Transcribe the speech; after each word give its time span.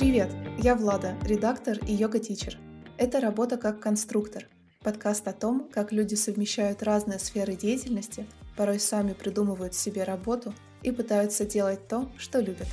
Привет, 0.00 0.30
я 0.56 0.76
Влада, 0.76 1.14
редактор 1.26 1.76
и 1.86 1.92
йога-тичер. 1.92 2.56
Это 2.96 3.20
«Работа 3.20 3.58
как 3.58 3.80
конструктор»– 3.80 4.48
подкаст 4.82 5.28
о 5.28 5.34
том, 5.34 5.68
как 5.70 5.92
люди 5.92 6.14
совмещают 6.14 6.82
разные 6.82 7.18
сферы 7.18 7.54
деятельности, 7.54 8.24
порой 8.56 8.80
сами 8.80 9.12
придумывают 9.12 9.74
себе 9.74 10.04
работу 10.04 10.54
и 10.82 10.90
пытаются 10.90 11.44
делать 11.44 11.86
то, 11.86 12.10
что 12.16 12.40
любят. 12.40 12.66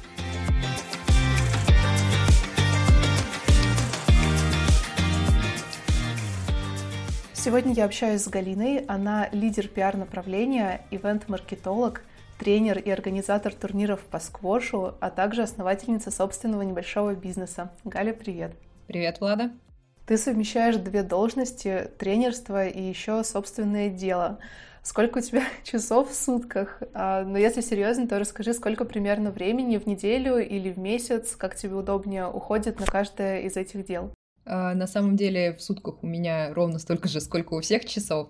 Сегодня 7.33 7.73
я 7.73 7.83
общаюсь 7.83 8.21
с 8.21 8.29
Галиной. 8.29 8.85
Она 8.87 9.27
лидер 9.33 9.67
пиар-направления, 9.67 10.85
ивент-маркетолог– 10.91 12.03
тренер 12.39 12.77
и 12.79 12.89
организатор 12.89 13.53
турниров 13.53 14.01
по 14.01 14.19
сквошу, 14.19 14.95
а 14.99 15.09
также 15.09 15.43
основательница 15.43 16.11
собственного 16.11 16.61
небольшого 16.61 17.15
бизнеса. 17.15 17.71
Галя, 17.83 18.13
привет. 18.13 18.53
Привет, 18.87 19.19
Влада. 19.19 19.51
Ты 20.05 20.17
совмещаешь 20.17 20.77
две 20.77 21.03
должности, 21.03 21.91
тренерство 21.97 22.65
и 22.65 22.81
еще 22.81 23.23
собственное 23.23 23.89
дело. 23.89 24.39
Сколько 24.81 25.17
у 25.17 25.21
тебя 25.21 25.43
часов 25.63 26.11
в 26.11 26.15
сутках? 26.15 26.81
А, 26.93 27.23
но 27.23 27.37
если 27.37 27.59
серьезно, 27.59 28.07
то 28.07 28.17
расскажи, 28.17 28.53
сколько 28.53 28.85
примерно 28.85 29.31
времени 29.31 29.77
в 29.77 29.85
неделю 29.85 30.37
или 30.37 30.71
в 30.71 30.79
месяц, 30.79 31.35
как 31.35 31.55
тебе 31.55 31.73
удобнее, 31.73 32.27
уходит 32.27 32.79
на 32.79 32.85
каждое 32.85 33.41
из 33.41 33.57
этих 33.57 33.85
дел? 33.85 34.13
А, 34.45 34.73
на 34.75 34.87
самом 34.87 35.17
деле 35.17 35.53
в 35.53 35.61
сутках 35.61 36.01
у 36.01 36.07
меня 36.07 36.53
ровно 36.53 36.79
столько 36.79 37.09
же, 37.09 37.19
сколько 37.19 37.53
у 37.55 37.59
всех 37.59 37.83
часов. 37.83 38.29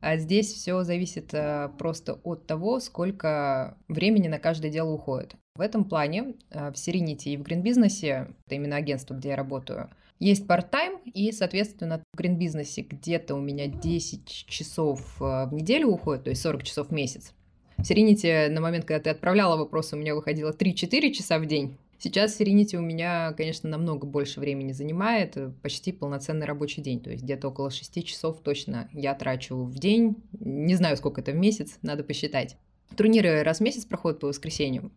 А 0.00 0.16
здесь 0.16 0.52
все 0.52 0.82
зависит 0.82 1.34
э, 1.34 1.68
просто 1.78 2.14
от 2.24 2.46
того, 2.46 2.80
сколько 2.80 3.76
времени 3.88 4.28
на 4.28 4.38
каждое 4.38 4.70
дело 4.70 4.90
уходит. 4.90 5.36
В 5.56 5.60
этом 5.60 5.84
плане 5.84 6.36
э, 6.50 6.70
в 6.70 6.74
Serenity 6.74 7.34
и 7.34 7.36
в 7.36 7.42
Business, 7.42 8.02
это 8.02 8.54
именно 8.54 8.76
агентство, 8.76 9.14
где 9.14 9.30
я 9.30 9.36
работаю, 9.36 9.90
есть 10.18 10.46
part-time, 10.46 11.00
и, 11.04 11.32
соответственно, 11.32 12.02
в 12.12 12.20
Business 12.20 12.82
где-то 12.82 13.34
у 13.34 13.40
меня 13.40 13.66
10 13.66 14.26
часов 14.26 15.00
э, 15.20 15.46
в 15.46 15.52
неделю 15.52 15.88
уходит, 15.88 16.24
то 16.24 16.30
есть 16.30 16.42
40 16.42 16.62
часов 16.62 16.88
в 16.88 16.92
месяц. 16.92 17.32
В 17.76 17.82
Serenity 17.82 18.48
на 18.48 18.60
момент, 18.60 18.84
когда 18.84 19.02
ты 19.02 19.10
отправляла 19.10 19.56
вопрос, 19.56 19.92
у 19.92 19.96
меня 19.96 20.14
выходило 20.14 20.52
3-4 20.52 21.12
часа 21.12 21.38
в 21.38 21.46
день. 21.46 21.76
Сейчас 22.02 22.40
Serenity 22.40 22.76
у 22.76 22.80
меня, 22.80 23.34
конечно, 23.36 23.68
намного 23.68 24.06
больше 24.06 24.40
времени 24.40 24.72
занимает, 24.72 25.36
э, 25.36 25.52
почти 25.62 25.92
полноценный 25.92 26.46
рабочий 26.46 26.80
день, 26.80 26.98
то 26.98 27.10
есть 27.10 27.22
где-то 27.22 27.48
около 27.48 27.70
6 27.70 28.02
часов 28.06 28.40
точно 28.42 28.88
я 28.94 29.14
трачу 29.14 29.64
в 29.64 29.78
день, 29.78 30.16
не 30.32 30.76
знаю, 30.76 30.96
сколько 30.96 31.20
это 31.20 31.32
в 31.32 31.36
месяц, 31.36 31.78
надо 31.82 32.02
посчитать. 32.02 32.56
Турниры 32.96 33.42
раз 33.42 33.58
в 33.58 33.60
месяц 33.60 33.84
проходят 33.84 34.18
по 34.18 34.28
воскресеньям, 34.28 34.92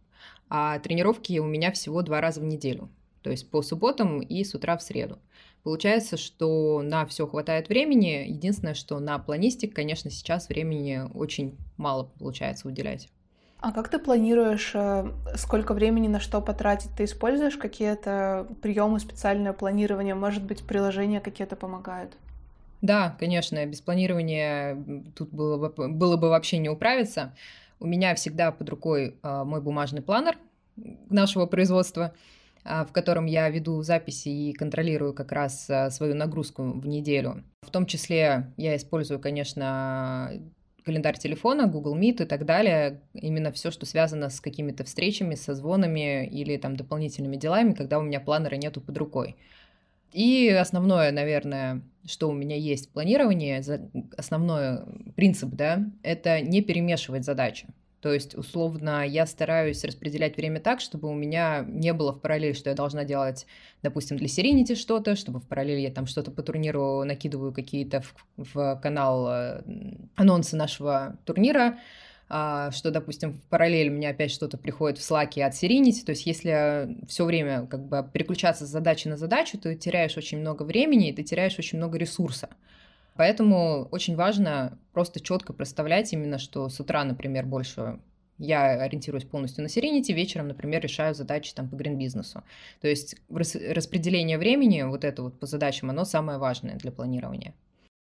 а 0.47 0.79
тренировки 0.79 1.37
у 1.39 1.45
меня 1.45 1.73
всего 1.73 2.03
два 2.03 2.21
раза 2.21 2.39
в 2.39 2.45
неделю, 2.45 2.89
то 3.21 3.31
есть 3.31 3.49
по 3.49 3.61
субботам 3.61 4.21
и 4.21 4.41
с 4.45 4.55
утра 4.55 4.77
в 4.77 4.81
среду. 4.81 5.19
Получается, 5.63 6.15
что 6.15 6.81
на 6.81 7.05
все 7.05 7.27
хватает 7.27 7.67
времени. 7.67 8.25
Единственное, 8.27 8.73
что 8.73 8.99
на 8.99 9.19
планистик, 9.19 9.73
конечно, 9.73 10.09
сейчас 10.09 10.47
времени 10.47 11.01
очень 11.13 11.57
мало 11.75 12.11
получается 12.17 12.67
уделять. 12.67 13.09
А 13.63 13.71
как 13.71 13.87
ты 13.87 13.97
планируешь, 13.97 14.71
э, 14.73 15.09
сколько 15.35 15.73
времени 15.73 16.09
на 16.09 16.19
что 16.19 16.41
потратить? 16.41 16.89
Ты 16.97 17.05
используешь 17.05 17.55
какие-то 17.55 18.45
приемы 18.61 18.99
специальное 18.99 19.53
планирование? 19.53 20.15
Может 20.15 20.43
быть, 20.43 20.67
приложения 20.67 21.21
какие-то 21.21 21.55
помогают? 21.55 22.17
Да, 22.81 23.15
конечно, 23.17 23.65
без 23.65 23.79
планирования 23.79 24.83
тут 25.15 25.29
было 25.29 25.69
бы, 25.69 25.87
было 25.87 26.17
бы 26.17 26.27
вообще 26.27 26.57
не 26.57 26.67
управиться. 26.67 27.33
У 27.79 27.87
меня 27.87 28.13
всегда 28.15 28.51
под 28.51 28.67
рукой 28.67 29.15
э, 29.23 29.43
мой 29.45 29.61
бумажный 29.61 30.01
планер 30.01 30.37
нашего 31.09 31.45
производства, 31.45 32.13
э, 32.65 32.83
в 32.83 32.91
котором 32.91 33.27
я 33.27 33.49
веду 33.49 33.81
записи 33.81 34.27
и 34.27 34.51
контролирую 34.51 35.13
как 35.13 35.31
раз 35.31 35.71
свою 35.91 36.15
нагрузку 36.15 36.63
в 36.63 36.85
неделю. 36.85 37.45
В 37.61 37.71
том 37.71 37.85
числе 37.85 38.51
я 38.57 38.75
использую, 38.75 39.21
конечно, 39.21 40.33
календарь 40.83 41.17
телефона, 41.17 41.67
Google 41.67 41.97
Meet 41.97 42.23
и 42.23 42.25
так 42.25 42.45
далее, 42.45 43.01
именно 43.13 43.51
все, 43.51 43.71
что 43.71 43.85
связано 43.85 44.29
с 44.29 44.39
какими-то 44.39 44.83
встречами, 44.83 45.35
созвонами 45.35 46.25
или 46.27 46.57
там 46.57 46.75
дополнительными 46.75 47.37
делами, 47.37 47.73
когда 47.73 47.99
у 47.99 48.01
меня 48.01 48.19
планера 48.19 48.55
нету 48.55 48.81
под 48.81 48.97
рукой. 48.97 49.35
И 50.11 50.47
основное, 50.49 51.11
наверное, 51.11 51.81
что 52.05 52.29
у 52.29 52.33
меня 52.33 52.55
есть 52.55 52.87
в 52.87 52.89
планировании, 52.89 53.61
основной 54.17 54.79
принцип, 55.15 55.49
да, 55.49 55.83
это 56.03 56.41
не 56.41 56.61
перемешивать 56.61 57.25
задачи. 57.25 57.67
То 58.03 58.13
есть, 58.13 58.35
условно, 58.35 59.07
я 59.07 59.25
стараюсь 59.25 59.85
распределять 59.85 60.35
время 60.35 60.59
так, 60.59 60.81
чтобы 60.81 61.07
у 61.07 61.13
меня 61.13 61.63
не 61.65 61.93
было 61.93 62.11
в 62.11 62.19
параллели, 62.19 62.51
что 62.51 62.69
я 62.69 62.75
должна 62.75 63.05
делать, 63.05 63.47
допустим, 63.81 64.17
для 64.17 64.27
Serenity 64.27 64.75
что-то, 64.75 65.15
чтобы 65.15 65.39
в 65.39 65.47
параллели 65.47 65.79
я 65.79 65.89
там 65.89 66.05
что-то 66.05 66.29
по 66.29 66.43
турниру 66.43 67.05
накидываю 67.05 67.53
какие-то 67.53 68.01
в, 68.01 68.13
в 68.35 68.79
канал 68.83 69.29
э, 69.29 69.61
анонсы 70.15 70.57
нашего 70.57 71.17
турнира, 71.23 71.79
а, 72.27 72.71
что, 72.71 72.91
допустим, 72.91 73.31
в 73.31 73.41
параллель 73.43 73.87
меня 73.87 74.09
опять 74.09 74.31
что-то 74.31 74.57
приходит 74.57 74.97
в 74.97 75.09
Slack 75.09 75.41
от 75.41 75.53
Serenity, 75.53 76.03
то 76.03 76.09
есть 76.09 76.25
если 76.25 76.97
все 77.07 77.23
время 77.23 77.67
как 77.67 77.87
бы 77.87 78.05
переключаться 78.11 78.65
с 78.65 78.69
задачи 78.69 79.07
на 79.07 79.15
задачу, 79.15 79.57
ты 79.57 79.77
теряешь 79.77 80.17
очень 80.17 80.39
много 80.39 80.63
времени, 80.63 81.07
и 81.07 81.13
ты 81.13 81.23
теряешь 81.23 81.57
очень 81.57 81.77
много 81.77 81.97
ресурса. 81.97 82.49
Поэтому 83.15 83.87
очень 83.91 84.15
важно 84.15 84.77
просто 84.91 85.19
четко 85.19 85.53
представлять 85.53 86.13
именно, 86.13 86.37
что 86.37 86.69
с 86.69 86.79
утра, 86.79 87.03
например, 87.03 87.45
больше 87.45 87.99
я 88.39 88.81
ориентируюсь 88.81 89.25
полностью 89.25 89.63
на 89.63 89.67
Serenity, 89.67 90.11
вечером, 90.13 90.47
например, 90.47 90.81
решаю 90.81 91.13
задачи 91.13 91.53
там 91.53 91.69
по 91.69 91.75
грин-бизнесу. 91.75 92.43
То 92.81 92.87
есть 92.87 93.15
распределение 93.29 94.37
времени, 94.37 94.81
вот 94.83 95.03
это 95.03 95.21
вот 95.21 95.39
по 95.39 95.45
задачам, 95.45 95.91
оно 95.91 96.03
самое 96.05 96.39
важное 96.39 96.75
для 96.75 96.91
планирования. 96.91 97.53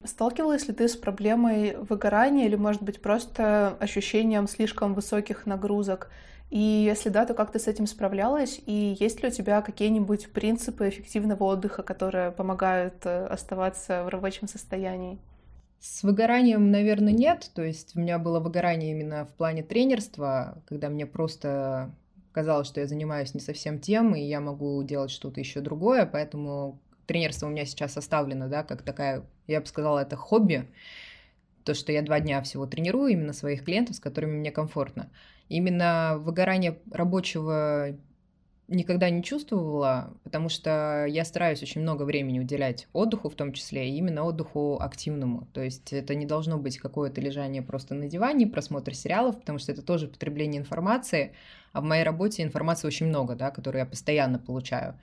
Сталкивалась 0.04 0.68
ли 0.68 0.74
ты 0.74 0.88
с 0.88 0.96
проблемой 0.96 1.78
выгорания 1.78 2.48
или, 2.48 2.56
может 2.56 2.82
быть, 2.82 3.02
просто 3.02 3.78
ощущением 3.80 4.48
слишком 4.48 4.94
высоких 4.94 5.46
нагрузок? 5.46 6.10
И 6.50 6.60
если 6.60 7.10
да, 7.10 7.26
то 7.26 7.34
как 7.34 7.52
ты 7.52 7.60
с 7.60 7.68
этим 7.68 7.88
справлялась? 7.88 8.60
И 8.66 8.98
есть 9.00 9.22
ли 9.22 9.30
у 9.30 9.32
тебя 9.32 9.62
какие-нибудь 9.62 10.32
принципы 10.34 10.90
эффективного 10.90 11.44
отдыха, 11.44 11.84
которые 11.84 12.32
помогают 12.32 12.96
э, 13.06 13.26
оставаться 13.28 14.04
в 14.04 14.10
рабочем 14.10 14.48
состоянии? 14.48 15.18
С 15.80 16.04
выгоранием, 16.04 16.70
наверное, 16.70 17.14
нет. 17.14 17.50
То 17.56 17.64
есть 17.64 17.96
у 17.96 18.00
меня 18.00 18.20
было 18.20 18.40
выгорание 18.40 18.92
именно 18.92 19.26
в 19.26 19.34
плане 19.34 19.64
тренерства, 19.64 20.62
когда 20.68 20.90
мне 20.90 21.06
просто 21.06 21.92
казалось, 22.34 22.68
что 22.68 22.82
я 22.82 22.88
занимаюсь 22.88 23.34
не 23.34 23.40
совсем 23.40 23.80
тем, 23.80 24.14
и 24.14 24.22
я 24.22 24.42
могу 24.42 24.82
делать 24.84 25.12
что-то 25.12 25.40
еще 25.40 25.62
другое, 25.62 26.06
поэтому 26.06 26.80
тренерство 27.12 27.48
у 27.48 27.50
меня 27.50 27.66
сейчас 27.66 27.98
оставлено, 27.98 28.48
да, 28.48 28.64
как 28.64 28.84
такая, 28.84 29.26
я 29.46 29.60
бы 29.60 29.68
сказала, 29.68 30.00
это 30.00 30.16
хобби, 30.16 30.70
то, 31.66 31.74
что 31.74 31.92
я 31.92 32.02
два 32.04 32.22
дня 32.22 32.42
всего 32.42 32.66
тренирую 32.66 33.12
именно 33.12 33.34
своих 33.34 33.66
клиентов, 33.66 33.98
с 33.98 34.00
которыми 34.00 34.38
мне 34.38 34.50
комфортно. 34.50 35.10
Именно 35.50 36.16
выгорание 36.20 36.80
рабочего 36.90 37.98
никогда 38.70 39.10
не 39.10 39.22
чувствовала, 39.22 40.14
потому 40.24 40.48
что 40.48 41.06
я 41.06 41.26
стараюсь 41.26 41.62
очень 41.62 41.82
много 41.82 42.04
времени 42.04 42.40
уделять 42.40 42.88
отдыху, 42.94 43.30
в 43.30 43.36
том 43.36 43.52
числе, 43.52 43.90
и 43.90 43.98
именно 43.98 44.24
отдыху 44.24 44.78
активному. 44.80 45.50
То 45.54 45.62
есть 45.62 45.92
это 45.92 46.16
не 46.16 46.26
должно 46.26 46.58
быть 46.58 46.78
какое-то 46.78 47.20
лежание 47.20 47.62
просто 47.62 47.94
на 47.94 48.08
диване, 48.08 48.48
просмотр 48.48 48.96
сериалов, 48.96 49.38
потому 49.38 49.60
что 49.60 49.74
это 49.74 49.82
тоже 49.82 50.08
потребление 50.08 50.62
информации, 50.62 51.34
а 51.74 51.82
в 51.82 51.84
моей 51.84 52.04
работе 52.04 52.42
информации 52.42 52.88
очень 52.88 53.08
много, 53.08 53.36
да, 53.36 53.52
которую 53.52 53.82
я 53.82 53.86
постоянно 53.86 54.40
получаю. 54.40 54.98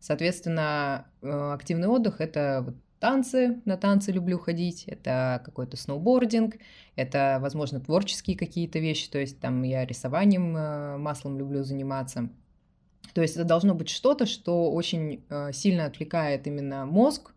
Соответственно, 0.00 1.06
э, 1.20 1.28
активный 1.28 1.88
отдых— 1.88 2.16
это 2.20 2.74
танцы, 3.00 3.60
на 3.64 3.76
танцы 3.76 4.12
люблю 4.12 4.38
ходить, 4.38 4.84
это 4.86 5.42
какой-то 5.44 5.76
сноубординг, 5.76 6.56
это, 6.96 7.38
возможно, 7.40 7.80
творческие 7.80 8.36
какие-то 8.36 8.78
вещи, 8.78 9.10
то 9.10 9.18
есть 9.18 9.40
там 9.40 9.62
я 9.62 9.84
рисованием 9.84 10.56
э, 10.56 10.96
маслом 10.98 11.38
люблю 11.38 11.64
заниматься. 11.64 12.30
То 13.14 13.22
есть 13.22 13.36
это 13.36 13.44
должно 13.44 13.74
быть 13.74 13.88
что-то, 13.88 14.26
что 14.26 14.70
очень 14.72 15.24
э, 15.28 15.52
сильно 15.52 15.84
отвлекает 15.84 16.46
именно 16.46 16.86
мозг, 16.86 17.32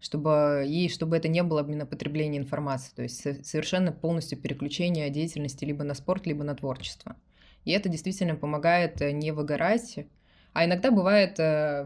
чтобы, 0.00 0.64
и 0.68 0.88
чтобы 0.88 1.16
это 1.16 1.28
не 1.28 1.42
было 1.42 1.64
именно 1.64 1.86
потребление 1.86 2.40
информации, 2.40 2.92
то 2.94 3.02
есть 3.02 3.46
совершенно 3.46 3.92
полностью 3.92 4.38
переключение 4.38 5.10
деятельности 5.10 5.64
либо 5.64 5.84
на 5.84 5.94
спорт, 5.94 6.26
либо 6.26 6.44
на 6.44 6.54
творчество. 6.54 7.16
И 7.64 7.72
это 7.72 7.88
действительно 7.88 8.36
помогает 8.36 9.00
не 9.00 9.32
выгорать. 9.32 10.06
А 10.52 10.64
иногда 10.64 10.90
бывает, 10.90 11.34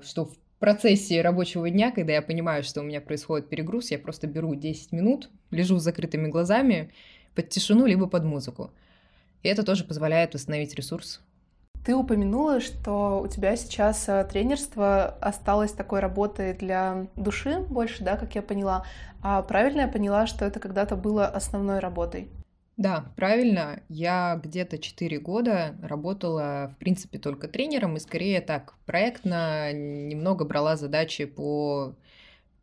что 0.05 0.25
в 0.25 0.37
процессе 0.59 1.21
рабочего 1.21 1.69
дня, 1.69 1.91
когда 1.91 2.13
я 2.15 2.23
понимаю, 2.23 2.63
что 2.63 2.81
у 2.81 2.85
меня 2.85 3.01
происходит 3.01 3.49
перегруз, 3.49 3.91
я 3.91 3.99
просто 3.99 4.27
беру 4.27 4.55
10 4.55 4.93
минут, 4.93 5.29
лежу 5.51 5.79
с 5.79 5.83
закрытыми 5.83 6.29
глазами 6.29 6.91
под 7.35 7.51
тишину 7.51 7.87
либо 7.87 8.07
под 8.07 8.25
музыку. 8.25 8.71
И 9.43 9.49
это 9.49 9.63
тоже 9.63 9.85
позволяет 9.85 10.33
восстановить 10.33 10.75
ресурс. 10.75 11.21
Ты 11.85 11.95
упомянула, 11.95 12.61
что 12.61 13.21
у 13.21 13.29
тебя 13.29 13.57
сейчас 13.57 14.09
э, 14.09 14.25
тренерство 14.25 15.05
осталось 15.21 15.73
такой 15.73 16.01
работой 16.01 16.55
для 16.55 17.09
души 17.15 17.59
больше, 17.59 18.03
да, 18.03 18.17
как 18.17 18.35
я 18.35 18.41
поняла. 18.41 18.87
А 19.21 19.43
правильно 19.43 19.83
я 19.83 19.89
поняла, 19.89 20.27
что 20.27 20.47
это 20.47 20.61
когда-то 20.61 20.97
было 20.97 21.27
основной 21.27 21.81
работой? 21.81 22.31
Да, 22.77 23.13
правильно. 23.17 23.83
Я 23.89 24.41
где-то 24.43 24.79
4 24.79 25.19
года 25.21 25.77
работала, 25.81 26.73
в 26.75 26.79
принципе, 26.79 27.19
только 27.19 27.47
тренером 27.47 27.97
и 27.97 28.01
скорее 28.01 28.41
так 28.41 28.75
проектно 28.85 29.73
немного 29.73 30.45
брала 30.45 30.77
задачи 30.77 31.25
по 31.25 31.95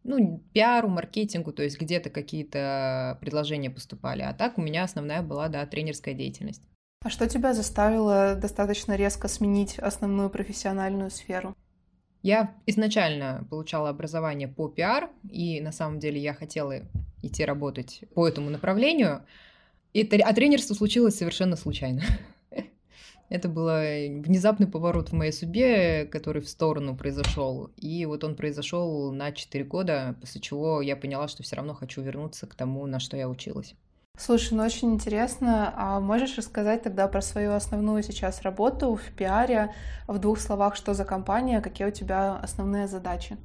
ну, 0.03 0.41
пиару, 0.53 0.89
маркетингу, 0.89 1.53
то 1.53 1.63
есть 1.63 1.79
где-то 1.79 2.09
какие-то 2.09 3.17
предложения 3.21 3.69
поступали. 3.69 4.21
А 4.21 4.33
так 4.33 4.57
у 4.57 4.61
меня 4.61 4.83
основная 4.83 5.21
была, 5.21 5.47
да, 5.47 5.65
тренерская 5.65 6.13
деятельность. 6.13 6.63
А 7.03 7.09
что 7.09 7.27
тебя 7.27 7.53
заставило 7.53 8.35
достаточно 8.35 8.95
резко 8.95 9.27
сменить 9.27 9.79
основную 9.79 10.29
профессиональную 10.29 11.09
сферу? 11.09 11.55
Я 12.21 12.53
изначально 12.67 13.47
получала 13.49 13.89
образование 13.89 14.47
по 14.47 14.67
пиар, 14.67 15.09
и 15.27 15.59
на 15.61 15.71
самом 15.71 15.99
деле 15.99 16.19
я 16.19 16.33
хотела 16.33 16.81
идти 17.23 17.43
работать 17.43 18.03
по 18.13 18.27
этому 18.27 18.49
направлению. 18.49 19.25
И, 19.93 20.03
а 20.03 20.33
тренерство 20.33 20.73
случилось 20.73 21.17
совершенно 21.17 21.55
случайно. 21.55 22.03
Это 23.29 23.47
был 23.49 23.65
внезапный 23.65 24.67
поворот 24.67 25.09
в 25.09 25.13
моей 25.13 25.31
судьбе, 25.31 26.05
который 26.05 26.41
в 26.41 26.49
сторону 26.49 26.95
произошел. 26.95 27.69
И 27.77 28.05
вот 28.05 28.23
он 28.23 28.35
произошел 28.35 29.11
на 29.11 29.31
4 29.31 29.63
года, 29.65 30.15
после 30.19 30.41
чего 30.41 30.81
я 30.81 30.95
поняла, 30.95 31.27
что 31.27 31.43
все 31.43 31.55
равно 31.55 31.73
хочу 31.73 32.01
вернуться 32.01 32.47
к 32.47 32.55
тому, 32.55 32.85
на 32.87 32.99
что 32.99 33.17
я 33.17 33.29
училась. 33.29 33.75
Слушай, 34.17 34.53
ну 34.53 34.63
очень 34.63 34.93
интересно. 34.93 35.73
А 35.75 35.99
можешь 35.99 36.37
рассказать 36.37 36.83
тогда 36.83 37.07
про 37.07 37.21
свою 37.21 37.53
основную 37.53 38.03
сейчас 38.03 38.41
работу 38.41 38.95
в 38.95 39.15
пиаре? 39.15 39.73
В 40.07 40.19
двух 40.19 40.39
словах, 40.39 40.75
что 40.75 40.93
за 40.93 41.05
компания, 41.05 41.61
какие 41.61 41.87
у 41.87 41.91
тебя 41.91 42.35
основные 42.35 42.87
задачи? 42.87 43.37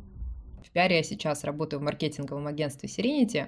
В 0.65 0.71
пиаре 0.71 0.97
я 0.97 1.03
сейчас 1.03 1.45
работаю 1.45 1.81
в 1.81 1.83
маркетинговом 1.83 2.47
агентстве 2.47 2.89
Serenity. 2.89 3.47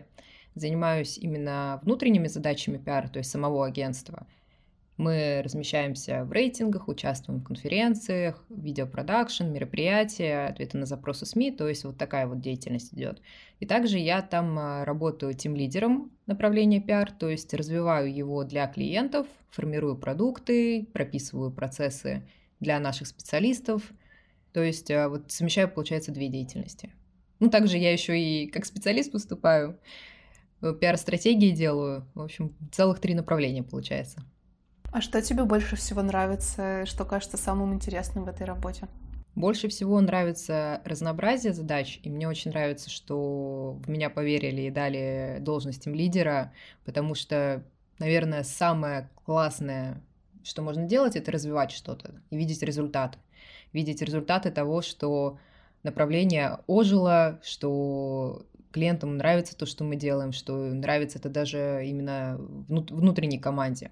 Занимаюсь 0.59 1.19
именно 1.19 1.81
внутренними 1.83 2.29
задачами 2.29 2.79
пиара, 2.79 3.09
то 3.09 3.19
есть 3.19 3.31
самого 3.31 3.67
агентства– 3.67 4.27
мы 4.99 5.43
размещаемся 5.45 6.25
в 6.25 6.33
рейтингах, 6.33 6.89
участвуем 6.89 7.41
в 7.41 7.45
конференциях, 7.45 8.45
видеопродакшн, 8.51 9.45
мероприятия, 9.45 10.49
ответы 10.49 10.77
на 10.77 10.87
запросы 10.87 11.25
СМИ, 11.25 11.53
то 11.53 11.69
есть 11.69 11.85
вот 11.85 11.97
такая 11.97 12.27
вот 12.27 12.41
деятельность 12.41 12.93
идет. 12.93 13.23
И 13.61 13.67
также 13.67 13.99
я 13.99 14.23
там 14.23 14.59
а, 14.59 14.85
работаю 14.85 15.35
тим-лидером 15.35 16.11
направления 16.27 16.81
пиар, 16.81 17.13
то 17.13 17.29
есть 17.29 17.55
развиваю 17.55 18.13
его 18.13 18.43
для 18.43 18.67
клиентов, 18.67 19.29
формирую 19.51 19.97
продукты, 19.97 20.89
прописываю 20.93 21.53
процессы 21.53 22.29
для 22.59 22.81
наших 22.81 23.07
специалистов, 23.07 23.93
то 24.53 24.65
есть 24.65 24.91
а, 24.91 25.09
вот 25.09 25.31
совмещаю, 25.31 25.69
получается, 25.69 26.11
две 26.11 26.27
деятельности. 26.27 26.91
Ну, 27.39 27.51
также 27.51 27.79
я 27.79 27.93
еще 27.93 28.21
и 28.21 28.49
как 28.49 28.67
специалист 28.67 29.13
выступаю, 29.13 29.79
пиар-стратегии 30.61 31.51
делаю, 31.51 32.07
в 32.15 32.23
общем, 32.23 32.55
целых 32.73 33.01
три 33.01 33.15
направления 33.15 33.63
получается. 33.63 34.23
А 34.91 35.01
что 35.01 35.21
тебе 35.21 35.45
больше 35.45 35.77
всего 35.77 36.03
нравится, 36.03 36.87
что 36.87 37.05
кажется 37.05 37.37
самым 37.37 37.75
интересным 37.75 38.25
в 38.25 38.29
этой 38.29 38.47
работе? 38.47 38.89
Больше 39.35 39.69
всего 39.69 40.01
нравится 40.01 40.81
разнообразие 40.85 41.53
задач, 41.53 42.01
и 42.03 42.11
мне 42.11 42.27
очень 42.27 42.51
нравится, 42.51 42.91
что 42.91 43.79
в 43.85 43.89
меня 43.89 44.11
поверили 44.11 44.63
и 44.63 44.71
дали 44.71 45.39
должность 45.41 45.87
им 45.87 45.95
лидера, 45.95 46.53
потому 46.85 47.15
что, 47.15 47.63
наверное, 47.99 48.43
самое 48.43 49.11
классное, 49.25 50.03
что 50.43 50.63
можно 50.63 50.87
делать, 50.87 51.15
это 51.15 51.31
развивать 51.31 51.71
что-то 51.71 52.15
и 52.31 52.37
видеть 52.37 52.63
результаты. 52.63 53.19
Видеть 53.73 54.03
результаты 54.03 54.51
того, 54.51 54.83
что 54.83 55.39
направление 55.83 56.59
ожило, 56.67 57.39
что 57.45 58.47
клиентам 58.73 59.17
нравится 59.17 59.57
то, 59.57 59.67
что 59.67 59.85
мы 59.85 59.97
делаем, 59.97 60.33
что 60.33 60.57
нравится 60.57 61.19
это 61.19 61.29
даже 61.29 61.83
именно 61.87 62.37
внутренней 62.39 63.39
команде 63.39 63.91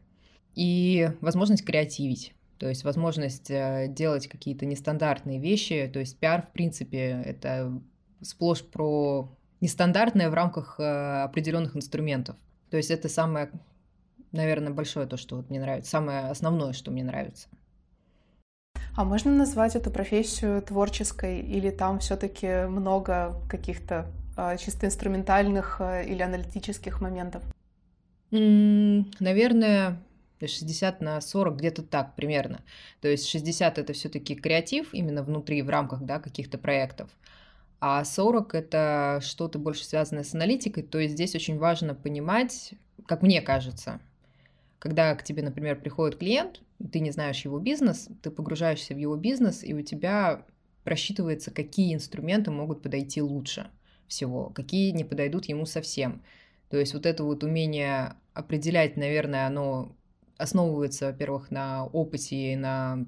и 0.55 1.11
возможность 1.21 1.65
креативить. 1.65 2.35
То 2.59 2.69
есть 2.69 2.85
возможность 2.85 3.51
э, 3.51 3.87
делать 3.89 4.29
какие-то 4.29 4.65
нестандартные 4.65 5.39
вещи. 5.39 5.91
То 5.93 5.99
есть 6.01 6.19
пиар, 6.19 6.43
в 6.43 6.53
принципе, 6.53 7.23
это 7.25 7.79
сплошь 8.23 8.65
про 8.65 9.31
нестандартное 9.61 10.31
в 10.31 10.35
рамках 10.35 10.81
э, 10.81 11.23
определенных 11.23 11.77
инструментов. 11.77 12.37
То 12.71 12.79
есть 12.79 12.91
это 12.91 13.09
самое, 13.11 13.51
наверное, 14.33 14.73
большое 14.73 15.07
то, 15.07 15.19
что 15.19 15.37
вот 15.37 15.51
мне 15.51 15.61
нравится, 15.61 15.91
самое 15.91 16.31
основное, 16.31 16.73
что 16.73 16.91
мне 16.91 17.05
нравится. 17.05 17.49
А 18.97 19.05
можно 19.05 19.31
назвать 19.31 19.77
эту 19.77 19.91
профессию 19.91 20.63
творческой 20.63 21.41
или 21.41 21.71
там 21.71 21.99
все-таки 21.99 22.67
много 22.67 23.35
каких-то 23.51 24.07
чисто 24.59 24.87
инструментальных 24.87 25.81
или 25.81 26.23
аналитических 26.23 27.01
моментов? 27.01 27.43
Наверное, 28.31 30.03
60 30.41 31.01
на 31.01 31.21
40, 31.21 31.57
где-то 31.57 31.83
так 31.83 32.15
примерно. 32.15 32.61
То 33.01 33.09
есть 33.09 33.29
60 33.29 33.79
это 33.79 33.93
все-таки 33.93 34.35
креатив 34.35 34.93
именно 34.93 35.23
внутри, 35.23 35.63
в 35.63 35.71
рамках 35.71 36.03
да, 36.03 36.19
каких-то 36.19 36.59
проектов, 36.59 37.09
а 37.81 38.05
40 38.05 38.55
это 38.55 39.21
что-то 39.23 39.59
больше 39.59 39.85
связанное 39.85 40.25
с 40.25 40.35
аналитикой. 40.35 40.83
То 40.83 40.99
есть 40.99 41.15
здесь 41.15 41.35
очень 41.35 41.59
важно 41.59 41.95
понимать, 41.95 42.75
как 43.07 43.23
мне 43.23 43.41
кажется, 43.41 44.01
когда 44.79 45.15
к 45.15 45.23
тебе, 45.23 45.43
например, 45.43 45.81
приходит 45.81 46.19
клиент, 46.19 46.61
ты 46.93 47.01
не 47.01 47.11
знаешь 47.11 47.45
его 47.45 47.59
бизнес, 47.59 48.09
ты 48.23 48.31
погружаешься 48.31 48.93
в 48.93 48.99
его 48.99 49.17
бизнес, 49.17 49.65
и 49.65 49.73
у 49.73 49.81
тебя 49.83 50.43
просчитывается, 50.85 51.51
какие 51.51 51.95
инструменты 51.95 52.51
могут 52.51 52.83
подойти 52.83 53.23
лучше 53.23 53.71
всего, 54.09 54.51
какие 54.51 54.91
не 54.91 55.05
подойдут 55.05 55.47
ему 55.47 55.67
совсем. 55.67 56.23
То 56.71 56.79
есть 56.79 56.95
вот 56.95 57.07
это 57.07 57.25
вот 57.25 57.45
умение 57.45 58.15
определять, 58.35 58.97
наверное, 58.97 59.47
оно 59.47 59.93
основывается, 60.37 61.07
во-первых, 61.07 61.51
на 61.51 61.87
опыте 61.87 62.53
и 62.53 62.57
на 62.57 63.07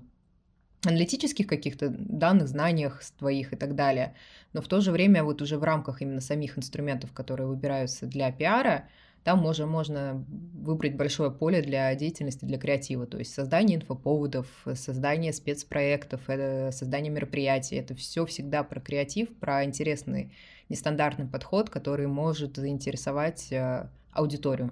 аналитических 0.85 1.47
каких-то 1.47 1.89
данных, 1.89 2.49
знаниях 2.49 3.03
твоих 3.19 3.53
и 3.53 3.57
так 3.57 3.75
далее. 3.75 4.15
Но 4.53 4.63
в 4.63 4.69
то 4.69 4.81
же 4.81 4.93
время 4.93 5.25
вот 5.25 5.43
уже 5.43 5.59
в 5.59 5.65
рамках 5.65 6.03
именно 6.03 6.21
самих 6.21 6.57
инструментов, 6.57 7.13
которые 7.13 7.49
выбираются 7.49 8.07
для 8.07 8.31
пиара, 8.31 8.89
там 9.25 9.45
уже 9.45 9.67
можно 9.67 10.25
выбрать 10.55 10.97
большое 10.97 11.31
поле 11.31 11.63
для 11.63 11.95
деятельности, 11.95 12.45
для 12.45 12.59
креатива, 12.59 13.07
то 13.07 13.19
есть 13.19 13.35
создание 13.35 13.79
инфоповодов, 13.79 14.47
создание 14.75 15.33
спецпроектов, 15.33 16.21
э, 16.29 16.73
создание 16.73 17.13
мероприятий. 17.13 17.77
Это 17.77 17.95
все 17.95 18.25
всегда 18.27 18.63
про 18.63 18.81
креатив, 18.81 19.35
про 19.37 19.65
интересный 19.65 20.33
нестандартный 20.69 21.27
подход, 21.27 21.71
который 21.71 22.07
может 22.07 22.57
заинтересовать 22.57 23.53
э, 23.53 23.89
аудиторию. 24.13 24.71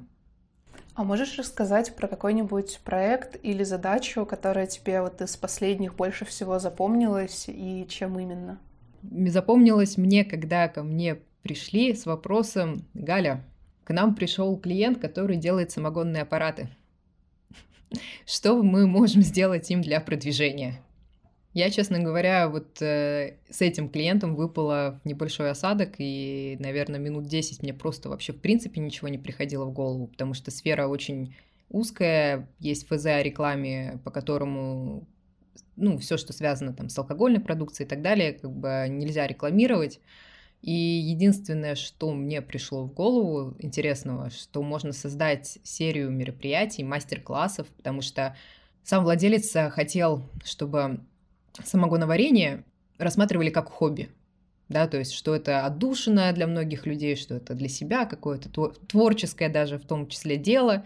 А 0.94 1.04
можешь 1.04 1.38
рассказать 1.38 1.94
про 1.94 2.08
какой-нибудь 2.08 2.80
проект 2.84 3.38
или 3.42 3.64
задачу, 3.64 4.24
которая 4.24 4.66
тебе 4.66 5.02
вот 5.02 5.20
из 5.20 5.36
последних 5.36 5.94
больше 5.94 6.24
всего 6.24 6.58
запомнилась 6.58 7.46
и 7.48 7.86
чем 7.88 8.18
именно? 8.18 8.58
Запомнилось 9.02 9.98
мне, 9.98 10.24
когда 10.24 10.68
ко 10.68 10.82
мне 10.82 11.18
пришли 11.42 11.94
с 11.94 12.06
вопросом 12.06 12.86
«Галя, 12.94 13.44
к 13.86 13.92
нам 13.92 14.14
пришел 14.14 14.58
клиент, 14.58 14.98
который 14.98 15.36
делает 15.36 15.70
самогонные 15.70 16.24
аппараты. 16.24 16.68
Что 18.26 18.62
мы 18.62 18.86
можем 18.86 19.22
сделать 19.22 19.70
им 19.70 19.80
для 19.80 20.00
продвижения?» 20.00 20.82
Я, 21.54 21.70
честно 21.70 22.00
говоря, 22.00 22.50
вот 22.50 22.82
э, 22.82 23.36
с 23.48 23.62
этим 23.62 23.88
клиентом 23.88 24.34
выпало 24.36 25.00
небольшой 25.04 25.50
осадок, 25.50 25.94
и, 25.96 26.58
наверное, 26.60 27.00
минут 27.00 27.28
10 27.28 27.62
мне 27.62 27.72
просто 27.72 28.10
вообще 28.10 28.34
в 28.34 28.40
принципе 28.42 28.78
ничего 28.78 29.08
не 29.08 29.16
приходило 29.16 29.64
в 29.64 29.72
голову, 29.72 30.08
потому 30.08 30.34
что 30.34 30.50
сфера 30.50 30.86
очень 30.86 31.34
узкая, 31.70 32.46
есть 32.58 32.86
ФЗ 32.88 33.06
о 33.06 33.22
рекламе, 33.22 34.00
по 34.04 34.10
которому 34.10 35.06
ну, 35.76 35.96
все, 35.96 36.18
что 36.18 36.34
связано 36.34 36.74
там 36.74 36.90
с 36.90 36.98
алкогольной 36.98 37.40
продукцией 37.40 37.86
и 37.86 37.88
так 37.88 38.02
далее, 38.02 38.34
как 38.34 38.50
бы 38.50 38.86
нельзя 38.90 39.26
рекламировать. 39.26 40.00
И 40.62 40.72
единственное, 40.72 41.76
что 41.76 42.12
мне 42.12 42.42
пришло 42.42 42.84
в 42.84 42.92
голову 42.92 43.54
интересного, 43.58 44.30
что 44.30 44.62
можно 44.62 44.92
создать 44.92 45.58
серию 45.62 46.10
мероприятий, 46.10 46.82
мастер-классов, 46.82 47.68
потому 47.76 48.02
что 48.02 48.36
сам 48.82 49.04
владелец 49.04 49.52
хотел, 49.72 50.22
чтобы 50.44 51.00
самогоноварение 51.64 52.64
рассматривали 52.98 53.50
как 53.50 53.68
хобби. 53.68 54.10
Да, 54.68 54.88
то 54.88 54.98
есть, 54.98 55.12
что 55.12 55.34
это 55.34 55.64
отдушина 55.64 56.32
для 56.32 56.48
многих 56.48 56.86
людей, 56.86 57.14
что 57.14 57.36
это 57.36 57.54
для 57.54 57.68
себя 57.68 58.04
какое-то 58.04 58.48
творческое 58.88 59.48
даже 59.48 59.78
в 59.78 59.86
том 59.86 60.08
числе 60.08 60.36
дело. 60.36 60.84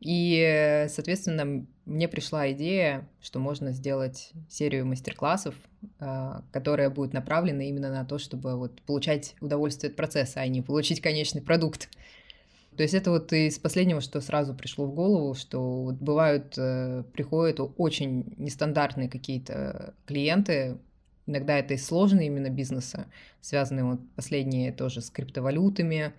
И, 0.00 0.86
соответственно, 0.88 1.66
мне 1.84 2.08
пришла 2.08 2.50
идея, 2.52 3.08
что 3.20 3.38
можно 3.38 3.72
сделать 3.72 4.32
серию 4.48 4.86
мастер-классов, 4.86 5.54
а, 5.98 6.42
которая 6.52 6.88
будет 6.88 7.12
направлена 7.12 7.64
именно 7.64 7.90
на 7.90 8.04
то, 8.04 8.18
чтобы 8.18 8.56
вот 8.56 8.80
получать 8.82 9.34
удовольствие 9.40 9.90
от 9.90 9.96
процесса, 9.96 10.40
а 10.40 10.46
не 10.46 10.62
получить 10.62 11.00
конечный 11.00 11.42
продукт. 11.42 11.90
То 12.76 12.82
есть 12.82 12.94
это 12.94 13.10
вот 13.10 13.32
из 13.32 13.58
последнего, 13.58 14.00
что 14.00 14.20
сразу 14.20 14.54
пришло 14.54 14.86
в 14.86 14.94
голову, 14.94 15.34
что 15.34 15.82
вот 15.82 15.96
бывают, 15.96 16.54
э, 16.56 17.04
приходят 17.12 17.60
очень 17.76 18.32
нестандартные 18.38 19.10
какие-то 19.10 19.94
клиенты, 20.06 20.78
иногда 21.26 21.58
это 21.58 21.74
и 21.74 21.76
сложные 21.76 22.28
именно 22.28 22.48
бизнесы, 22.48 23.06
связанные 23.40 23.84
вот 23.84 24.00
последние 24.16 24.72
тоже 24.72 25.02
с 25.02 25.10
криптовалютами, 25.10 26.14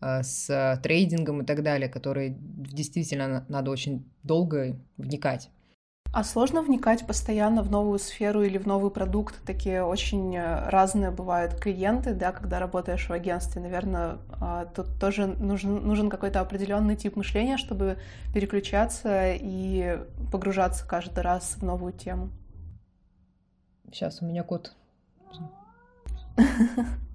с 0.00 0.80
трейдингом 0.82 1.42
и 1.42 1.44
так 1.44 1.62
далее, 1.62 1.88
которые 1.88 2.36
действительно 2.38 3.44
надо 3.48 3.70
очень 3.70 4.04
долго 4.22 4.76
вникать. 4.96 5.50
А 6.16 6.24
сложно 6.24 6.62
вникать 6.62 7.06
постоянно 7.06 7.62
в 7.62 7.70
новую 7.70 7.98
сферу 7.98 8.42
или 8.42 8.56
в 8.56 8.66
новый 8.66 8.90
продукт? 8.90 9.34
Такие 9.44 9.84
очень 9.84 10.34
э, 10.34 10.68
разные 10.70 11.10
бывают 11.10 11.60
клиенты, 11.60 12.14
да, 12.14 12.32
когда 12.32 12.58
работаешь 12.58 13.06
в 13.06 13.12
агентстве. 13.12 13.60
Наверное, 13.60 14.16
а, 14.40 14.64
тут 14.64 14.98
тоже 14.98 15.26
нужен, 15.26 15.86
нужен 15.86 16.08
какой-то 16.08 16.40
определенный 16.40 16.96
тип 16.96 17.16
мышления, 17.16 17.58
чтобы 17.58 17.98
переключаться 18.32 19.34
и 19.34 19.98
погружаться 20.32 20.88
каждый 20.88 21.20
раз 21.20 21.56
в 21.58 21.62
новую 21.62 21.92
тему. 21.92 22.30
Сейчас 23.92 24.22
у 24.22 24.24
меня 24.24 24.42
кот. 24.42 24.74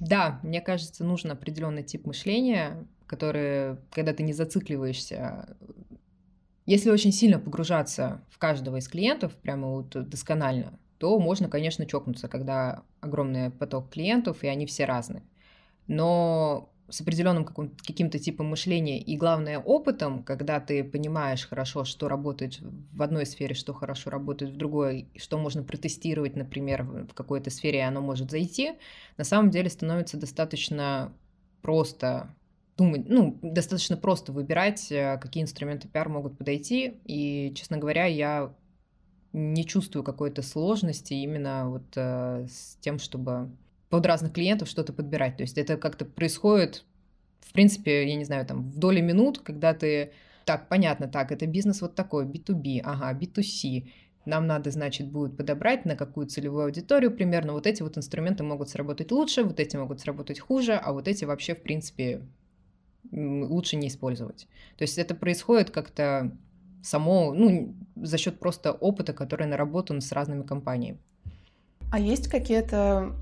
Да, 0.00 0.40
мне 0.42 0.60
кажется, 0.60 1.04
нужен 1.04 1.30
определенный 1.30 1.82
тип 1.82 2.06
мышления, 2.06 2.86
который, 3.06 3.76
когда 3.92 4.12
ты 4.12 4.22
не 4.22 4.32
зацикливаешься 4.32 5.56
если 6.66 6.90
очень 6.90 7.12
сильно 7.12 7.38
погружаться 7.38 8.20
в 8.28 8.38
каждого 8.38 8.78
из 8.78 8.88
клиентов, 8.88 9.32
прямо 9.36 9.68
вот 9.68 9.90
досконально, 10.08 10.78
то 10.98 11.18
можно, 11.20 11.48
конечно, 11.48 11.86
чокнуться, 11.86 12.26
когда 12.26 12.82
огромный 13.00 13.50
поток 13.50 13.90
клиентов, 13.90 14.42
и 14.42 14.48
они 14.48 14.66
все 14.66 14.84
разные. 14.84 15.22
Но 15.86 16.72
с 16.88 17.00
определенным 17.00 17.44
каким-то 17.44 18.18
типом 18.18 18.46
мышления 18.46 19.00
и, 19.00 19.16
главное, 19.16 19.58
опытом, 19.58 20.22
когда 20.22 20.60
ты 20.60 20.84
понимаешь 20.84 21.48
хорошо, 21.48 21.84
что 21.84 22.08
работает 22.08 22.60
в 22.92 23.02
одной 23.02 23.26
сфере, 23.26 23.54
что 23.54 23.74
хорошо 23.74 24.10
работает 24.10 24.52
в 24.52 24.56
другой, 24.56 25.08
что 25.16 25.38
можно 25.38 25.62
протестировать, 25.62 26.36
например, 26.36 26.84
в 26.84 27.14
какой-то 27.14 27.50
сфере, 27.50 27.78
и 27.78 27.82
оно 27.82 28.00
может 28.00 28.30
зайти, 28.30 28.74
на 29.16 29.24
самом 29.24 29.50
деле 29.50 29.68
становится 29.68 30.16
достаточно 30.16 31.12
просто 31.60 32.34
думать, 32.76 33.08
ну, 33.08 33.38
достаточно 33.42 33.96
просто 33.96 34.32
выбирать, 34.32 34.92
э, 34.92 35.18
какие 35.18 35.42
инструменты 35.42 35.88
пиар 35.88 36.08
могут 36.08 36.36
подойти. 36.36 37.00
И, 37.04 37.52
честно 37.56 37.78
говоря, 37.78 38.04
я 38.04 38.54
не 39.32 39.64
чувствую 39.64 40.04
какой-то 40.04 40.42
сложности 40.42 41.14
именно 41.14 41.68
вот 41.68 41.86
э, 41.96 42.46
с 42.48 42.76
тем, 42.80 42.98
чтобы 42.98 43.50
под 43.90 44.06
разных 44.06 44.32
клиентов 44.32 44.68
что-то 44.68 44.92
подбирать. 44.92 45.36
То 45.36 45.42
есть 45.42 45.58
это 45.58 45.76
как-то 45.76 46.04
происходит, 46.04 46.84
в 47.40 47.52
принципе, 47.52 48.08
я 48.08 48.16
не 48.16 48.24
знаю, 48.24 48.44
там, 48.46 48.70
в 48.70 48.78
доли 48.78 49.00
минут, 49.00 49.38
когда 49.38 49.74
ты 49.74 50.12
так, 50.44 50.68
понятно, 50.68 51.08
так, 51.08 51.32
это 51.32 51.46
бизнес 51.46 51.80
вот 51.82 51.94
такой, 51.94 52.24
B2B, 52.24 52.80
ага, 52.84 53.12
B2C, 53.18 53.88
нам 54.26 54.46
надо, 54.46 54.70
значит, 54.70 55.08
будет 55.08 55.36
подобрать 55.36 55.84
на 55.84 55.96
какую 55.96 56.26
целевую 56.26 56.66
аудиторию 56.66 57.12
примерно. 57.12 57.52
Вот 57.52 57.66
эти 57.66 57.82
вот 57.82 57.96
инструменты 57.96 58.42
могут 58.42 58.68
сработать 58.68 59.12
лучше, 59.12 59.44
вот 59.44 59.60
эти 59.60 59.76
могут 59.76 60.00
сработать 60.00 60.40
хуже, 60.40 60.74
а 60.74 60.92
вот 60.92 61.08
эти 61.08 61.24
вообще, 61.24 61.54
в 61.54 61.62
принципе, 61.62 62.22
лучше 63.12 63.76
не 63.76 63.88
использовать. 63.88 64.48
То 64.76 64.82
есть 64.82 64.98
это 64.98 65.14
происходит 65.14 65.70
как-то 65.70 66.36
само, 66.82 67.32
ну, 67.34 67.74
за 67.96 68.18
счет 68.18 68.38
просто 68.38 68.72
опыта, 68.72 69.12
который 69.12 69.46
наработан 69.46 70.00
с 70.00 70.12
разными 70.12 70.42
компаниями. 70.42 70.98
А 71.90 72.00
есть 72.00 72.28
какие-то 72.28 73.12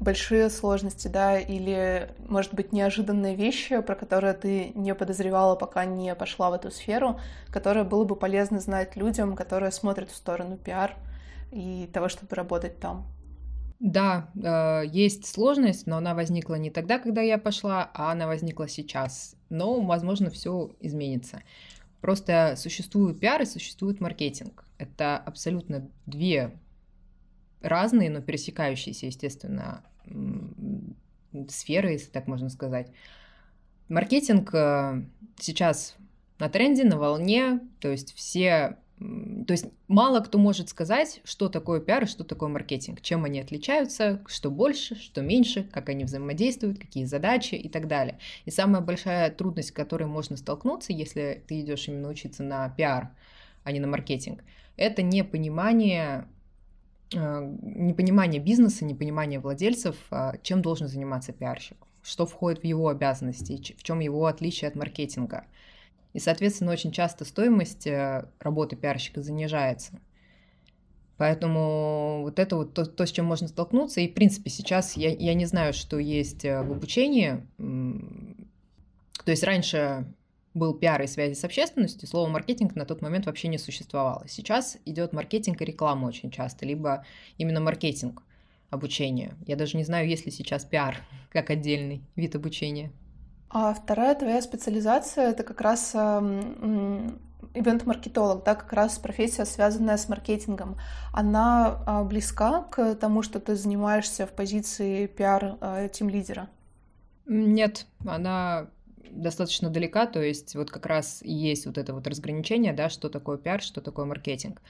большие 0.00 0.48
сложности, 0.48 1.08
да, 1.08 1.38
или, 1.38 2.10
может 2.26 2.54
быть, 2.54 2.72
неожиданные 2.72 3.34
вещи, 3.34 3.80
про 3.80 3.94
которые 3.94 4.32
ты 4.32 4.72
не 4.74 4.94
подозревала, 4.94 5.56
пока 5.56 5.84
не 5.84 6.14
пошла 6.14 6.50
в 6.50 6.54
эту 6.54 6.70
сферу, 6.70 7.20
которые 7.50 7.84
было 7.84 8.04
бы 8.04 8.16
полезно 8.16 8.60
знать 8.60 8.96
людям, 8.96 9.36
которые 9.36 9.72
смотрят 9.72 10.10
в 10.10 10.16
сторону 10.16 10.56
пиар 10.56 10.96
и 11.52 11.88
того, 11.92 12.08
чтобы 12.08 12.34
работать 12.34 12.80
там? 12.80 13.06
Да, 13.78 14.30
э, 14.34 14.86
есть 14.90 15.26
сложность, 15.26 15.86
но 15.86 15.98
она 15.98 16.14
возникла 16.14 16.54
не 16.54 16.70
тогда, 16.70 16.98
когда 16.98 17.20
я 17.20 17.38
пошла, 17.38 17.90
а 17.94 18.10
она 18.10 18.26
возникла 18.26 18.68
сейчас. 18.68 19.36
Но, 19.50 19.80
возможно, 19.82 20.30
все 20.30 20.70
изменится. 20.80 21.42
Просто 22.00 22.54
существует 22.56 23.20
пиар 23.20 23.42
и 23.42 23.46
существует 23.46 24.00
маркетинг. 24.00 24.64
Это 24.78 25.16
абсолютно 25.16 25.88
две 26.06 26.58
разные, 27.60 28.10
но 28.10 28.20
пересекающиеся, 28.20 29.06
естественно, 29.06 29.84
сферы, 31.48 31.92
если 31.92 32.10
так 32.10 32.26
можно 32.26 32.48
сказать. 32.48 32.90
Маркетинг 33.88 34.52
э, 34.54 35.02
сейчас 35.38 35.96
на 36.38 36.48
тренде, 36.48 36.84
на 36.84 36.98
волне, 36.98 37.60
то 37.80 37.88
есть 37.88 38.14
все 38.14 38.76
то 38.98 39.52
есть 39.52 39.66
мало 39.86 40.20
кто 40.20 40.38
может 40.38 40.68
сказать, 40.70 41.20
что 41.22 41.48
такое 41.48 41.80
пиар 41.80 42.02
и 42.02 42.06
что 42.06 42.24
такое 42.24 42.48
маркетинг, 42.48 43.00
чем 43.00 43.24
они 43.24 43.38
отличаются, 43.38 44.20
что 44.26 44.50
больше, 44.50 44.96
что 44.96 45.22
меньше, 45.22 45.62
как 45.62 45.88
они 45.88 46.04
взаимодействуют, 46.04 46.80
какие 46.80 47.04
задачи 47.04 47.54
и 47.54 47.68
так 47.68 47.86
далее. 47.86 48.18
И 48.44 48.50
самая 48.50 48.82
большая 48.82 49.30
трудность, 49.30 49.68
с 49.68 49.72
которой 49.72 50.08
можно 50.08 50.36
столкнуться, 50.36 50.92
если 50.92 51.44
ты 51.46 51.60
идешь 51.60 51.86
именно 51.86 52.08
учиться 52.08 52.42
на 52.42 52.68
пиар, 52.70 53.10
а 53.62 53.70
не 53.70 53.78
на 53.78 53.86
маркетинг, 53.86 54.42
это 54.76 55.02
непонимание 55.02 56.26
непонимание 57.12 58.40
бизнеса, 58.40 58.84
непонимание 58.84 59.40
владельцев, 59.40 59.96
а, 60.10 60.34
чем 60.42 60.62
должен 60.62 60.88
заниматься 60.88 61.32
пиарщик, 61.32 61.76
что 62.02 62.26
входит 62.26 62.60
в 62.60 62.64
его 62.64 62.88
обязанности, 62.88 63.74
в 63.76 63.82
чем 63.82 64.00
его 64.00 64.26
отличие 64.26 64.68
от 64.68 64.76
маркетинга– 64.76 65.44
и, 66.14 66.20
соответственно, 66.20 66.72
очень 66.72 66.90
часто 66.90 67.24
стоимость 67.24 67.86
э, 67.86 68.24
работы 68.40 68.76
пиарщика 68.76 69.22
занижается. 69.22 70.00
Поэтому 71.16 72.22
вот 72.22 72.38
это 72.38 72.56
вот 72.56 72.74
то, 72.74 72.86
то, 72.86 73.06
с 73.06 73.12
чем 73.12 73.26
можно 73.26 73.48
столкнуться. 73.48 74.00
И, 74.00 74.08
в 74.08 74.14
принципе, 74.14 74.50
сейчас 74.50 74.96
я, 74.96 75.10
я 75.10 75.34
не 75.34 75.46
знаю, 75.46 75.72
что 75.72 75.98
есть 75.98 76.44
э, 76.44 76.62
в 76.62 76.72
обучении. 76.72 77.46
То 79.24 79.30
есть 79.30 79.44
раньше 79.44 80.06
был 80.58 80.74
пиар 80.74 81.00
и 81.02 81.06
связи 81.06 81.34
с 81.34 81.44
общественностью, 81.44 82.08
слово 82.08 82.28
маркетинг 82.28 82.74
на 82.74 82.84
тот 82.84 83.00
момент 83.00 83.26
вообще 83.26 83.48
не 83.48 83.58
существовало. 83.58 84.24
Сейчас 84.28 84.78
идет 84.84 85.12
маркетинг 85.12 85.62
и 85.62 85.64
реклама 85.64 86.06
очень 86.06 86.30
часто, 86.30 86.66
либо 86.66 87.04
именно 87.38 87.60
маркетинг 87.60 88.22
обучения. 88.70 89.36
Я 89.46 89.56
даже 89.56 89.76
не 89.76 89.84
знаю, 89.84 90.08
есть 90.08 90.26
ли 90.26 90.32
сейчас 90.32 90.64
пиар 90.64 90.98
как 91.30 91.50
отдельный 91.50 92.02
вид 92.16 92.34
обучения. 92.34 92.92
А 93.50 93.72
вторая 93.72 94.14
твоя 94.14 94.42
специализация— 94.42 95.30
это 95.30 95.42
как 95.42 95.62
раз 95.62 95.94
ивент-маркетолог, 97.54 98.44
да, 98.44 98.54
как 98.54 98.72
раз 98.72 98.98
профессия, 98.98 99.44
связанная 99.44 99.96
с 99.96 100.08
маркетингом. 100.08 100.76
Она 101.12 101.82
а, 101.86 102.04
близка 102.04 102.62
к 102.64 102.94
тому, 102.96 103.22
что 103.22 103.40
ты 103.40 103.56
занимаешься 103.56 104.26
в 104.26 104.32
позиции 104.32 105.06
пиар-тим-лидера? 105.06 106.48
Нет, 107.26 107.86
она 108.06 108.68
достаточно 109.12 109.70
далека, 109.70 110.06
то 110.06 110.22
есть 110.22 110.54
вот 110.54 110.70
как 110.70 110.86
раз 110.86 111.20
есть 111.22 111.66
вот 111.66 111.78
это 111.78 111.94
вот 111.94 112.06
разграничение, 112.06 112.72
да, 112.72 112.88
что 112.88 113.08
такое 113.08 113.38
пиар, 113.38 113.60
что 113.60 113.80
такое 113.80 114.04
маркетинг. 114.04 114.62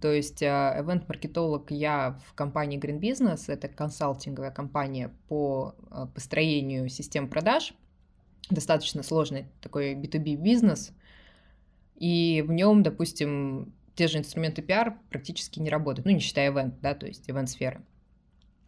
То 0.00 0.10
есть 0.10 0.42
event-маркетолог 0.42 1.70
я 1.70 2.18
в 2.26 2.34
компании 2.34 2.80
Green 2.80 3.00
Business, 3.00 3.44
это 3.48 3.68
консалтинговая 3.68 4.50
компания 4.50 5.12
по 5.28 5.74
а, 5.90 6.06
построению 6.06 6.88
систем 6.88 7.28
продаж– 7.28 7.74
достаточно 8.50 9.02
сложный 9.02 9.46
такой 9.60 9.94
B2B 9.94 10.36
бизнес, 10.36 10.92
и 11.96 12.44
в 12.46 12.52
нем, 12.52 12.82
допустим, 12.82 13.72
те 13.94 14.08
же 14.08 14.18
инструменты 14.18 14.62
пиар 14.62 14.98
практически 15.10 15.60
не 15.60 15.70
работают, 15.70 16.06
ну, 16.06 16.12
не 16.12 16.20
считая 16.20 16.50
event, 16.50 16.74
да, 16.80 16.94
то 16.94 17.06
есть 17.06 17.28
event-сферы. 17.28 17.82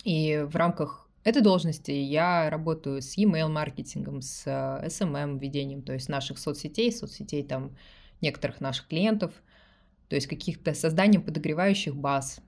И 0.04 0.44
в 0.46 0.56
рамках 0.56 1.08
этой 1.24 1.42
должности 1.42 1.90
я 1.90 2.50
работаю 2.50 3.00
с 3.00 3.16
email 3.16 3.48
маркетингом, 3.48 4.22
с 4.22 4.46
SMM 4.46 5.38
ведением, 5.38 5.82
то 5.82 5.92
есть 5.92 6.08
наших 6.08 6.38
соцсетей, 6.38 6.92
соцсетей 6.92 7.42
там 7.42 7.76
некоторых 8.20 8.60
наших 8.60 8.88
клиентов, 8.88 9.32
то 10.08 10.16
есть 10.16 10.26
каких-то 10.26 10.74
созданием 10.74 11.22
подогревающих 11.22 11.96
баз 11.96 12.40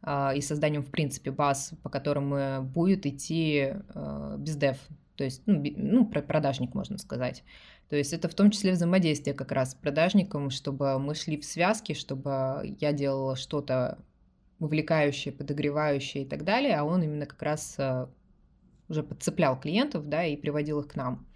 а, 0.00 0.32
и 0.34 0.40
созданием, 0.40 0.82
в 0.82 0.90
принципе, 0.90 1.30
баз, 1.30 1.72
по 1.82 1.90
которым 1.90 2.66
будет 2.68 3.06
идти 3.06 3.74
а, 3.94 4.36
бездев, 4.38 4.78
то 5.16 5.24
есть, 5.24 5.42
ну, 5.46 5.62
ну, 5.76 6.06
продажник, 6.06 6.74
можно 6.74 6.98
сказать. 6.98 7.44
То 7.88 7.96
есть 7.96 8.12
это 8.12 8.28
в 8.28 8.34
том 8.34 8.50
числе 8.50 8.72
взаимодействие 8.72 9.34
как 9.34 9.52
раз 9.52 9.72
с 9.72 9.74
продажником, 9.74 10.50
чтобы 10.50 10.98
мы 10.98 11.14
шли 11.14 11.38
в 11.38 11.44
связке, 11.44 11.94
чтобы 11.94 12.76
я 12.80 12.92
делала 12.92 13.36
что-то 13.36 13.98
увлекающее, 14.62 15.34
подогревающее 15.34 16.24
и 16.24 16.26
так 16.26 16.44
далее, 16.44 16.76
а 16.76 16.84
он 16.84 17.02
именно 17.02 17.26
как 17.26 17.42
раз 17.42 17.74
э, 17.78 18.06
уже 18.88 19.02
подцеплял 19.02 19.58
клиентов, 19.58 20.08
да, 20.08 20.24
и 20.24 20.36
приводил 20.36 20.80
их 20.80 20.88
к 20.88 20.94
нам. 20.94 21.26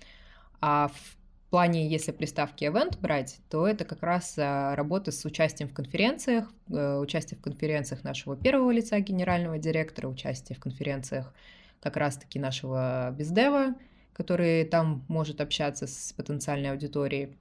А 0.60 0.88
в 0.88 1.16
плане, 1.50 1.88
если 1.88 2.12
приставки 2.12 2.64
event 2.64 3.00
брать, 3.00 3.38
то 3.50 3.66
это 3.66 3.84
как 3.84 4.02
раз 4.02 4.38
э, 4.38 4.74
работа 4.74 5.10
с 5.10 5.24
участием 5.24 5.68
в 5.68 5.74
конференциях, 5.74 6.52
э, 6.70 6.98
участие 6.98 7.36
в 7.38 7.42
конференциях 7.42 8.04
нашего 8.04 8.36
первого 8.36 8.70
лица 8.70 9.00
генерального 9.00 9.58
директора, 9.58 10.06
участие 10.06 10.56
в 10.56 10.60
конференциях 10.60 11.34
как 11.80 11.96
раз-таки 11.96 12.38
нашего 12.38 13.10
бездева, 13.10 13.74
который 14.12 14.64
там 14.64 15.04
может 15.08 15.40
общаться 15.40 15.88
с 15.88 16.12
потенциальной 16.12 16.70
аудиторией. 16.70 17.36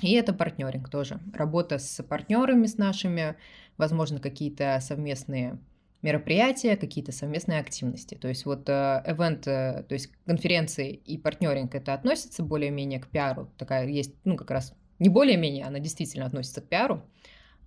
И 0.00 0.12
это 0.12 0.32
партнеринг 0.32 0.88
тоже. 0.88 1.18
Работа 1.34 1.78
с 1.78 2.02
партнерами, 2.02 2.66
с 2.66 2.78
нашими, 2.78 3.36
возможно, 3.78 4.20
какие-то 4.20 4.78
совместные 4.82 5.58
мероприятия, 6.02 6.76
какие-то 6.76 7.10
совместные 7.10 7.60
активности. 7.60 8.14
То 8.14 8.28
есть 8.28 8.44
вот 8.44 8.68
event, 8.68 9.42
то 9.42 9.86
есть 9.88 10.12
конференции 10.26 10.92
и 10.92 11.16
партнеринг 11.16 11.74
это 11.74 11.94
относится 11.94 12.42
более-менее 12.42 13.00
к 13.00 13.08
пиару. 13.08 13.50
Такая 13.56 13.86
есть, 13.88 14.14
ну 14.24 14.36
как 14.36 14.50
раз 14.50 14.74
не 14.98 15.08
более-менее, 15.08 15.64
она 15.64 15.78
действительно 15.78 16.26
относится 16.26 16.60
к 16.60 16.68
пиару, 16.68 17.02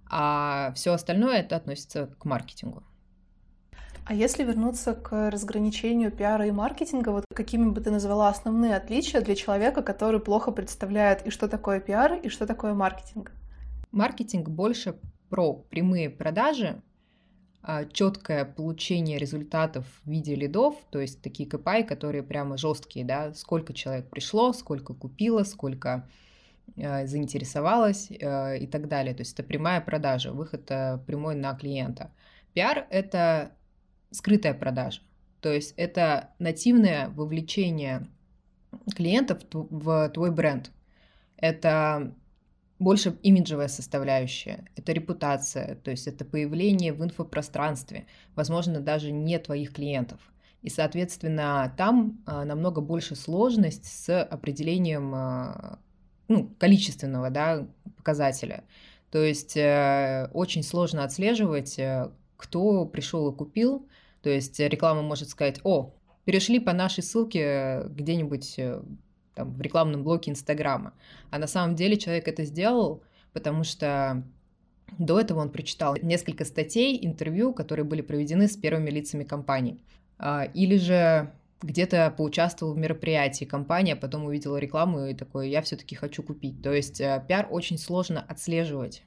а 0.10 0.72
все 0.76 0.94
остальное 0.94 1.40
это 1.40 1.56
относится 1.56 2.08
к 2.08 2.26
маркетингу. 2.26 2.84
А 4.04 4.14
если 4.14 4.44
вернуться 4.44 4.94
к 4.94 5.30
разграничению 5.30 6.12
пиара 6.12 6.48
и 6.48 6.52
маркетинга, 6.52 7.10
вот 7.10 7.26
какими 7.34 7.70
бы 7.70 7.82
ты 7.82 7.92
назвала 7.92 8.30
основные 8.30 8.76
отличия 8.76 9.22
для 9.22 9.36
человека, 9.36 9.84
который 9.84 10.20
плохо 10.20 10.52
представляет 10.52 11.26
и 11.26 11.30
что 11.30 11.48
такое 11.48 11.80
пиар, 11.80 12.16
и 12.16 12.30
что 12.30 12.48
такое 12.48 12.74
маркетинг? 12.74 13.32
Маркетинг 13.92 14.50
больше 14.50 14.96
про 15.32 15.54
прямые 15.54 16.10
продажи, 16.10 16.82
а, 17.64 17.86
четкое 17.86 18.44
получение 18.44 19.18
результатов 19.18 19.86
в 20.04 20.10
виде 20.10 20.36
лидов, 20.36 20.76
то 20.92 21.00
есть 21.00 21.22
такие 21.22 21.50
КПИ, 21.50 21.84
которые 21.84 22.22
прямо 22.22 22.58
жесткие, 22.58 23.06
да, 23.06 23.34
сколько 23.34 23.74
человек 23.74 24.10
пришло, 24.10 24.52
сколько 24.52 24.94
купило, 24.94 25.44
сколько 25.44 26.10
э, 26.76 27.08
заинтересовалось 27.08 28.12
э, 28.12 28.58
и 28.58 28.68
так 28.68 28.90
далее. 28.90 29.16
То 29.16 29.22
есть 29.22 29.34
это 29.34 29.44
прямая 29.44 29.80
продажа, 29.80 30.34
выход 30.34 30.66
прямой 30.66 31.36
на 31.36 31.56
клиента. 31.56 32.12
Пиар— 32.54 32.86
это 32.90 33.54
скрытая 34.12 34.54
продажа. 34.54 35.02
То 35.40 35.54
есть 35.54 35.74
это 35.78 36.32
нативное 36.40 37.08
вовлечение 37.08 38.06
клиентов 38.96 39.40
в 39.54 40.10
твой 40.10 40.32
бренд. 40.32 40.72
Это 41.38 42.14
больше 42.82 43.16
имиджевая 43.22 43.68
составляющая, 43.68 44.66
это 44.76 44.92
репутация, 44.92 45.76
то 45.76 45.92
есть 45.92 46.08
это 46.08 46.26
появление 46.26 46.94
в 46.94 47.04
инфопространстве, 47.04 48.08
возможно, 48.36 48.80
даже 48.80 49.12
не 49.12 49.38
твоих 49.38 49.72
клиентов. 49.72 50.20
И, 50.64 50.70
соответственно, 50.70 51.72
там 51.78 52.24
а, 52.26 52.44
намного 52.44 52.82
больше 52.82 53.16
сложность 53.16 53.86
с 53.86 54.24
определением 54.24 55.14
а, 55.14 55.80
ну, 56.28 56.56
количественного 56.58 57.30
да, 57.30 57.68
показателя. 57.98 58.64
То 59.12 59.20
есть 59.20 59.56
э, 59.58 60.30
очень 60.34 60.64
сложно 60.64 61.04
отслеживать, 61.04 61.78
э, 61.78 62.10
кто 62.36 62.86
пришел 62.86 63.30
и 63.32 63.36
купил, 63.36 63.88
то 64.24 64.30
есть 64.30 64.60
реклама 64.60 65.02
может 65.04 65.30
сказать, 65.30 65.60
о, 65.64 65.94
перешли 66.26 66.60
по 66.60 66.74
нашей 66.74 67.04
ссылке 67.04 67.84
где-нибудь 67.90 68.56
э, 68.58 68.82
там, 69.36 69.54
в 69.54 69.62
рекламном 69.62 70.04
блоке 70.04 70.32
Инстаграма. 70.32 70.94
А 71.30 71.40
на 71.40 71.48
самом 71.48 71.76
деле 71.76 71.98
человек 71.98 72.28
это 72.28 72.44
сделал, 72.44 73.04
потому 73.34 73.64
что 73.64 74.24
до 74.98 75.20
этого 75.20 75.40
он 75.40 75.50
прочитал 75.50 75.96
несколько 76.02 76.46
статей, 76.46 77.00
интервью, 77.06 77.54
которые 77.54 77.86
были 77.86 78.02
проведены 78.02 78.48
с 78.48 78.58
первыми 78.58 78.90
лицами 78.90 79.24
компании. 79.24 79.80
А, 80.18 80.44
или 80.54 80.78
же 80.78 81.32
где-то 81.62 82.14
поучаствовал 82.16 82.74
в 82.74 82.78
мероприятии 82.78 83.46
компания, 83.46 83.96
потом 83.96 84.26
увидела 84.26 84.58
рекламу 84.58 85.06
и 85.06 85.14
такой, 85.14 85.50
я 85.50 85.62
все-таки 85.62 85.96
хочу 85.96 86.24
купить. 86.24 86.62
То 86.62 86.74
есть 86.74 87.00
э, 87.00 87.24
пиар 87.28 87.48
очень 87.50 87.78
сложно 87.78 88.22
отслеживать 88.28 89.04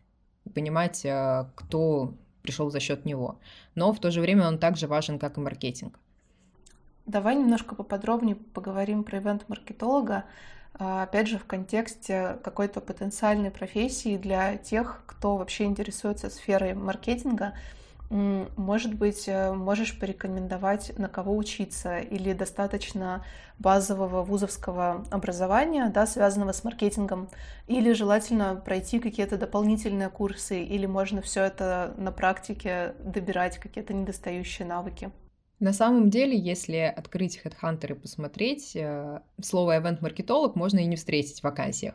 понимать, 0.52 1.04
э, 1.04 1.46
кто 1.54 2.14
пришел 2.42 2.70
за 2.70 2.80
счет 2.80 3.04
него. 3.04 3.40
Но 3.74 3.92
в 3.92 4.00
то 4.00 4.10
же 4.10 4.20
время 4.20 4.46
он 4.46 4.58
также 4.58 4.86
важен, 4.86 5.18
как 5.18 5.38
и 5.38 5.40
маркетинг. 5.40 5.98
Давай 7.06 7.34
немножко 7.34 7.74
поподробнее 7.74 8.36
поговорим 8.36 9.04
про 9.04 9.18
ивент-маркетолога, 9.18 10.24
а, 10.76 11.02
опять 11.02 11.28
же, 11.28 11.38
в 11.38 11.44
контексте 11.44 12.38
какой-то 12.42 12.80
потенциальной 12.80 13.50
профессии 13.50 14.16
для 14.16 14.56
тех, 14.56 15.02
кто 15.06 15.36
вообще 15.36 15.64
интересуется 15.64 16.30
сферой 16.30 16.74
маркетинга. 16.74 17.52
Может 18.10 18.94
быть, 18.94 19.24
э, 19.28 19.52
можешь 19.52 19.98
порекомендовать, 19.98 20.96
на 20.98 21.08
кого 21.08 21.36
учиться, 21.36 21.98
или 21.98 22.32
достаточно 22.32 23.24
базового 23.58 24.22
вузовского 24.22 25.04
образования, 25.10 25.88
да, 25.88 26.06
связанного 26.06 26.52
с 26.52 26.64
маркетингом, 26.64 27.28
или 27.66 27.92
желательно 27.92 28.56
пройти 28.56 28.98
какие-то 28.98 29.36
дополнительные 29.38 30.10
курсы, 30.10 30.62
или 30.62 30.86
можно 30.86 31.22
все 31.22 31.42
это 31.44 31.94
на 31.96 32.12
практике 32.12 32.94
добирать, 33.00 33.58
какие-то 33.58 33.94
недостающие 33.94 34.66
навыки. 34.66 35.10
На 35.60 35.72
самом 35.72 36.10
деле, 36.10 36.36
если 36.36 36.92
открыть 36.96 37.40
HeadHunter 37.42 37.92
и 37.92 37.98
посмотреть, 37.98 38.74
э, 38.74 39.20
слово 39.40 39.78
«event-маркетолог» 39.78 40.56
можно 40.56 40.80
и 40.80 40.86
не 40.86 40.96
встретить 40.96 41.40
в 41.40 41.44
вакансиях. 41.44 41.94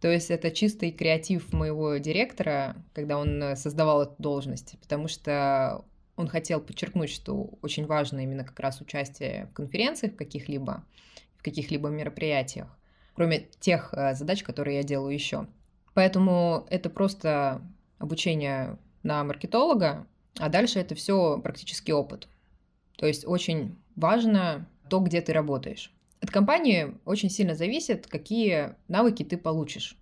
То 0.00 0.10
есть 0.10 0.30
это 0.30 0.50
чистый 0.50 0.90
креатив 0.90 1.52
моего 1.52 1.96
директора, 1.96 2.76
когда 2.92 3.18
он 3.18 3.42
э, 3.42 3.56
создавал 3.56 4.02
эту 4.02 4.14
должность, 4.18 4.76
потому 4.80 5.08
что 5.08 5.84
он 6.16 6.28
хотел 6.28 6.60
подчеркнуть, 6.60 7.10
что 7.10 7.50
очень 7.62 7.86
важно 7.86 8.20
именно 8.20 8.44
как 8.44 8.58
раз 8.60 8.80
участие 8.80 9.46
в 9.46 9.52
конференциях 9.54 10.16
каких-либо, 10.16 10.84
в 11.36 11.42
каких-либо 11.42 11.88
мероприятиях, 11.88 12.68
кроме 13.14 13.48
тех 13.60 13.92
э, 13.92 14.14
задач, 14.14 14.42
которые 14.42 14.78
я 14.78 14.82
делаю 14.82 15.12
еще. 15.12 15.46
Поэтому 15.92 16.66
это 16.70 16.90
просто 16.90 17.62
обучение 17.98 18.78
на 19.02 19.22
маркетолога, 19.24 20.06
а 20.38 20.48
дальше 20.48 20.80
это 20.80 20.94
все 20.94 21.38
практически 21.38 21.92
опыт. 21.92 22.28
То 22.96 23.06
есть 23.06 23.26
очень 23.26 23.76
важно 23.96 24.68
то, 24.88 25.00
где 25.00 25.20
ты 25.20 25.32
работаешь. 25.32 25.92
От 26.20 26.30
компании 26.30 26.96
очень 27.04 27.30
сильно 27.30 27.54
зависит, 27.54 28.06
какие 28.06 28.76
навыки 28.88 29.22
ты 29.24 29.36
получишь. 29.36 29.96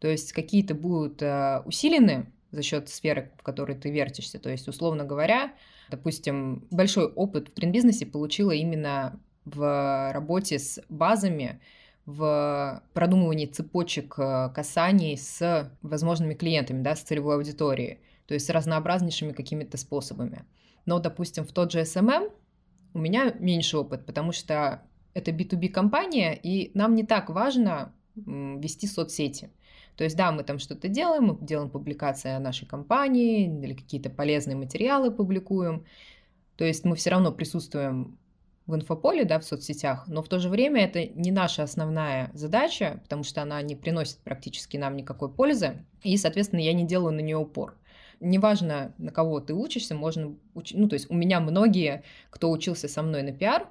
То 0.00 0.08
есть 0.08 0.32
какие-то 0.32 0.74
будут 0.74 1.22
э, 1.22 1.62
усилены 1.64 2.26
за 2.50 2.62
счет 2.62 2.88
сферы, 2.88 3.30
в 3.38 3.42
которой 3.42 3.76
ты 3.76 3.90
вертишься. 3.90 4.38
То 4.38 4.50
есть, 4.50 4.68
условно 4.68 5.04
говоря, 5.04 5.52
допустим, 5.90 6.66
большой 6.70 7.06
опыт 7.06 7.48
в 7.48 7.52
трендбизнесе 7.52 8.06
получила 8.06 8.52
именно 8.52 9.20
в 9.44 10.12
работе 10.12 10.58
с 10.58 10.80
базами, 10.88 11.60
в 12.06 12.82
продумывании 12.94 13.46
цепочек 13.46 14.18
э, 14.18 14.50
касаний 14.54 15.18
с 15.18 15.70
возможными 15.82 16.32
клиентами, 16.32 16.82
да, 16.82 16.96
с 16.96 17.02
целевой 17.02 17.36
аудиторией, 17.36 17.98
то 18.26 18.32
есть 18.32 18.46
с 18.46 18.50
разнообразнейшими 18.50 19.32
какими-то 19.32 19.76
способами. 19.76 20.46
Но, 20.86 21.00
допустим, 21.00 21.44
в 21.44 21.52
тот 21.52 21.70
же 21.70 21.80
SMM 21.80 22.32
у 22.98 23.00
меня 23.00 23.32
меньше 23.38 23.78
опыт, 23.78 24.04
потому 24.04 24.32
что 24.32 24.82
это 25.14 25.30
B2B 25.30 25.68
компания, 25.68 26.34
и 26.34 26.72
нам 26.74 26.94
не 26.94 27.04
так 27.04 27.30
важно 27.30 27.94
вести 28.16 28.86
соцсети. 28.88 29.50
То 29.96 30.04
есть, 30.04 30.16
да, 30.16 30.32
мы 30.32 30.42
там 30.42 30.58
что-то 30.58 30.88
делаем, 30.88 31.24
мы 31.26 31.38
делаем 31.40 31.70
публикации 31.70 32.30
о 32.30 32.40
нашей 32.40 32.66
компании 32.66 33.46
или 33.64 33.74
какие-то 33.74 34.10
полезные 34.10 34.56
материалы 34.56 35.10
публикуем. 35.10 35.84
То 36.56 36.64
есть 36.64 36.84
мы 36.84 36.96
все 36.96 37.10
равно 37.10 37.32
присутствуем 37.32 38.18
в 38.66 38.74
инфополе, 38.74 39.24
да, 39.24 39.38
в 39.38 39.44
соцсетях, 39.44 40.06
но 40.08 40.22
в 40.22 40.28
то 40.28 40.38
же 40.40 40.48
время 40.48 40.84
это 40.84 41.06
не 41.06 41.30
наша 41.30 41.62
основная 41.62 42.30
задача, 42.34 43.00
потому 43.04 43.22
что 43.22 43.42
она 43.42 43.62
не 43.62 43.76
приносит 43.76 44.18
практически 44.18 44.76
нам 44.76 44.96
никакой 44.96 45.30
пользы, 45.30 45.84
и, 46.02 46.16
соответственно, 46.16 46.60
я 46.60 46.72
не 46.74 46.86
делаю 46.86 47.14
на 47.14 47.20
нее 47.20 47.38
упор. 47.38 47.76
Неважно, 48.20 48.94
на 48.98 49.12
кого 49.12 49.40
ты 49.40 49.54
учишься, 49.54 49.94
можно 49.94 50.36
учить, 50.54 50.76
ну, 50.76 50.88
то 50.88 50.94
есть 50.94 51.10
у 51.10 51.14
меня 51.14 51.40
многие, 51.40 52.02
кто 52.30 52.50
учился 52.50 52.88
со 52.88 53.02
мной 53.02 53.22
на 53.22 53.32
пиар, 53.32 53.68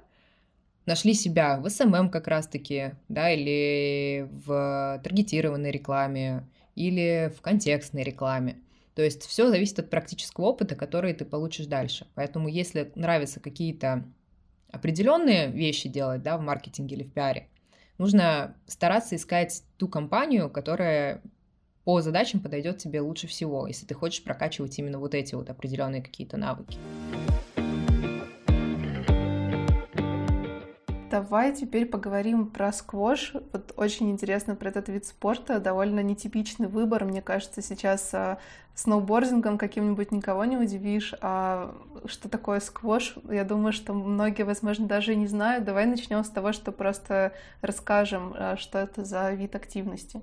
нашли 0.86 1.12
себя 1.12 1.58
в 1.58 1.68
СММ 1.68 1.94
эм 1.94 1.94
эм 1.94 2.10
как 2.10 2.28
раз-таки, 2.28 2.92
да, 3.08 3.30
или 3.30 4.26
в 4.30 5.00
таргетированной 5.04 5.70
рекламе, 5.70 6.48
или 6.74 7.32
в 7.36 7.42
контекстной 7.42 8.04
рекламе. 8.04 8.62
То 8.94 9.02
есть 9.02 9.26
все 9.26 9.48
зависит 9.48 9.78
от 9.78 9.90
практического 9.90 10.46
опыта, 10.46 10.74
который 10.74 11.12
ты 11.12 11.24
получишь 11.24 11.66
дальше. 11.66 12.06
Поэтому 12.14 12.48
если 12.48 12.90
нравятся 12.94 13.38
какие-то 13.38 14.04
определенные 14.70 15.48
вещи 15.48 15.88
делать, 15.88 16.22
да, 16.22 16.38
в 16.38 16.40
маркетинге 16.40 16.96
или 16.96 17.04
в 17.04 17.12
пиаре, 17.12 17.48
нужно 17.98 18.56
стараться 18.66 19.14
искать 19.16 19.62
ту 19.76 19.88
компанию, 19.88 20.50
которая 20.50 21.22
по 21.88 22.02
задачам 22.02 22.40
подойдет 22.40 22.76
тебе 22.76 23.00
лучше 23.00 23.26
всего, 23.26 23.66
если 23.66 23.86
ты 23.86 23.94
хочешь 23.94 24.22
прокачивать 24.22 24.78
именно 24.78 24.98
вот 24.98 25.14
эти 25.14 25.34
вот 25.34 25.48
определенные 25.48 26.02
какие-то 26.02 26.36
навыки. 26.36 26.78
Давай 31.10 31.56
теперь 31.56 31.86
поговорим 31.86 32.48
про 32.48 32.72
сквош. 32.74 33.32
Вот 33.54 33.72
очень 33.78 34.10
интересно 34.10 34.54
про 34.54 34.68
этот 34.68 34.90
вид 34.90 35.06
спорта. 35.06 35.60
Довольно 35.60 36.00
нетипичный 36.00 36.68
выбор. 36.68 37.06
Мне 37.06 37.22
кажется, 37.22 37.62
сейчас 37.62 38.12
а, 38.12 38.38
сноубордингом 38.74 39.56
каким-нибудь 39.56 40.12
никого 40.12 40.44
не 40.44 40.58
удивишь. 40.58 41.14
А 41.22 41.74
что 42.04 42.28
такое 42.28 42.60
сквош? 42.60 43.16
Я 43.30 43.44
думаю, 43.44 43.72
что 43.72 43.94
многие, 43.94 44.42
возможно, 44.42 44.86
даже 44.86 45.14
не 45.14 45.26
знают. 45.26 45.64
Давай 45.64 45.86
начнем 45.86 46.22
с 46.22 46.28
того, 46.28 46.52
что 46.52 46.70
просто 46.70 47.32
расскажем, 47.62 48.34
а, 48.36 48.56
что 48.58 48.76
это 48.76 49.06
за 49.06 49.32
вид 49.32 49.54
активности. 49.54 50.20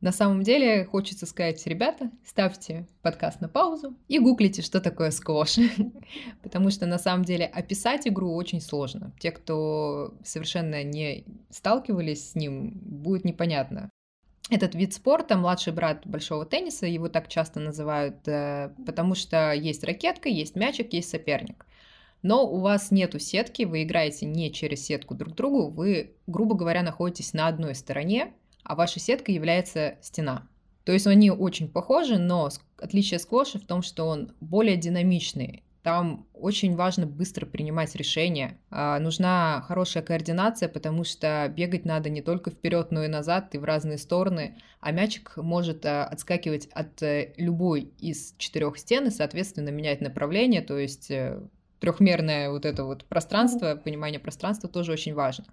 На 0.00 0.12
самом 0.12 0.42
деле, 0.42 0.86
хочется 0.86 1.26
сказать, 1.26 1.66
ребята, 1.66 2.10
ставьте 2.24 2.86
подкаст 3.02 3.42
на 3.42 3.50
паузу 3.50 3.94
и 4.08 4.18
гуглите, 4.18 4.62
что 4.62 4.80
такое 4.80 5.10
сквош. 5.10 5.56
Потому 6.42 6.70
что 6.70 6.86
на 6.86 6.98
самом 6.98 7.22
деле 7.24 7.44
описать 7.44 8.08
игру 8.08 8.34
очень 8.34 8.62
сложно. 8.62 9.12
Те, 9.20 9.30
кто 9.30 10.14
совершенно 10.24 10.82
не 10.82 11.24
сталкивались 11.50 12.30
с 12.30 12.34
ним, 12.34 12.70
будет 12.82 13.26
непонятно. 13.26 13.90
этот 14.48 14.74
вид 14.74 14.94
спорта 14.94 15.36
младший 15.36 15.74
брат 15.74 16.06
большого 16.06 16.46
тенниса, 16.46 16.86
его 16.86 17.10
так 17.10 17.28
часто 17.28 17.60
называют, 17.60 18.26
э, 18.26 18.70
потому 18.86 19.14
что 19.14 19.52
есть 19.52 19.84
ракетка, 19.84 20.30
есть 20.30 20.56
мячик, 20.56 20.94
есть 20.94 21.10
соперник. 21.10 21.66
Но 22.22 22.46
у 22.46 22.60
вас 22.60 22.90
нету 22.90 23.18
сетки, 23.18 23.64
вы 23.64 23.82
играете 23.82 24.24
не 24.24 24.50
через 24.50 24.84
сетку 24.84 25.14
друг 25.14 25.34
другу, 25.34 25.68
вы, 25.68 26.16
грубо 26.26 26.54
говоря, 26.54 26.82
находитесь 26.82 27.34
на 27.34 27.48
одной 27.48 27.74
стороне, 27.74 28.32
а 28.64 28.74
ваша 28.74 29.00
сетка 29.00 29.32
является 29.32 29.96
стена. 30.00 30.48
То 30.84 30.92
есть 30.92 31.06
они 31.06 31.30
очень 31.30 31.68
похожи, 31.68 32.18
но 32.18 32.48
отличие 32.78 33.20
сквоша 33.20 33.58
в 33.58 33.66
том, 33.66 33.82
что 33.82 34.06
он 34.06 34.32
более 34.40 34.76
динамичный. 34.76 35.62
Там 35.82 36.26
очень 36.34 36.76
важно 36.76 37.06
быстро 37.06 37.46
принимать 37.46 37.94
решения. 37.94 38.58
А, 38.70 38.98
нужна 38.98 39.64
хорошая 39.66 40.02
координация, 40.02 40.68
потому 40.68 41.04
что 41.04 41.50
бегать 41.56 41.86
надо 41.86 42.10
не 42.10 42.20
только 42.20 42.50
вперед, 42.50 42.90
но 42.90 43.04
и 43.04 43.08
назад, 43.08 43.54
и 43.54 43.58
в 43.58 43.64
разные 43.64 43.96
стороны. 43.96 44.58
А 44.80 44.92
мячик 44.92 45.38
может 45.38 45.86
а, 45.86 46.04
отскакивать 46.04 46.66
от 46.72 47.02
э, 47.02 47.32
любой 47.38 47.92
из 47.98 48.34
четырех 48.36 48.76
стен 48.76 49.06
и, 49.06 49.10
соответственно, 49.10 49.70
менять 49.70 50.02
направление. 50.02 50.60
То 50.60 50.78
есть 50.78 51.10
э, 51.10 51.40
трехмерное 51.78 52.50
вот 52.50 52.66
это 52.66 52.84
вот 52.84 53.06
пространство, 53.06 53.74
понимание 53.74 54.20
пространства 54.20 54.68
тоже 54.68 54.92
очень 54.92 55.14
важно. 55.14 55.46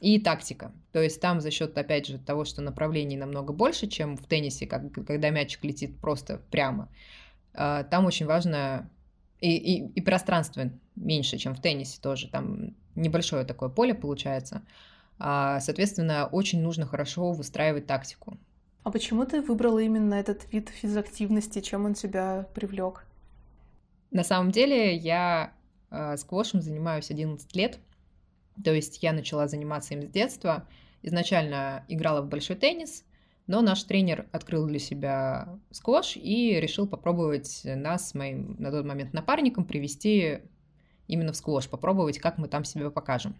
И 0.00 0.18
тактика. 0.18 0.72
То 0.92 1.00
есть 1.00 1.20
там 1.20 1.40
за 1.40 1.50
счет, 1.50 1.76
опять 1.78 2.06
же, 2.06 2.18
того, 2.18 2.44
что 2.44 2.62
направлений 2.62 3.16
намного 3.16 3.52
больше, 3.52 3.86
чем 3.86 4.16
в 4.16 4.26
теннисе, 4.26 4.66
как, 4.66 4.92
когда 4.92 5.30
мячик 5.30 5.64
летит 5.64 5.98
просто 5.98 6.40
прямо, 6.50 6.88
а, 7.54 7.84
там 7.84 8.04
очень 8.06 8.26
важно 8.26 8.90
и, 9.40 9.56
и, 9.56 9.88
и 9.88 10.00
пространство 10.00 10.70
меньше, 10.96 11.38
чем 11.38 11.54
в 11.54 11.60
теннисе 11.60 12.00
тоже. 12.00 12.28
Там 12.28 12.74
небольшое 12.94 13.44
такое 13.44 13.68
поле 13.68 13.94
получается. 13.94 14.62
А, 15.18 15.60
соответственно, 15.60 16.26
очень 16.26 16.60
нужно 16.62 16.86
хорошо 16.86 17.32
выстраивать 17.32 17.86
тактику. 17.86 18.36
А 18.82 18.90
почему 18.90 19.24
ты 19.24 19.40
выбрала 19.40 19.78
именно 19.78 20.14
этот 20.14 20.52
вид 20.52 20.68
физактивности? 20.68 21.60
Чем 21.60 21.86
он 21.86 21.94
тебя 21.94 22.46
привлек? 22.54 23.06
На 24.10 24.22
самом 24.22 24.50
деле 24.50 24.94
я 24.94 25.52
э, 25.90 26.16
сквошем 26.16 26.60
занимаюсь 26.60 27.10
11 27.10 27.56
лет. 27.56 27.78
То 28.62 28.72
есть 28.72 29.02
я 29.02 29.12
начала 29.12 29.48
заниматься 29.48 29.94
им 29.94 30.02
с 30.02 30.06
детства. 30.06 30.68
Изначально 31.02 31.84
играла 31.88 32.22
в 32.22 32.28
большой 32.28 32.56
теннис, 32.56 33.04
но 33.46 33.60
наш 33.60 33.82
тренер 33.84 34.26
открыл 34.32 34.66
для 34.66 34.78
себя 34.78 35.58
сквош 35.70 36.16
и 36.16 36.58
решил 36.60 36.86
попробовать 36.86 37.62
нас 37.64 38.10
с 38.10 38.14
моим 38.14 38.56
на 38.58 38.70
тот 38.70 38.86
момент 38.86 39.12
напарником 39.12 39.64
привести 39.64 40.40
именно 41.08 41.32
в 41.32 41.36
сквош, 41.36 41.68
попробовать, 41.68 42.18
как 42.18 42.38
мы 42.38 42.48
там 42.48 42.64
себя 42.64 42.90
покажем. 42.90 43.36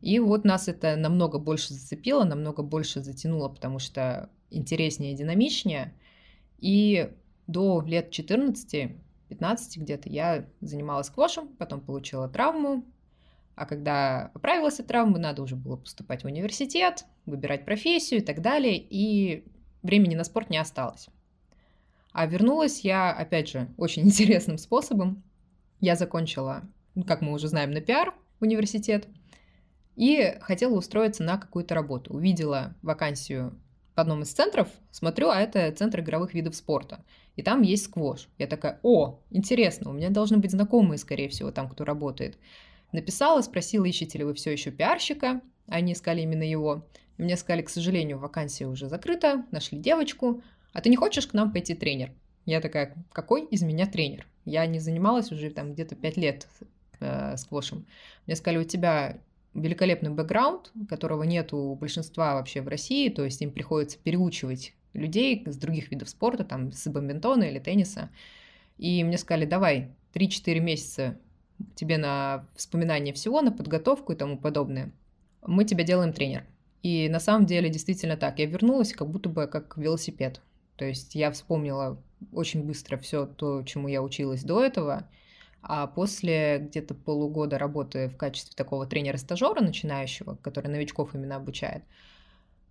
И 0.00 0.18
вот 0.20 0.44
нас 0.44 0.68
это 0.68 0.96
намного 0.96 1.38
больше 1.38 1.74
зацепило, 1.74 2.24
намного 2.24 2.62
больше 2.62 3.02
затянуло, 3.02 3.48
потому 3.48 3.78
что 3.78 4.30
интереснее 4.50 5.12
и 5.12 5.16
динамичнее. 5.16 5.92
И 6.58 7.10
до 7.46 7.82
лет 7.82 8.16
14-15 8.16 8.96
где-то 9.76 10.08
я 10.08 10.46
занималась 10.60 11.08
сквошем, 11.08 11.48
потом 11.48 11.80
получила 11.80 12.28
травму, 12.28 12.84
а 13.58 13.66
когда 13.66 14.30
поправилась 14.34 14.78
от 14.80 14.86
травмы, 14.86 15.18
надо 15.18 15.42
уже 15.42 15.56
было 15.56 15.76
поступать 15.76 16.22
в 16.22 16.26
университет, 16.26 17.04
выбирать 17.26 17.64
профессию 17.64 18.20
и 18.20 18.22
так 18.22 18.40
далее, 18.40 18.78
и 18.78 19.44
времени 19.82 20.14
на 20.14 20.24
спорт 20.24 20.48
не 20.50 20.58
осталось. 20.58 21.08
А 22.12 22.26
вернулась 22.26 22.80
я, 22.80 23.12
опять 23.12 23.48
же, 23.48 23.68
очень 23.76 24.02
интересным 24.04 24.58
способом. 24.58 25.22
Я 25.80 25.96
закончила, 25.96 26.62
ну, 26.94 27.04
как 27.04 27.20
мы 27.20 27.32
уже 27.32 27.48
знаем, 27.48 27.72
на 27.72 27.80
пиар 27.80 28.14
университет, 28.40 29.08
и 29.96 30.36
хотела 30.40 30.74
устроиться 30.76 31.24
на 31.24 31.38
какую-то 31.38 31.74
работу. 31.74 32.14
Увидела 32.14 32.76
вакансию 32.82 33.58
в 33.96 34.00
одном 34.00 34.22
из 34.22 34.30
центров, 34.30 34.68
смотрю, 34.92 35.28
а 35.28 35.40
это 35.40 35.72
центр 35.72 36.00
игровых 36.00 36.34
видов 36.34 36.54
спорта. 36.54 37.04
И 37.34 37.42
там 37.42 37.62
есть 37.62 37.86
сквош. 37.86 38.28
Я 38.38 38.46
такая, 38.46 38.78
о, 38.84 39.20
интересно, 39.30 39.90
у 39.90 39.92
меня 39.92 40.10
должны 40.10 40.38
быть 40.38 40.52
знакомые, 40.52 40.98
скорее 40.98 41.28
всего, 41.28 41.50
там, 41.50 41.68
кто 41.68 41.84
работает. 41.84 42.38
Написала, 42.92 43.42
спросила, 43.42 43.84
ищете 43.84 44.18
ли 44.18 44.24
вы 44.24 44.34
все 44.34 44.50
еще 44.50 44.70
пиарщика. 44.70 45.40
Они 45.66 45.92
искали 45.92 46.22
именно 46.22 46.42
его. 46.42 46.86
И 47.18 47.22
мне 47.22 47.36
сказали, 47.36 47.62
к 47.62 47.68
сожалению, 47.68 48.18
вакансия 48.18 48.66
уже 48.66 48.88
закрыта, 48.88 49.44
нашли 49.50 49.78
девочку. 49.78 50.42
А 50.72 50.80
ты 50.80 50.88
не 50.88 50.96
хочешь 50.96 51.26
к 51.26 51.34
нам 51.34 51.52
пойти 51.52 51.74
тренер? 51.74 52.12
Я 52.46 52.60
такая, 52.60 52.94
какой 53.12 53.44
из 53.44 53.62
меня 53.62 53.86
тренер? 53.86 54.26
Я 54.44 54.64
не 54.66 54.78
занималась 54.78 55.30
уже 55.32 55.50
там 55.50 55.74
где-то 55.74 55.96
пять 55.96 56.16
лет 56.16 56.48
э, 57.00 57.36
сквошем. 57.36 57.84
Мне 58.26 58.36
сказали, 58.36 58.62
у 58.62 58.64
тебя 58.64 59.18
великолепный 59.52 60.10
бэкграунд, 60.10 60.72
которого 60.88 61.24
нет 61.24 61.52
у 61.52 61.74
большинства 61.74 62.34
вообще 62.34 62.62
в 62.62 62.68
России, 62.68 63.08
то 63.08 63.24
есть 63.24 63.42
им 63.42 63.50
приходится 63.50 63.98
переучивать 63.98 64.72
людей 64.94 65.42
с 65.46 65.56
других 65.56 65.90
видов 65.90 66.08
спорта, 66.08 66.44
там, 66.44 66.72
с 66.72 66.88
бадминтона 66.88 67.44
или 67.44 67.58
тенниса. 67.58 68.10
И 68.78 69.02
мне 69.04 69.18
сказали, 69.18 69.44
давай, 69.44 69.90
3-4 70.14 70.60
месяца 70.60 71.18
тебе 71.74 71.98
на 71.98 72.46
вспоминание 72.54 73.14
всего, 73.14 73.40
на 73.42 73.52
подготовку 73.52 74.12
и 74.12 74.16
тому 74.16 74.38
подобное, 74.38 74.92
мы 75.46 75.64
тебя 75.64 75.84
делаем 75.84 76.12
тренер. 76.12 76.44
И 76.82 77.08
на 77.08 77.20
самом 77.20 77.46
деле 77.46 77.70
действительно 77.70 78.16
так. 78.16 78.38
Я 78.38 78.46
вернулась 78.46 78.92
как 78.92 79.08
будто 79.08 79.28
бы 79.28 79.46
как 79.46 79.76
велосипед. 79.76 80.40
То 80.76 80.84
есть 80.84 81.14
я 81.14 81.32
вспомнила 81.32 82.00
очень 82.32 82.62
быстро 82.62 82.96
все 82.98 83.26
то, 83.26 83.62
чему 83.64 83.88
я 83.88 84.02
училась 84.02 84.44
до 84.44 84.64
этого, 84.64 85.08
а 85.62 85.86
после 85.88 86.58
где-то 86.58 86.94
полугода 86.94 87.58
работы 87.58 88.08
в 88.08 88.16
качестве 88.16 88.54
такого 88.56 88.86
тренера-стажера 88.86 89.60
начинающего, 89.60 90.36
который 90.36 90.68
новичков 90.68 91.14
именно 91.14 91.36
обучает, 91.36 91.82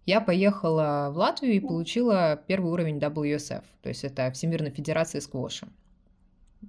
я 0.05 0.21
поехала 0.21 1.09
в 1.11 1.17
Латвию 1.17 1.55
и 1.55 1.59
получила 1.59 2.41
первый 2.47 2.71
уровень 2.71 2.97
WSF, 2.97 3.63
то 3.81 3.89
есть 3.89 4.05
это 4.05 4.31
Всемирная 4.31 4.71
Федерация 4.71 5.19
сквоша. 5.19 5.67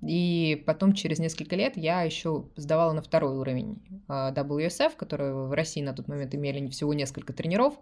И 0.03 0.63
потом 0.67 0.93
через 0.93 1.19
несколько 1.19 1.57
лет 1.57 1.77
я 1.77 2.03
еще 2.03 2.45
сдавала 2.57 2.93
на 2.93 3.03
второй 3.03 3.37
уровень 3.37 3.79
а, 4.07 4.33
WSF, 4.33 4.95
который 4.97 5.33
в 5.33 5.53
России 5.53 5.83
на 5.83 5.95
тот 5.95 6.09
момент 6.09 6.35
имели 6.35 6.69
всего 6.69 6.95
несколько 6.95 7.33
тренеров, 7.33 7.75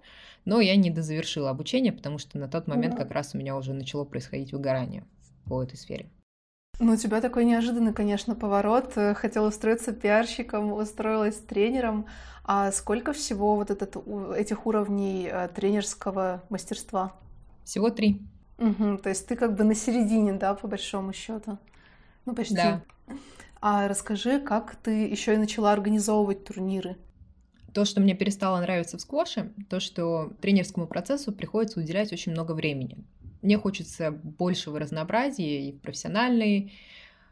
но 0.45 0.61
я 0.61 0.77
не 0.77 0.91
дозавершила 0.91 1.51
обучение, 1.51 1.93
потому 1.93 2.19
что 2.19 2.39
на 2.39 2.49
тот 2.49 2.69
момент 2.69 2.97
как 2.97 3.11
раз 3.11 3.35
у 3.35 3.39
меня 3.39 3.57
уже 3.57 3.73
начало 3.73 4.05
происходить 4.05 4.53
выгорание 4.53 5.05
по 5.47 5.63
этой 5.63 5.77
сфере. 5.77 6.09
Ну, 6.79 6.93
у 6.93 6.97
тебя 6.97 7.23
такой 7.23 7.47
неожиданный, 7.47 7.95
конечно, 7.95 8.35
поворот. 8.35 8.93
Хотела 9.15 9.49
устроиться 9.49 9.93
пиарщиком, 9.93 10.73
устроилась 10.73 11.37
тренером. 11.37 12.07
А 12.45 12.71
сколько 12.71 13.13
всего 13.13 13.57
вот 13.57 13.71
этот, 13.71 13.97
этих 14.37 14.67
уровней 14.67 15.29
э, 15.31 15.49
тренерского 15.49 16.43
мастерства? 16.51 17.15
Всего 17.65 17.91
три. 17.91 18.23
Угу, 18.59 18.99
то 18.99 19.09
есть 19.09 19.27
ты 19.27 19.37
как 19.37 19.57
бы 19.57 19.65
на 19.65 19.75
середине, 19.75 20.35
да, 20.35 20.55
по 20.55 20.69
большому 20.69 21.13
счету. 21.13 21.59
Ну, 22.27 22.35
почти. 22.35 22.55
Да. 22.55 22.83
А 23.61 23.89
расскажи, 23.89 24.41
как 24.41 24.77
ты 24.77 25.09
еще 25.09 25.35
и 25.35 25.39
начала 25.39 25.73
организовывать 25.73 26.45
турниры? 26.45 26.97
То, 27.73 27.85
что 27.85 28.01
мне 28.01 28.15
перестало 28.15 28.61
нравиться 28.61 28.99
в 28.99 29.01
сквоше, 29.01 29.53
то, 29.69 29.81
что 29.81 30.33
тренерскому 30.41 30.87
процессу 30.87 31.33
приходится 31.33 31.81
уделять 31.81 32.13
очень 32.13 32.33
много 32.33 32.53
времени. 32.53 32.99
Мне 33.43 33.59
хочется 33.59 34.11
большего 34.11 34.79
разнообразия 34.79 35.69
и 35.69 35.73
в 35.73 35.81
профессиональной 35.81 36.73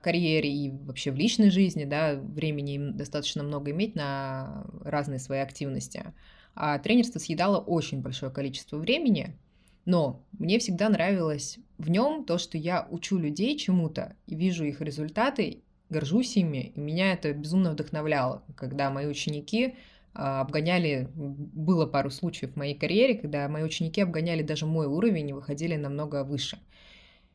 карьере, 0.01 0.53
и 0.53 0.71
вообще 0.71 1.11
в 1.11 1.17
личной 1.17 1.51
жизни, 1.51 1.85
да, 1.85 2.15
времени 2.15 2.75
им 2.75 2.97
достаточно 2.97 3.43
много 3.43 3.71
иметь 3.71 3.95
на 3.95 4.67
разные 4.83 5.19
свои 5.19 5.41
активности. 5.41 6.13
А 6.55 6.79
тренерство 6.79 7.19
съедало 7.19 7.59
очень 7.59 8.01
большое 8.01 8.31
количество 8.31 8.77
времени, 8.77 9.37
но 9.85 10.25
мне 10.39 10.59
всегда 10.59 10.89
нравилось 10.89 11.59
в 11.79 11.91
нем 11.91 12.25
то, 12.25 12.39
что 12.39 12.57
я 12.57 12.87
учу 12.91 13.19
людей 13.19 13.59
чему-то 13.59 14.17
и 14.27 14.35
вижу 14.35 14.65
их 14.65 14.81
результаты, 14.81 15.63
горжусь 15.91 16.37
ими, 16.37 16.73
и 16.75 16.81
меня 16.81 17.13
это 17.13 17.33
безумно 17.33 17.73
вдохновляло, 17.73 18.43
когда 18.57 18.91
мои 18.91 19.07
ученики 19.07 19.77
а, 20.15 20.41
обгоняли, 20.41 21.09
было 21.15 21.87
пару 21.87 22.11
случаев 22.11 22.53
в 22.53 22.57
моей 22.57 22.75
карьере, 22.75 23.17
когда 23.17 23.49
мои 23.49 23.63
ученики 23.63 24.01
обгоняли 24.01 24.43
даже 24.43 24.67
мой 24.67 24.87
уровень 24.87 25.31
и 25.31 25.33
выходили 25.33 25.77
намного 25.77 26.25
выше. 26.25 26.59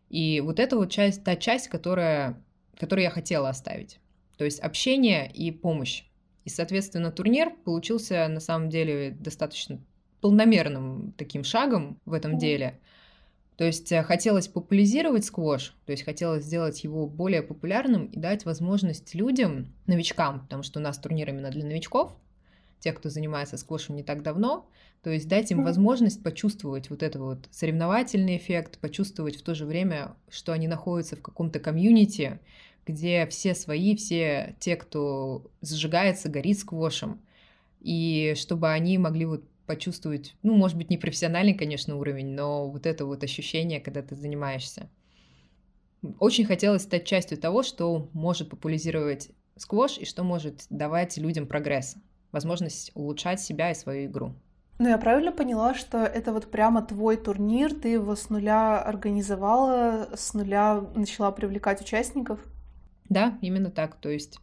И 0.09 0.41
вот 0.41 0.59
это 0.59 0.77
вот 0.77 0.89
часть, 0.89 1.23
та 1.23 1.35
часть, 1.35 1.67
которая, 1.67 2.41
которую 2.77 3.03
я 3.03 3.12
хотела 3.12 3.49
оставить. 3.49 3.99
То 4.38 4.45
есть 4.45 4.59
общение 4.59 5.29
и 5.31 5.51
помощь. 5.51 6.03
И, 6.45 6.49
соответственно, 6.49 7.12
турнир 7.12 7.51
получился 7.63 8.27
на 8.27 8.39
самом 8.39 8.69
деле 8.69 9.12
достаточно 9.12 9.79
полномерным 10.21 11.13
таким 11.17 11.43
шагом 11.43 11.99
в 12.05 12.13
этом 12.13 12.38
деле. 12.38 12.79
То 13.60 13.65
есть 13.65 13.91
э, 13.91 14.03
хотелось 14.03 14.47
популяризировать 14.47 15.25
сквош, 15.25 15.75
то 15.86 15.91
есть 15.91 16.05
хотелось 16.05 16.45
сделать 16.45 16.82
его 16.86 17.08
более 17.08 17.41
популярным 17.41 18.05
и 18.05 18.17
дать 18.17 18.45
возможность 18.45 19.13
людям, 19.13 19.67
новичкам, 19.86 20.39
потому 20.39 20.63
что 20.63 20.79
у 20.79 20.82
нас 20.82 20.97
турнир 20.97 21.27
именно 21.27 21.51
для 21.51 21.65
новичков, 21.65 22.15
те, 22.79 22.93
кто 22.93 23.10
занимается 23.10 23.58
сквошем 23.58 23.97
не 23.97 24.03
так 24.03 24.23
давно, 24.23 24.65
то 25.03 25.10
есть 25.10 25.27
дать 25.27 25.51
им 25.51 25.65
возможность 25.65 26.23
почувствовать 26.23 26.89
вот 26.89 27.03
этот 27.03 27.21
вот 27.21 27.47
соревновательный 27.51 28.38
эффект, 28.38 28.79
почувствовать 28.79 29.36
в 29.36 29.43
то 29.43 29.53
же 29.53 29.65
время, 29.65 30.15
что 30.29 30.53
они 30.53 30.69
находятся 30.69 31.17
в 31.17 31.21
каком-то 31.21 31.60
комьюнити, 31.60 32.39
где 32.86 33.27
все 33.27 33.55
свои, 33.55 33.95
все 33.95 34.55
те, 34.60 34.77
кто 34.77 35.45
зажигается, 35.62 36.29
горит 36.29 36.60
сквошем, 36.60 37.19
и 37.82 38.36
чтобы 38.38 38.69
они 38.71 38.97
могли 38.97 39.25
вот 39.25 39.43
почувствовать, 39.69 40.34
ну, 40.41 40.55
может 40.55 40.75
быть, 40.77 40.89
не 40.89 40.97
профессиональный, 40.97 41.53
конечно, 41.53 41.95
уровень, 41.95 42.34
но 42.34 42.67
вот 42.67 42.88
это 42.88 43.05
вот 43.05 43.23
ощущение, 43.23 43.79
когда 43.79 44.01
ты 44.01 44.15
занимаешься. 44.15 44.89
Очень 46.17 46.45
хотелось 46.45 46.82
стать 46.82 47.05
частью 47.05 47.38
того, 47.38 47.62
что 47.62 48.10
может 48.13 48.49
популяризировать 48.49 49.29
сквош 49.58 49.99
и 49.99 50.05
что 50.05 50.23
может 50.23 50.65
давать 50.71 51.17
людям 51.17 51.45
прогресс, 51.45 51.97
возможность 52.32 52.89
улучшать 52.95 53.41
себя 53.41 53.69
и 53.69 53.75
свою 53.75 54.08
игру. 54.08 54.34
Ну, 54.79 54.89
я 54.89 54.97
правильно 54.97 55.32
поняла, 55.32 55.75
что 55.75 55.99
это 55.99 56.34
вот 56.34 56.49
прямо 56.49 56.82
твой 56.82 57.15
турнир, 57.15 57.71
ты 57.75 57.89
его 57.89 58.15
с 58.15 58.32
нуля 58.32 58.82
организовала, 58.82 60.10
с 60.15 60.34
нуля 60.34 60.82
начала 60.95 61.29
привлекать 61.32 61.79
участников? 61.79 62.39
Да, 63.08 63.38
именно 63.41 63.69
так. 63.69 63.97
То 64.01 64.10
есть 64.10 64.39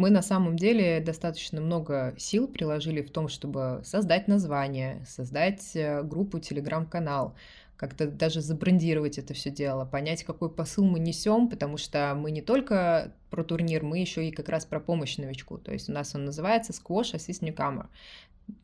мы 0.00 0.10
на 0.10 0.22
самом 0.22 0.56
деле 0.56 1.00
достаточно 1.00 1.60
много 1.60 2.14
сил 2.16 2.48
приложили 2.48 3.02
в 3.02 3.10
том, 3.10 3.28
чтобы 3.28 3.82
создать 3.84 4.28
название, 4.28 5.04
создать 5.06 5.76
э, 5.76 6.02
группу, 6.02 6.40
телеграм-канал, 6.40 7.34
как-то 7.76 8.06
даже 8.06 8.40
забрендировать 8.40 9.18
это 9.18 9.34
все 9.34 9.50
дело, 9.50 9.84
понять, 9.84 10.24
какой 10.24 10.50
посыл 10.50 10.84
мы 10.84 10.98
несем, 10.98 11.48
потому 11.48 11.76
что 11.76 12.14
мы 12.16 12.30
не 12.30 12.40
только 12.40 13.12
про 13.30 13.44
турнир, 13.44 13.84
мы 13.84 13.98
еще 13.98 14.26
и 14.26 14.32
как 14.32 14.48
раз 14.48 14.64
про 14.64 14.80
помощь 14.80 15.18
новичку. 15.18 15.58
То 15.58 15.72
есть 15.72 15.90
у 15.90 15.92
нас 15.92 16.14
он 16.14 16.24
называется 16.24 16.72
Squash 16.72 17.14
Assist 17.14 17.42
Newcomer. 17.42 17.86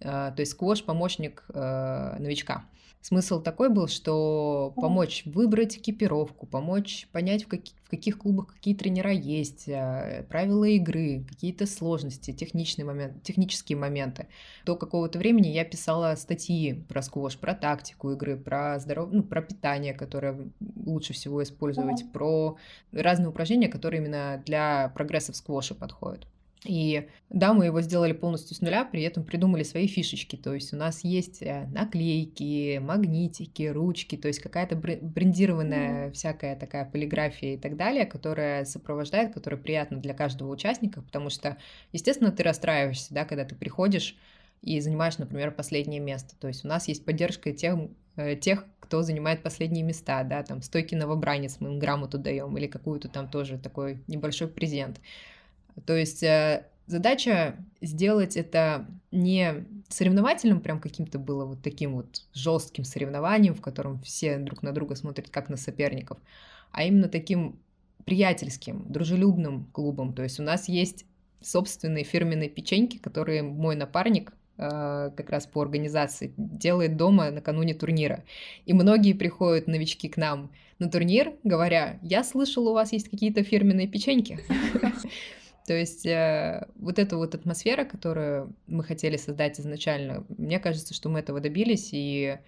Э, 0.00 0.32
то 0.34 0.40
есть 0.40 0.52
сквош 0.52 0.82
помощник 0.84 1.44
э, 1.52 2.16
новичка. 2.18 2.64
Смысл 3.06 3.40
такой 3.40 3.68
был, 3.68 3.86
что 3.86 4.72
помочь 4.74 5.22
выбрать 5.26 5.76
экипировку, 5.76 6.44
помочь 6.44 7.06
понять, 7.12 7.44
в, 7.44 7.46
каких, 7.46 7.76
в 7.84 7.88
каких 7.88 8.18
клубах 8.18 8.48
какие 8.48 8.74
тренера 8.74 9.12
есть, 9.12 9.68
э, 9.68 10.26
правила 10.28 10.64
игры, 10.64 11.24
какие-то 11.28 11.66
сложности, 11.66 12.32
техничные 12.32 12.84
моменты, 12.84 13.20
технические 13.22 13.78
моменты. 13.78 14.26
До 14.64 14.74
какого-то 14.74 15.20
времени 15.20 15.46
я 15.46 15.64
писала 15.64 16.16
статьи 16.16 16.84
про 16.88 17.00
сквош, 17.00 17.38
про 17.38 17.54
тактику 17.54 18.10
игры, 18.10 18.36
про 18.36 18.80
здоров... 18.80 19.10
ну, 19.12 19.22
про 19.22 19.40
питание, 19.40 19.94
которое 19.94 20.50
лучше 20.84 21.12
всего 21.12 21.44
использовать, 21.44 22.10
про 22.12 22.56
разные 22.90 23.28
упражнения, 23.28 23.68
которые 23.68 24.02
именно 24.02 24.42
для 24.44 24.88
прогресса 24.96 25.32
в 25.32 25.36
сквоше 25.36 25.76
подходят. 25.76 26.26
И 26.64 27.08
да, 27.28 27.52
мы 27.52 27.66
его 27.66 27.80
сделали 27.80 28.12
полностью 28.12 28.56
с 28.56 28.60
нуля, 28.60 28.84
при 28.84 29.02
этом 29.02 29.24
придумали 29.24 29.62
свои 29.62 29.86
фишечки. 29.86 30.36
То 30.36 30.54
есть 30.54 30.72
у 30.72 30.76
нас 30.76 31.04
есть 31.04 31.42
э, 31.42 31.66
наклейки, 31.72 32.78
магнитики, 32.78 33.64
ручки, 33.64 34.16
то 34.16 34.28
есть 34.28 34.40
какая-то 34.40 34.74
брендированная 34.74 36.10
всякая 36.12 36.56
такая 36.56 36.84
полиграфия 36.84 37.54
и 37.54 37.58
так 37.58 37.76
далее, 37.76 38.06
которая 38.06 38.64
сопровождает, 38.64 39.34
которая 39.34 39.60
приятна 39.60 39.98
для 39.98 40.14
каждого 40.14 40.50
участника, 40.50 41.02
потому 41.02 41.30
что, 41.30 41.58
естественно, 41.92 42.32
ты 42.32 42.42
расстраиваешься, 42.42 43.12
да, 43.12 43.24
когда 43.24 43.44
ты 43.44 43.54
приходишь 43.54 44.16
и 44.62 44.80
занимаешь, 44.80 45.18
например, 45.18 45.52
последнее 45.52 46.00
место. 46.00 46.34
То 46.40 46.48
есть 46.48 46.64
у 46.64 46.68
нас 46.68 46.88
есть 46.88 47.04
поддержка 47.04 47.52
тех, 47.52 47.78
э, 48.16 48.34
тех 48.36 48.64
кто 48.80 49.02
занимает 49.02 49.42
последние 49.42 49.84
места, 49.84 50.22
да, 50.22 50.42
там 50.42 50.62
стойки 50.62 50.94
новобранец 50.94 51.56
мы 51.60 51.70
им 51.70 51.78
грамоту 51.78 52.18
даем 52.18 52.56
или 52.56 52.66
какую-то 52.66 53.08
там 53.08 53.28
тоже 53.28 53.58
такой 53.58 54.02
небольшой 54.06 54.48
презент. 54.48 55.00
То 55.84 55.94
есть 55.94 56.22
э, 56.22 56.66
задача 56.86 57.56
сделать 57.80 58.36
это 58.36 58.86
не 59.10 59.66
соревновательным, 59.88 60.60
прям 60.60 60.80
каким-то 60.80 61.18
было 61.18 61.44
вот 61.44 61.62
таким 61.62 61.94
вот 61.94 62.22
жестким 62.32 62.84
соревнованием, 62.84 63.54
в 63.54 63.60
котором 63.60 64.00
все 64.00 64.38
друг 64.38 64.62
на 64.62 64.72
друга 64.72 64.96
смотрят 64.96 65.28
как 65.30 65.48
на 65.48 65.56
соперников, 65.56 66.18
а 66.72 66.84
именно 66.84 67.08
таким 67.08 67.58
приятельским, 68.04 68.84
дружелюбным 68.88 69.66
клубом. 69.72 70.12
То 70.12 70.22
есть 70.22 70.40
у 70.40 70.42
нас 70.42 70.68
есть 70.68 71.04
собственные 71.40 72.04
фирменные 72.04 72.48
печеньки, 72.48 72.98
которые 72.98 73.42
мой 73.42 73.76
напарник 73.76 74.32
э, 74.58 75.10
как 75.16 75.30
раз 75.30 75.46
по 75.46 75.60
организации 75.60 76.32
делает 76.36 76.96
дома 76.96 77.30
накануне 77.30 77.74
турнира. 77.74 78.24
И 78.64 78.72
многие 78.72 79.12
приходят 79.12 79.66
новички 79.66 80.08
к 80.08 80.16
нам 80.16 80.50
на 80.78 80.88
турнир, 80.88 81.34
говоря, 81.42 81.98
я 82.02 82.22
слышал, 82.22 82.68
у 82.68 82.74
вас 82.74 82.92
есть 82.92 83.08
какие-то 83.08 83.42
фирменные 83.42 83.88
печеньки. 83.88 84.38
То 85.66 85.74
есть 85.74 86.06
э, 86.06 86.68
вот 86.76 86.98
эта 86.98 87.16
вот 87.16 87.34
атмосфера, 87.34 87.84
которую 87.84 88.54
мы 88.68 88.84
хотели 88.84 89.16
создать 89.16 89.58
изначально, 89.58 90.24
мне 90.28 90.60
кажется, 90.60 90.94
что 90.94 91.08
мы 91.08 91.18
этого 91.18 91.40
добились, 91.40 91.90
и 91.92 92.38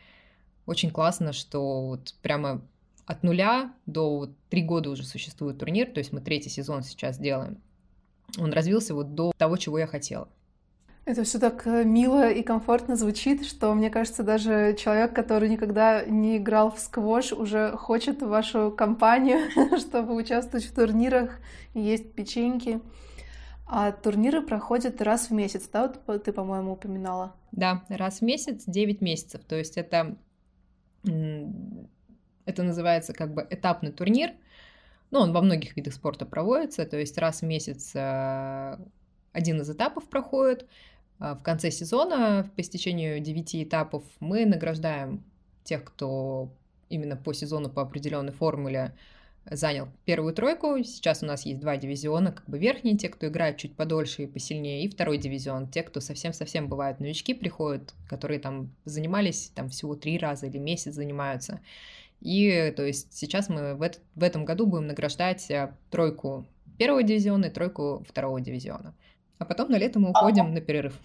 очень 0.66 0.90
классно, 0.90 1.32
что 1.32 1.86
вот 1.86 2.14
прямо 2.22 2.62
от 3.06 3.22
нуля 3.24 3.72
до 3.86 4.18
вот 4.18 4.30
три 4.50 4.62
года 4.62 4.90
уже 4.90 5.04
существует 5.04 5.58
турнир, 5.58 5.90
то 5.90 5.98
есть 5.98 6.12
мы 6.12 6.20
третий 6.20 6.50
сезон 6.50 6.82
сейчас 6.82 7.18
делаем. 7.18 7.60
Он 8.38 8.52
развился 8.52 8.94
вот 8.94 9.14
до 9.14 9.32
того, 9.36 9.56
чего 9.56 9.78
я 9.78 9.86
хотела. 9.86 10.28
Это 11.06 11.24
все 11.24 11.38
так 11.38 11.66
э, 11.66 11.84
мило 11.84 12.30
и 12.30 12.42
комфортно 12.42 12.94
звучит, 12.94 13.46
что 13.46 13.72
мне 13.72 13.88
кажется, 13.88 14.22
даже 14.22 14.76
человек, 14.78 15.14
который 15.14 15.48
никогда 15.48 16.04
не 16.04 16.36
играл 16.36 16.70
в 16.70 16.78
сквош, 16.78 17.32
уже 17.32 17.72
хочет 17.78 18.20
вашу 18.20 18.70
компанию, 18.70 19.48
чтобы 19.78 20.14
участвовать 20.14 20.66
в 20.66 20.74
турнирах 20.74 21.40
и 21.72 21.80
есть 21.80 22.12
печеньки. 22.12 22.80
А 23.70 23.92
турниры 23.92 24.40
проходят 24.40 25.02
раз 25.02 25.28
в 25.28 25.32
месяц, 25.34 25.68
да, 25.70 25.92
вот 26.06 26.24
ты, 26.24 26.32
по-моему, 26.32 26.72
упоминала? 26.72 27.34
Да, 27.52 27.84
раз 27.90 28.20
в 28.20 28.22
месяц, 28.22 28.64
9 28.66 29.02
месяцев. 29.02 29.44
То 29.44 29.56
есть 29.56 29.76
это, 29.76 30.16
это 31.04 32.62
называется 32.62 33.12
как 33.12 33.34
бы 33.34 33.46
этапный 33.50 33.92
турнир. 33.92 34.32
Ну, 35.10 35.20
он 35.20 35.32
во 35.32 35.42
многих 35.42 35.76
видах 35.76 35.92
спорта 35.92 36.24
проводится, 36.24 36.86
то 36.86 36.96
есть 36.98 37.18
раз 37.18 37.42
в 37.42 37.44
месяц 37.44 37.92
э, 37.94 38.78
один 39.32 39.60
из 39.60 39.70
этапов 39.70 40.08
проходит. 40.08 40.66
А 41.18 41.34
в 41.34 41.42
конце 41.42 41.70
сезона, 41.70 42.50
по 42.56 42.60
истечению 42.62 43.20
9 43.20 43.56
этапов, 43.64 44.02
мы 44.20 44.46
награждаем 44.46 45.24
тех, 45.64 45.84
кто 45.84 46.50
именно 46.88 47.16
по 47.16 47.34
сезону 47.34 47.68
по 47.68 47.82
определенной 47.82 48.32
формуле 48.32 48.94
занял 49.50 49.88
первую 50.04 50.34
тройку. 50.34 50.82
Сейчас 50.82 51.22
у 51.22 51.26
нас 51.26 51.46
есть 51.46 51.60
два 51.60 51.76
дивизиона, 51.76 52.32
как 52.32 52.48
бы 52.48 52.58
верхние, 52.58 52.96
те, 52.96 53.08
кто 53.08 53.28
играет 53.28 53.56
чуть 53.56 53.74
подольше 53.74 54.24
и 54.24 54.26
посильнее, 54.26 54.84
и 54.84 54.88
второй 54.88 55.18
дивизион, 55.18 55.68
те, 55.68 55.82
кто 55.82 56.00
совсем-совсем 56.00 56.68
бывают 56.68 57.00
новички, 57.00 57.34
приходят, 57.34 57.94
которые 58.08 58.40
там 58.40 58.70
занимались 58.84 59.50
там 59.54 59.68
всего 59.68 59.94
три 59.94 60.18
раза 60.18 60.46
или 60.46 60.58
месяц 60.58 60.94
занимаются. 60.94 61.60
И 62.20 62.72
то 62.76 62.84
есть 62.84 63.12
сейчас 63.12 63.48
мы 63.48 63.74
в, 63.74 63.82
этот, 63.82 64.02
в 64.14 64.22
этом 64.22 64.44
году 64.44 64.66
будем 64.66 64.88
награждать 64.88 65.50
э, 65.50 65.72
тройку 65.90 66.46
первого 66.76 67.02
дивизиона 67.02 67.46
и 67.46 67.50
тройку 67.50 68.04
второго 68.08 68.40
дивизиона. 68.40 68.94
А 69.38 69.44
потом 69.44 69.70
на 69.70 69.76
лето 69.78 70.00
мы 70.00 70.10
уходим 70.10 70.52
на 70.52 70.60
перерыв. 70.60 70.98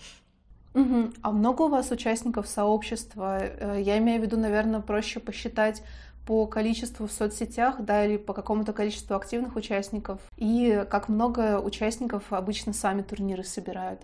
Угу. 0.73 1.11
А 1.21 1.31
много 1.31 1.63
у 1.63 1.69
вас 1.69 1.91
участников 1.91 2.47
сообщества? 2.47 3.39
Э, 3.41 3.79
я 3.79 3.97
имею 3.99 4.19
в 4.19 4.23
виду, 4.23 4.37
наверное, 4.37 4.81
проще 4.81 5.19
посчитать 5.19 5.83
по 6.25 6.47
количеству 6.47 7.07
в 7.07 7.11
соцсетях, 7.11 7.77
да, 7.79 8.05
или 8.05 8.17
по 8.17 8.33
какому-то 8.33 8.73
количеству 8.73 9.15
активных 9.15 9.55
участников, 9.55 10.21
и 10.37 10.85
как 10.89 11.09
много 11.09 11.59
участников 11.59 12.31
обычно 12.31 12.73
сами 12.73 13.01
турниры 13.01 13.43
собирают. 13.43 14.01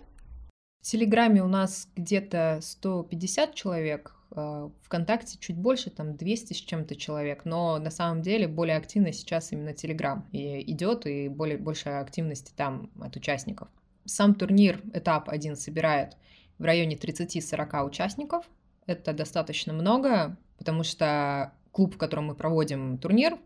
В 0.80 0.86
Телеграме 0.86 1.42
у 1.42 1.48
нас 1.48 1.88
где-то 1.94 2.60
150 2.62 3.54
человек, 3.54 4.14
а, 4.30 4.70
ВКонтакте 4.82 5.36
чуть 5.38 5.56
больше, 5.56 5.90
там 5.90 6.16
200 6.16 6.54
с 6.54 6.56
чем-то 6.56 6.96
человек, 6.96 7.44
но 7.44 7.78
на 7.78 7.90
самом 7.90 8.22
деле 8.22 8.48
более 8.48 8.76
активно 8.76 9.12
сейчас 9.12 9.52
именно 9.52 9.74
Телеграм 9.74 10.26
и 10.32 10.70
идет, 10.72 11.06
и 11.06 11.28
более, 11.28 11.58
большая 11.58 12.00
активности 12.00 12.52
там 12.56 12.90
от 13.00 13.16
участников. 13.16 13.68
Сам 14.06 14.34
турнир, 14.34 14.80
этап 14.94 15.28
один 15.28 15.56
собирает 15.56 16.16
в 16.58 16.64
районе 16.64 16.96
30-40 16.96 17.86
участников. 17.86 18.48
Это 18.86 19.12
достаточно 19.12 19.72
много, 19.72 20.38
потому 20.56 20.82
что 20.82 21.52
клуб, 21.72 21.94
в 21.94 21.98
котором 21.98 22.26
мы 22.26 22.34
проводим 22.34 22.98
турнир, 22.98 23.38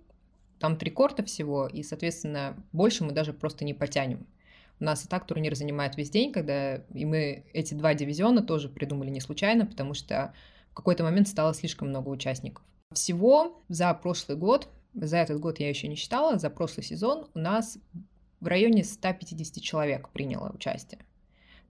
там 0.58 0.76
три 0.76 0.90
корта 0.90 1.24
всего, 1.24 1.66
и, 1.66 1.82
соответственно, 1.82 2.56
больше 2.72 3.04
мы 3.04 3.12
даже 3.12 3.32
просто 3.32 3.64
не 3.64 3.74
потянем. 3.74 4.26
У 4.80 4.84
нас 4.84 5.04
и 5.04 5.08
так 5.08 5.26
турнир 5.26 5.54
занимает 5.54 5.96
весь 5.96 6.10
день, 6.10 6.32
когда 6.32 6.76
и 6.76 7.04
мы 7.04 7.44
эти 7.52 7.74
два 7.74 7.94
дивизиона 7.94 8.42
тоже 8.42 8.68
придумали 8.68 9.10
не 9.10 9.20
случайно, 9.20 9.66
потому 9.66 9.94
что 9.94 10.34
в 10.70 10.74
какой-то 10.74 11.04
момент 11.04 11.28
стало 11.28 11.54
слишком 11.54 11.88
много 11.88 12.08
участников. 12.08 12.64
Всего 12.92 13.62
за 13.68 13.92
прошлый 13.94 14.36
год, 14.36 14.68
за 14.94 15.18
этот 15.18 15.40
год 15.40 15.60
я 15.60 15.68
еще 15.68 15.88
не 15.88 15.96
считала, 15.96 16.38
за 16.38 16.50
прошлый 16.50 16.84
сезон 16.84 17.28
у 17.34 17.38
нас 17.38 17.78
в 18.40 18.46
районе 18.46 18.84
150 18.84 19.62
человек 19.62 20.08
приняло 20.10 20.50
участие. 20.50 21.00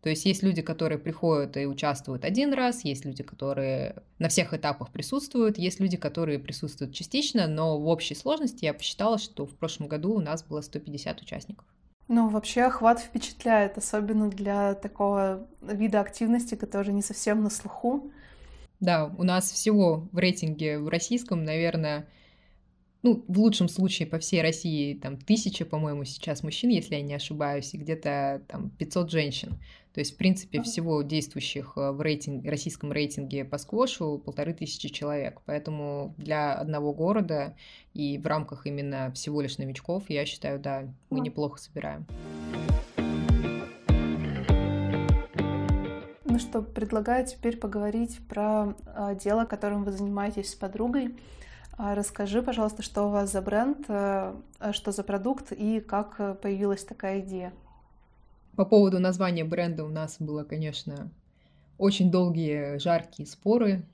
То 0.04 0.10
есть 0.10 0.26
есть 0.26 0.42
люди, 0.42 0.60
которые 0.60 0.98
приходят 0.98 1.56
и 1.56 1.64
участвуют 1.64 2.26
один 2.26 2.52
раз, 2.52 2.84
есть 2.84 3.06
люди, 3.06 3.22
которые 3.22 4.02
на 4.18 4.28
всех 4.28 4.52
этапах 4.52 4.90
присутствуют, 4.90 5.56
есть 5.56 5.80
люди, 5.80 5.96
которые 5.96 6.38
присутствуют 6.38 6.92
частично, 6.92 7.46
но 7.46 7.80
в 7.80 7.88
общей 7.88 8.14
сложности 8.14 8.66
я 8.66 8.74
посчитала, 8.74 9.16
что 9.16 9.46
в 9.46 9.54
прошлом 9.54 9.88
году 9.88 10.12
у 10.12 10.20
нас 10.20 10.44
было 10.44 10.60
150 10.60 11.22
участников. 11.22 11.64
Ну, 12.08 12.28
вообще 12.28 12.64
охват 12.64 13.00
впечатляет, 13.00 13.78
особенно 13.78 14.28
для 14.28 14.74
такого 14.74 15.46
вида 15.62 16.02
активности, 16.02 16.54
который 16.54 16.92
не 16.92 17.00
совсем 17.00 17.42
на 17.42 17.48
слуху. 17.48 18.12
Да, 18.80 19.10
у 19.16 19.22
нас 19.22 19.50
всего 19.50 20.06
в 20.12 20.18
рейтинге 20.18 20.80
в 20.80 20.88
российском, 20.90 21.44
наверное, 21.44 22.06
ну, 23.04 23.22
в 23.28 23.38
лучшем 23.38 23.68
случае 23.68 24.08
по 24.08 24.18
всей 24.18 24.40
России 24.40 24.94
там 24.94 25.18
тысяча, 25.18 25.66
по-моему, 25.66 26.04
сейчас 26.04 26.42
мужчин, 26.42 26.70
если 26.70 26.94
я 26.94 27.02
не 27.02 27.12
ошибаюсь, 27.12 27.74
и 27.74 27.76
где-то 27.76 28.42
там 28.48 28.70
500 28.70 29.10
женщин. 29.10 29.60
То 29.92 30.00
есть, 30.00 30.14
в 30.14 30.16
принципе, 30.16 30.62
всего 30.62 31.02
действующих 31.02 31.74
э, 31.76 31.92
в 31.92 32.00
рейтинг, 32.00 32.46
российском 32.46 32.92
рейтинге 32.92 33.44
по 33.44 33.58
сквошу 33.58 34.22
полторы 34.24 34.54
тысячи 34.54 34.88
человек. 34.88 35.42
Поэтому 35.44 36.14
для 36.16 36.54
одного 36.54 36.94
города 36.94 37.54
и 37.92 38.16
в 38.16 38.26
рамках 38.26 38.66
именно 38.66 39.12
всего 39.12 39.42
лишь 39.42 39.58
новичков, 39.58 40.08
я 40.08 40.24
считаю, 40.24 40.58
да, 40.58 40.88
мы 41.10 41.20
неплохо 41.20 41.60
собираем. 41.60 42.06
Ну 46.24 46.38
что, 46.38 46.62
предлагаю 46.62 47.26
теперь 47.26 47.58
поговорить 47.58 48.18
про 48.30 48.74
э, 48.86 49.14
дело, 49.22 49.44
которым 49.44 49.84
вы 49.84 49.92
занимаетесь 49.92 50.52
с 50.52 50.54
подругой. 50.54 51.14
А 51.76 51.94
расскажи, 51.94 52.40
пожалуйста, 52.42 52.82
что 52.82 53.04
у 53.04 53.10
вас 53.10 53.32
за 53.32 53.42
бренд, 53.42 53.84
э, 53.88 54.34
что 54.72 54.92
за 54.92 55.02
продукт 55.02 55.52
и 55.52 55.80
как 55.80 56.14
э, 56.18 56.34
появилась 56.34 56.84
такая 56.84 57.20
идея. 57.20 57.52
По 58.54 58.64
поводу 58.64 59.00
названия 59.00 59.44
бренда 59.44 59.84
у 59.84 59.88
нас 59.88 60.16
было, 60.20 60.44
конечно, 60.44 61.10
очень 61.76 62.12
долгие 62.12 62.78
жаркие 62.78 63.26
споры, 63.26 63.84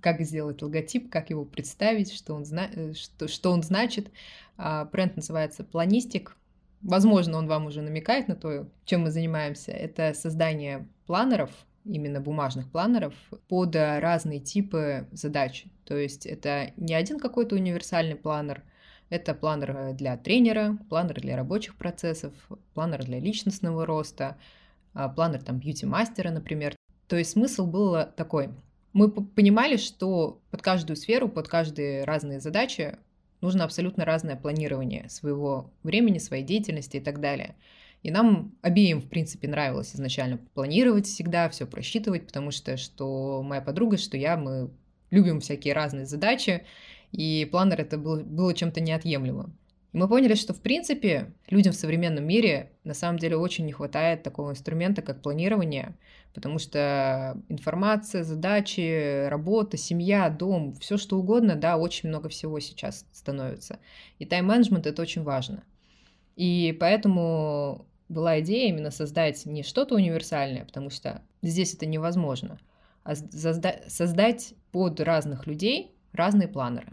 как 0.00 0.20
сделать 0.22 0.62
логотип, 0.62 1.10
как 1.10 1.28
его 1.28 1.44
представить, 1.44 2.12
что 2.12 2.34
он, 2.34 2.46
зна... 2.46 2.68
Э, 2.72 2.94
что, 2.94 3.28
что 3.28 3.50
он 3.52 3.62
значит. 3.62 4.10
А 4.56 4.86
бренд 4.86 5.16
называется 5.16 5.64
Планистик. 5.64 6.34
Возможно, 6.80 7.36
он 7.36 7.46
вам 7.46 7.66
уже 7.66 7.82
намекает 7.82 8.28
на 8.28 8.36
то, 8.36 8.66
чем 8.86 9.02
мы 9.02 9.10
занимаемся. 9.10 9.72
Это 9.72 10.14
создание 10.14 10.86
планеров, 11.06 11.50
именно 11.88 12.20
бумажных 12.20 12.70
планеров, 12.70 13.14
под 13.48 13.74
разные 13.74 14.40
типы 14.40 15.08
задач. 15.10 15.64
То 15.84 15.96
есть 15.96 16.26
это 16.26 16.72
не 16.76 16.94
один 16.94 17.18
какой-то 17.18 17.56
универсальный 17.56 18.16
планер– 18.16 18.62
это 19.10 19.34
планер 19.34 19.94
для 19.94 20.16
тренера, 20.16 20.78
планер 20.88 21.20
для 21.20 21.36
рабочих 21.36 21.76
процессов, 21.76 22.32
планер 22.74 23.04
для 23.04 23.18
личностного 23.18 23.86
роста, 23.86 24.36
а, 24.92 25.08
планер 25.08 25.42
там 25.42 25.58
бьюти-мастера, 25.58 26.30
например. 26.30 26.76
То 27.06 27.16
есть 27.16 27.30
смысл 27.30 27.66
был 27.66 28.04
такой. 28.16 28.50
Мы 28.92 29.10
понимали, 29.10 29.76
что 29.76 30.40
под 30.50 30.60
каждую 30.60 30.96
сферу, 30.96 31.28
под 31.28 31.48
каждые 31.48 32.04
разные 32.04 32.40
задачи 32.40 32.98
нужно 33.40 33.64
абсолютно 33.64 34.04
разное 34.04 34.36
планирование 34.36 35.08
своего 35.08 35.70
времени, 35.82 36.18
своей 36.18 36.44
деятельности 36.44 36.98
и 36.98 37.00
так 37.00 37.20
далее. 37.20 37.54
И 38.02 38.10
нам 38.10 38.54
обеим, 38.62 39.00
в 39.00 39.08
принципе, 39.08 39.48
нравилось 39.48 39.94
изначально 39.94 40.38
планировать 40.54 41.06
всегда, 41.06 41.48
все 41.48 41.66
просчитывать, 41.66 42.26
потому 42.26 42.50
что 42.50 42.76
что 42.76 43.42
моя 43.42 43.60
подруга, 43.60 43.96
что 43.96 44.16
я, 44.16 44.36
мы 44.36 44.70
любим 45.10 45.40
всякие 45.40 45.74
разные 45.74 46.06
задачи, 46.06 46.64
и 47.12 47.48
планер 47.50 47.80
это 47.80 47.98
был, 47.98 48.20
было 48.20 48.54
чем-то 48.54 48.80
неотъемлемым. 48.80 49.56
И 49.92 49.96
мы 49.96 50.06
поняли, 50.06 50.34
что, 50.34 50.52
в 50.52 50.60
принципе, 50.60 51.32
людям 51.48 51.72
в 51.72 51.76
современном 51.76 52.24
мире 52.24 52.72
на 52.84 52.92
самом 52.94 53.18
деле 53.18 53.36
очень 53.36 53.64
не 53.64 53.72
хватает 53.72 54.22
такого 54.22 54.50
инструмента, 54.50 55.00
как 55.00 55.22
планирование, 55.22 55.96
потому 56.34 56.58
что 56.58 57.40
информация, 57.48 58.22
задачи, 58.22 59.26
работа, 59.28 59.78
семья, 59.78 60.28
дом, 60.28 60.74
все 60.74 60.98
что 60.98 61.18
угодно, 61.18 61.56
да, 61.56 61.78
очень 61.78 62.10
много 62.10 62.28
всего 62.28 62.60
сейчас 62.60 63.06
становится. 63.12 63.78
И 64.18 64.26
тайм-менеджмент 64.26 64.86
это 64.86 65.00
очень 65.00 65.22
важно. 65.22 65.64
И 66.38 66.76
поэтому 66.78 67.84
была 68.08 68.38
идея 68.38 68.68
именно 68.68 68.92
создать 68.92 69.44
не 69.44 69.64
что-то 69.64 69.96
универсальное, 69.96 70.64
потому 70.64 70.88
что 70.88 71.20
здесь 71.42 71.74
это 71.74 71.84
невозможно, 71.84 72.60
а 73.02 73.16
создать 73.16 74.54
под 74.70 75.00
разных 75.00 75.48
людей 75.48 75.96
разные 76.12 76.46
планеры. 76.46 76.92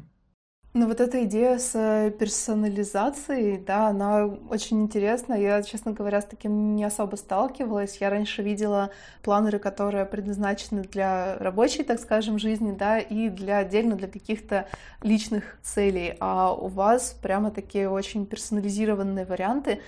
Ну 0.77 0.87
вот 0.87 0.99
эта 0.99 1.23
идея 1.23 1.57
с 1.57 1.71
персонализацией, 2.19 3.57
да, 3.59 3.87
она 3.87 4.25
очень 4.25 4.81
интересна. 4.81 5.33
Я, 5.33 5.63
честно 5.63 5.93
говоря, 5.93 6.19
с 6.19 6.25
таким 6.25 6.75
не 6.75 6.83
особо 6.83 7.15
сталкивалась. 7.15 7.95
Я 8.01 8.09
раньше 8.09 8.43
видела 8.43 8.91
планеры, 9.23 9.57
которые 9.57 10.05
предназначены 10.05 10.81
для 10.81 11.37
рабочей, 11.37 11.83
так 11.83 11.97
скажем, 12.01 12.39
жизни, 12.39 12.73
да, 12.77 12.99
и 12.99 13.29
для 13.29 13.59
отдельно 13.59 13.95
для 13.95 14.09
каких-то 14.09 14.67
личных 15.01 15.57
целей. 15.61 16.17
А 16.19 16.53
у 16.53 16.67
вас 16.67 17.17
прямо 17.21 17.51
такие 17.51 17.89
очень 17.89 18.25
персонализированные 18.25 19.23
варианты. 19.23 19.81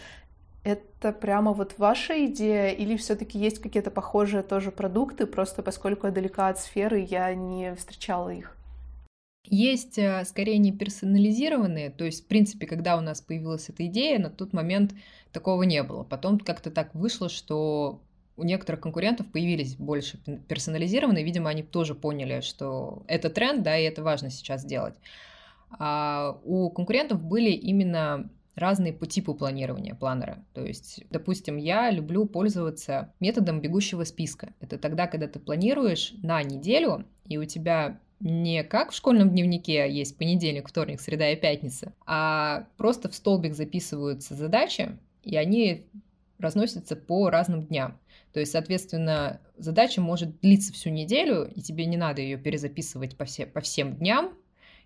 Это 0.63 1.11
прямо 1.11 1.51
вот 1.51 1.77
ваша 1.77 2.25
идея 2.27 2.69
или 2.69 2.95
все-таки 2.95 3.37
есть 3.37 3.59
какие-то 3.59 3.91
похожие 3.91 4.41
тоже 4.41 4.71
продукты, 4.71 5.25
просто 5.25 5.63
поскольку 5.63 6.07
я 6.07 6.13
далека 6.13 6.47
от 6.47 6.59
сферы, 6.59 6.99
я 6.99 7.35
не 7.35 7.75
встречала 7.75 8.29
их? 8.29 8.56
Есть 9.49 9.97
э, 9.97 10.23
скорее 10.25 10.57
не 10.57 10.71
персонализированные, 10.71 11.89
то 11.89 12.03
есть, 12.03 12.25
в 12.25 12.27
принципе, 12.27 12.67
когда 12.67 12.97
у 12.97 13.01
нас 13.01 13.21
появилась 13.21 13.69
эта 13.69 13.85
идея, 13.87 14.19
на 14.19 14.29
тот 14.29 14.53
момент 14.53 14.93
такого 15.31 15.63
не 15.63 15.81
было. 15.83 16.03
Потом 16.03 16.39
как-то 16.39 16.69
так 16.69 16.93
вышло, 16.93 17.29
что 17.29 18.01
у 18.35 18.43
некоторых 18.43 18.81
конкурентов 18.81 19.27
появились 19.31 19.75
больше 19.75 20.19
персонализированные, 20.47 21.23
видимо, 21.23 21.49
они 21.49 21.63
тоже 21.63 21.95
поняли, 21.95 22.41
что 22.41 23.03
это 23.07 23.29
тренд, 23.29 23.63
да, 23.63 23.77
и 23.77 23.83
это 23.83 24.03
важно 24.03 24.29
сейчас 24.29 24.65
делать. 24.65 24.95
А 25.79 26.39
у 26.43 26.69
конкурентов 26.69 27.21
были 27.21 27.51
именно 27.51 28.29
разные 28.55 28.91
по 28.91 29.05
типу 29.05 29.33
планирования 29.33 29.95
планера. 29.95 30.43
То 30.53 30.65
есть, 30.65 31.03
допустим, 31.09 31.57
я 31.57 31.91
люблю 31.91 32.25
пользоваться 32.25 33.13
методом 33.19 33.61
бегущего 33.61 34.03
списка. 34.03 34.53
Это 34.59 34.77
тогда, 34.77 35.07
когда 35.07 35.27
ты 35.27 35.39
планируешь 35.39 36.13
на 36.23 36.41
неделю, 36.43 37.05
и 37.25 37.37
у 37.37 37.45
тебя 37.45 37.99
не 38.19 38.63
как 38.63 38.91
в 38.91 38.95
школьном 38.95 39.29
дневнике 39.29 39.91
есть 39.91 40.17
понедельник, 40.17 40.67
вторник, 40.67 41.01
среда 41.01 41.31
и 41.31 41.35
пятница, 41.35 41.93
а 42.05 42.67
просто 42.77 43.09
в 43.09 43.15
столбик 43.15 43.53
записываются 43.53 44.33
задачи, 44.33 44.97
и 45.23 45.35
они 45.35 45.87
разносятся 46.39 46.95
по 46.95 47.29
разным 47.29 47.65
дням. 47.65 47.99
То 48.33 48.39
есть, 48.39 48.51
соответственно, 48.51 49.41
задача 49.57 50.01
может 50.01 50.39
длиться 50.41 50.73
всю 50.73 50.89
неделю, 50.89 51.49
и 51.55 51.61
тебе 51.61 51.85
не 51.85 51.97
надо 51.97 52.21
ее 52.21 52.37
перезаписывать 52.37 53.17
по, 53.17 53.25
все, 53.25 53.45
по 53.45 53.61
всем 53.61 53.95
дням, 53.95 54.36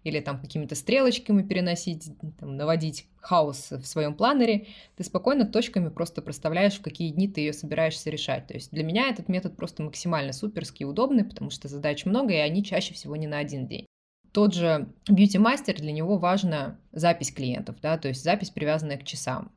или 0.04 0.20
там 0.20 0.40
какими-то 0.40 0.76
стрелочками 0.76 1.44
переносить, 1.44 2.10
там, 2.40 2.58
наводить 2.58 3.08
хаос 3.18 3.72
в 3.72 3.86
своем 3.86 4.16
планере, 4.16 4.68
ты 4.96 5.04
спокойно 5.04 5.46
точками 5.46 5.90
просто 5.90 6.22
проставляешь, 6.22 6.80
в 6.80 6.82
какие 6.82 7.10
дни 7.10 7.28
ты 7.28 7.42
ее 7.42 7.54
собираешься 7.54 8.10
решать. 8.10 8.48
То 8.48 8.56
есть 8.56 8.72
для 8.72 8.84
меня 8.84 9.10
этот 9.10 9.30
метод 9.30 9.56
просто 9.56 9.84
максимально 9.84 10.34
суперский 10.34 10.86
удобный, 10.86 11.24
потому 11.24 11.52
что 11.52 11.68
задач 11.68 12.06
много, 12.06 12.34
и 12.34 12.38
они 12.38 12.64
чаще 12.64 12.94
всего 12.94 13.16
не 13.16 13.28
на 13.28 13.38
один 13.38 13.68
день. 13.68 13.86
Тот 14.32 14.54
же 14.54 14.88
бьюти-мастер, 15.10 15.76
для 15.76 15.92
него 15.92 16.18
важна 16.18 16.80
запись 16.94 17.32
клиентов, 17.32 17.76
да, 17.82 17.98
то 17.98 18.08
есть 18.08 18.24
запись, 18.24 18.50
привязанная 18.50 18.98
к 18.98 19.04
часам. 19.04 19.52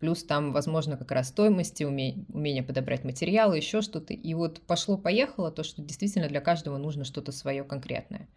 Плюс 0.00 0.24
там, 0.24 0.52
возможно, 0.52 0.96
как 0.96 1.12
раз 1.12 1.28
стоимости, 1.28 1.84
умение 1.84 2.62
подобрать 2.62 3.04
материалы, 3.04 3.56
еще 3.56 3.80
что-то. 3.80 4.12
И 4.12 4.34
вот 4.34 4.60
пошло-поехало 4.62 5.50
то, 5.50 5.62
что 5.62 5.82
действительно 5.82 6.28
для 6.28 6.40
каждого 6.40 6.78
нужно 6.78 7.04
что-то 7.04 7.32
свое 7.32 7.64
конкретное. 7.64 8.28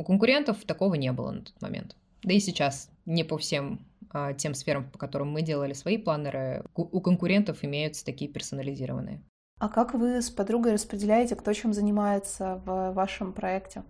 У 0.00 0.02
конкурентов 0.02 0.64
такого 0.64 0.94
не 0.94 1.12
было 1.12 1.30
на 1.30 1.42
тот 1.42 1.60
момент. 1.60 1.94
Да 2.22 2.32
и 2.32 2.40
сейчас 2.40 2.88
не 3.04 3.22
по 3.22 3.36
всем 3.36 3.86
а, 4.08 4.32
тем 4.32 4.54
сферам, 4.54 4.90
по 4.90 4.96
которым 4.96 5.30
мы 5.30 5.42
делали 5.42 5.74
свои 5.74 5.98
планеры, 5.98 6.64
у 6.74 7.02
конкурентов 7.02 7.62
имеются 7.64 8.02
такие 8.02 8.30
персонализированные. 8.30 9.20
А 9.58 9.68
как 9.68 9.92
вы 9.92 10.22
с 10.22 10.30
подругой 10.30 10.72
распределяете, 10.72 11.36
кто 11.36 11.52
чем 11.52 11.74
занимается 11.74 12.62
в 12.64 12.92
вашем 12.92 13.34
проекте? 13.34 13.82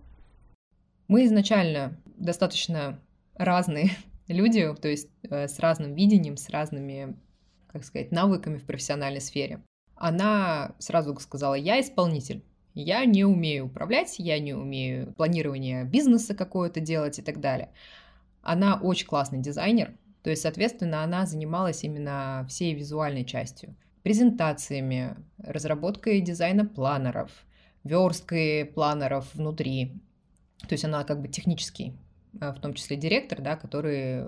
Мы 1.07 1.27
изначально 1.27 1.97
достаточно 2.17 2.99
разные 3.37 3.91
люди, 4.27 4.75
то 4.83 4.89
есть 4.89 5.11
э, 5.23 5.47
с 5.47 5.61
разным 5.61 5.95
видением, 5.95 6.37
с 6.37 6.51
разными, 6.51 7.17
как 7.69 7.85
сказать, 7.85 8.11
навыками 8.11 8.59
в 8.59 8.67
профессиональной 8.67 9.21
сфере. 9.21 9.63
Она 9.95 10.75
сразу 10.81 11.17
сказала, 11.21 11.55
я 11.55 11.81
исполнитель. 11.81 12.43
Я 12.75 13.05
не 13.05 13.25
умею 13.25 13.67
управлять, 13.67 14.19
я 14.19 14.39
не 14.39 14.55
умею 14.55 15.13
планирование 15.15 15.85
бизнеса 15.85 16.35
какое-то 16.35 16.81
делать 16.81 17.19
и 17.19 17.23
так 17.23 17.41
далее. 17.41 17.71
Она 18.43 18.77
очень 18.77 19.07
классный 19.07 19.41
дизайнер, 19.41 19.93
то 20.23 20.31
есть, 20.31 20.43
соответственно, 20.43 21.03
она 21.03 21.27
занималась 21.27 21.83
именно 21.85 22.47
всей 22.49 22.75
визуальной 22.75 23.25
частью. 23.25 23.75
Презентациями, 24.03 25.17
разработкой 25.39 26.21
дизайна 26.21 26.65
планеров, 26.65 27.31
версткой 27.85 28.67
планеров 28.67 29.35
внутри. 29.35 30.01
То 30.69 30.73
есть 30.73 30.85
она 30.85 31.05
как 31.05 31.21
бы 31.21 31.29
технический, 31.29 31.95
а, 32.41 32.53
в 32.53 32.61
том 32.61 32.75
числе 32.75 32.97
директор, 32.97 33.41
да, 33.41 33.57
который, 33.57 34.27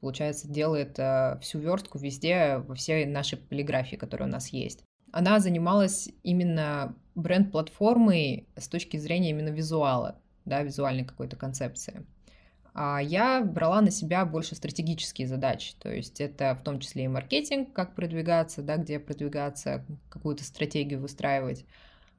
получается, 0.00 0.48
делает 0.48 0.98
а, 0.98 1.38
всю 1.42 1.58
верстку 1.58 1.98
везде, 1.98 2.58
во 2.58 2.74
всей 2.74 3.04
нашей 3.04 3.38
полиграфии, 3.38 3.96
которая 3.96 4.28
у 4.28 4.32
нас 4.32 4.48
есть. 4.48 4.84
Она 5.10 5.40
занималась 5.40 6.08
именно 6.22 6.96
бренд-платформой 7.14 8.46
с 8.56 8.68
точки 8.68 8.96
зрения 8.96 9.30
именно 9.30 9.48
визуала, 9.48 10.16
да, 10.44 10.62
визуальной 10.62 11.04
какой-то 11.04 11.36
концепции. 11.36 12.04
А 12.74 13.00
я 13.00 13.42
брала 13.42 13.82
на 13.82 13.90
себя 13.90 14.24
больше 14.24 14.54
стратегические 14.54 15.26
задачи, 15.28 15.74
то 15.78 15.92
есть 15.92 16.20
это 16.20 16.56
в 16.58 16.64
том 16.64 16.80
числе 16.80 17.04
и 17.04 17.08
маркетинг, 17.08 17.72
как 17.74 17.94
продвигаться, 17.94 18.62
да, 18.62 18.76
где 18.76 18.98
продвигаться, 18.98 19.84
какую-то 20.08 20.42
стратегию 20.42 21.00
выстраивать. 21.00 21.66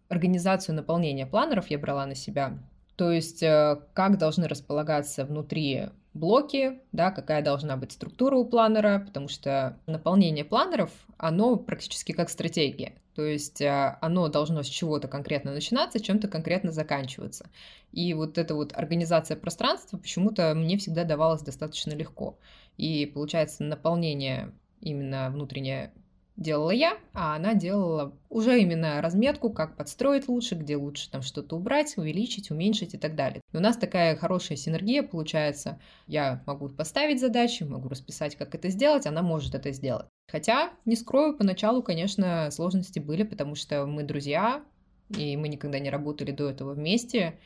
Организацию 0.09 0.75
наполнения 0.75 1.25
планеров 1.25 1.71
я 1.71 1.79
брала 1.79 2.05
на 2.05 2.13
себя, 2.13 2.59
то 2.95 3.11
есть 3.11 3.41
э, 3.41 3.79
как 3.93 4.19
должны 4.19 4.47
располагаться 4.47 5.25
внутри 5.25 5.87
блоки, 6.13 6.79
да, 6.91 7.09
какая 7.09 7.41
должна 7.41 7.75
быть 7.75 7.91
структура 7.91 8.35
у 8.35 8.45
планера, 8.45 9.03
потому 9.05 9.27
что 9.27 9.79
наполнение 9.87 10.45
планеров, 10.45 10.91
оно 11.17 11.55
практически 11.55 12.11
как 12.11 12.29
стратегия. 12.29 12.93
То 13.16 13.24
есть 13.24 13.61
а, 13.61 13.97
оно 14.01 14.28
должно 14.28 14.64
с 14.64 14.68
чего-то 14.68 15.07
конкретно 15.07 15.53
начинаться, 15.53 15.99
чем-то 15.99 16.28
конкретно 16.28 16.72
заканчиваться. 16.72 17.49
И 17.91 18.14
вот 18.14 18.38
эта 18.38 18.55
вот 18.55 18.74
организация 18.74 19.38
пространства 19.38 19.97
почему-то 19.97 20.53
мне 20.55 20.78
всегда 20.78 21.03
давалась 21.03 21.41
достаточно 21.41 21.91
легко. 21.91 22.38
И 22.78 23.05
получается 23.05 23.64
наполнение 23.64 24.51
именно 24.82 25.30
внутреннее 25.30 25.93
делала 26.36 26.71
я, 26.71 26.97
а 27.13 27.36
она 27.36 27.53
делала 27.53 28.13
уже 28.29 28.59
именно 28.59 29.01
разметку, 29.01 29.49
как 29.49 29.77
подстроить 29.77 30.27
лучше, 30.27 30.55
где 30.55 30.75
лучше 30.75 31.09
там 31.11 31.21
что-то 31.21 31.55
убрать, 31.55 31.97
увеличить, 31.97 32.51
уменьшить 32.51 32.93
и 32.93 32.97
так 32.97 33.15
далее. 33.15 33.41
И 33.51 33.57
у 33.57 33.59
нас 33.59 33.77
такая 33.77 34.15
хорошая 34.15 34.57
синергия 34.57 35.03
получается. 35.03 35.79
Я 36.07 36.43
могу 36.45 36.69
поставить 36.69 37.19
задачи, 37.19 37.63
могу 37.63 37.89
расписать, 37.89 38.36
как 38.36 38.55
это 38.55 38.69
сделать, 38.69 39.05
она 39.05 39.21
может 39.21 39.55
это 39.55 39.71
сделать. 39.71 40.07
Хотя, 40.29 40.71
не 40.86 40.95
скрою, 40.95 41.38
поначалу, 41.38 41.84
конечно, 41.84 42.49
сложности 42.51 42.99
были, 42.99 43.23
потому 43.23 43.55
что 43.55 43.86
мы 43.86 44.03
друзья, 44.03 44.63
и 45.09 45.38
мы 45.38 45.47
никогда 45.47 45.79
не 45.79 45.89
работали 45.89 46.31
до 46.31 46.49
этого 46.49 46.73
вместе, 46.73 47.38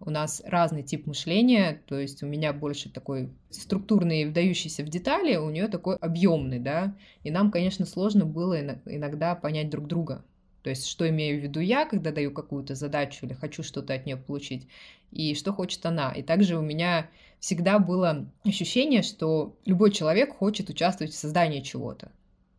у 0.00 0.10
нас 0.10 0.42
разный 0.44 0.82
тип 0.82 1.06
мышления, 1.06 1.80
то 1.86 1.98
есть 1.98 2.22
у 2.22 2.26
меня 2.26 2.52
больше 2.52 2.90
такой 2.90 3.30
структурный, 3.50 4.26
вдающийся 4.26 4.82
в 4.82 4.88
детали, 4.88 5.36
у 5.36 5.50
нее 5.50 5.68
такой 5.68 5.96
объемный, 5.96 6.58
да, 6.58 6.94
и 7.22 7.30
нам, 7.30 7.50
конечно, 7.50 7.86
сложно 7.86 8.26
было 8.26 8.60
иногда 8.84 9.34
понять 9.34 9.70
друг 9.70 9.86
друга. 9.86 10.24
То 10.62 10.70
есть, 10.70 10.86
что 10.86 11.06
имею 11.08 11.38
в 11.38 11.42
виду 11.42 11.60
я, 11.60 11.84
когда 11.84 12.10
даю 12.10 12.32
какую-то 12.32 12.74
задачу 12.74 13.26
или 13.26 13.34
хочу 13.34 13.62
что-то 13.62 13.92
от 13.92 14.06
нее 14.06 14.16
получить, 14.16 14.66
и 15.12 15.34
что 15.34 15.52
хочет 15.52 15.84
она. 15.84 16.10
И 16.12 16.22
также 16.22 16.56
у 16.56 16.62
меня 16.62 17.10
всегда 17.38 17.78
было 17.78 18.26
ощущение, 18.44 19.02
что 19.02 19.54
любой 19.66 19.90
человек 19.90 20.34
хочет 20.34 20.70
участвовать 20.70 21.12
в 21.12 21.18
создании 21.18 21.60
чего-то. 21.60 22.10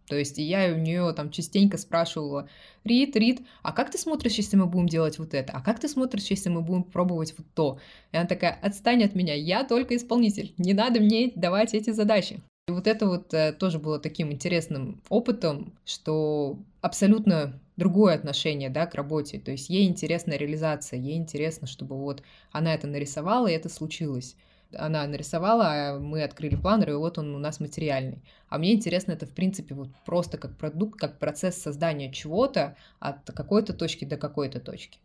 То 0.08 0.16
есть 0.16 0.38
я 0.38 0.72
у 0.74 0.78
нее 0.78 1.14
там 1.14 1.32
частенько 1.32 1.78
спрашивала, 1.78 2.48
Рит, 2.84 3.16
Рит, 3.16 3.42
а 3.64 3.72
как 3.72 3.92
ты 3.92 3.98
смотришь, 3.98 4.36
если 4.36 4.56
мы 4.56 4.68
будем 4.68 4.88
делать 4.88 5.18
вот 5.18 5.34
это? 5.34 5.54
А 5.54 5.62
как 5.62 5.80
ты 5.80 5.88
смотришь, 5.88 6.28
если 6.28 6.50
мы 6.50 6.62
будем 6.62 6.84
пробовать 6.84 7.34
вот 7.38 7.48
то? 7.56 7.80
И 8.12 8.18
она 8.18 8.28
такая, 8.28 8.58
отстань 8.62 9.04
от 9.04 9.16
меня, 9.16 9.34
я 9.34 9.64
только 9.64 9.96
исполнитель, 9.96 10.54
не 10.58 10.74
надо 10.74 11.00
мне 11.00 11.32
давать 11.36 11.74
эти 11.74 11.90
задачи. 11.90 12.42
И 12.68 12.72
вот 12.72 12.88
это 12.88 13.08
вот 13.08 13.34
э, 13.34 13.54
тоже 13.54 13.78
было 13.78 14.00
таким 14.00 14.32
интересным 14.32 15.02
опытом, 15.10 15.74
что 15.86 16.58
абсолютно 16.82 17.60
другое 17.78 18.16
отношение, 18.16 18.70
да, 18.70 18.88
к 18.88 18.96
работе. 18.96 19.40
То 19.40 19.52
есть 19.52 19.70
ей 19.70 19.88
интересна 19.88 20.34
реализация, 20.34 21.00
ей 21.00 21.18
интересно, 21.18 21.68
чтобы 21.68 21.96
вот 21.96 22.24
она 22.52 22.74
это 22.74 22.88
нарисовала, 22.88 23.48
и 23.48 23.54
это 23.54 23.70
случилось 23.70 24.36
она 24.74 25.06
нарисовала, 25.08 25.66
а 25.68 26.00
мы 26.00 26.24
открыли 26.24 26.56
планер, 26.56 26.92
и 26.92 26.94
вот 26.94 27.18
он 27.18 27.36
у 27.36 27.40
нас 27.40 27.60
материальный. 27.60 28.22
А 28.50 28.58
мне 28.58 28.74
интересно 28.74 29.12
это, 29.12 29.26
в 29.26 29.32
принципе, 29.32 29.76
вот 29.76 29.90
просто 30.06 30.38
как 30.38 30.58
продукт, 30.58 31.00
как 31.00 31.20
процесс 31.20 31.62
создания 31.62 32.12
чего-то 32.12 32.76
от 33.00 33.30
какой-то 33.32 33.74
точки 33.74 34.06
до 34.06 34.18
какой-то 34.18 34.60
точки. 34.60 35.00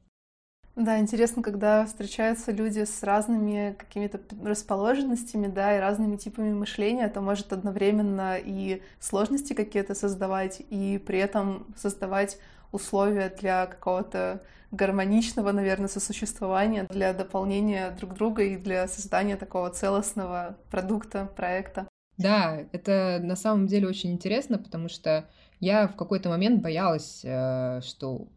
Да, 0.77 0.99
интересно, 0.99 1.43
когда 1.43 1.85
встречаются 1.85 2.53
люди 2.53 2.85
с 2.85 3.03
разными 3.03 3.75
какими-то 3.77 4.21
расположенностями, 4.43 5.49
да, 5.49 5.77
и 5.77 5.81
разными 5.81 6.17
типами 6.17 6.53
мышления, 6.53 7.07
это 7.07 7.21
может 7.21 7.53
одновременно 7.53 8.39
и 8.39 8.81
сложности 9.01 9.53
какие-то 9.53 9.95
создавать, 9.95 10.63
и 10.71 11.03
при 11.05 11.19
этом 11.19 11.67
создавать 11.77 12.39
условия 12.73 13.35
для 13.41 13.66
какого-то 13.66 14.43
гармоничного, 14.71 15.53
наверное, 15.53 15.89
сосуществования, 15.89 16.87
для 16.89 17.12
дополнения 17.12 17.91
друг 17.91 18.14
друга 18.14 18.43
и 18.43 18.57
для 18.57 18.87
создания 18.89 19.37
такого 19.37 19.71
целостного 19.71 20.57
продукта, 20.71 21.29
проекта. 21.37 21.89
Да, 22.16 22.64
это 22.73 23.18
на 23.23 23.35
самом 23.35 23.66
деле 23.66 23.89
очень 23.89 24.12
интересно, 24.12 24.59
потому 24.59 24.89
что 24.89 25.29
я 25.59 25.89
в 25.89 25.97
какой-то 25.97 26.29
момент 26.29 26.62
боялась, 26.62 27.23
э, 27.25 27.81
что 27.83 28.29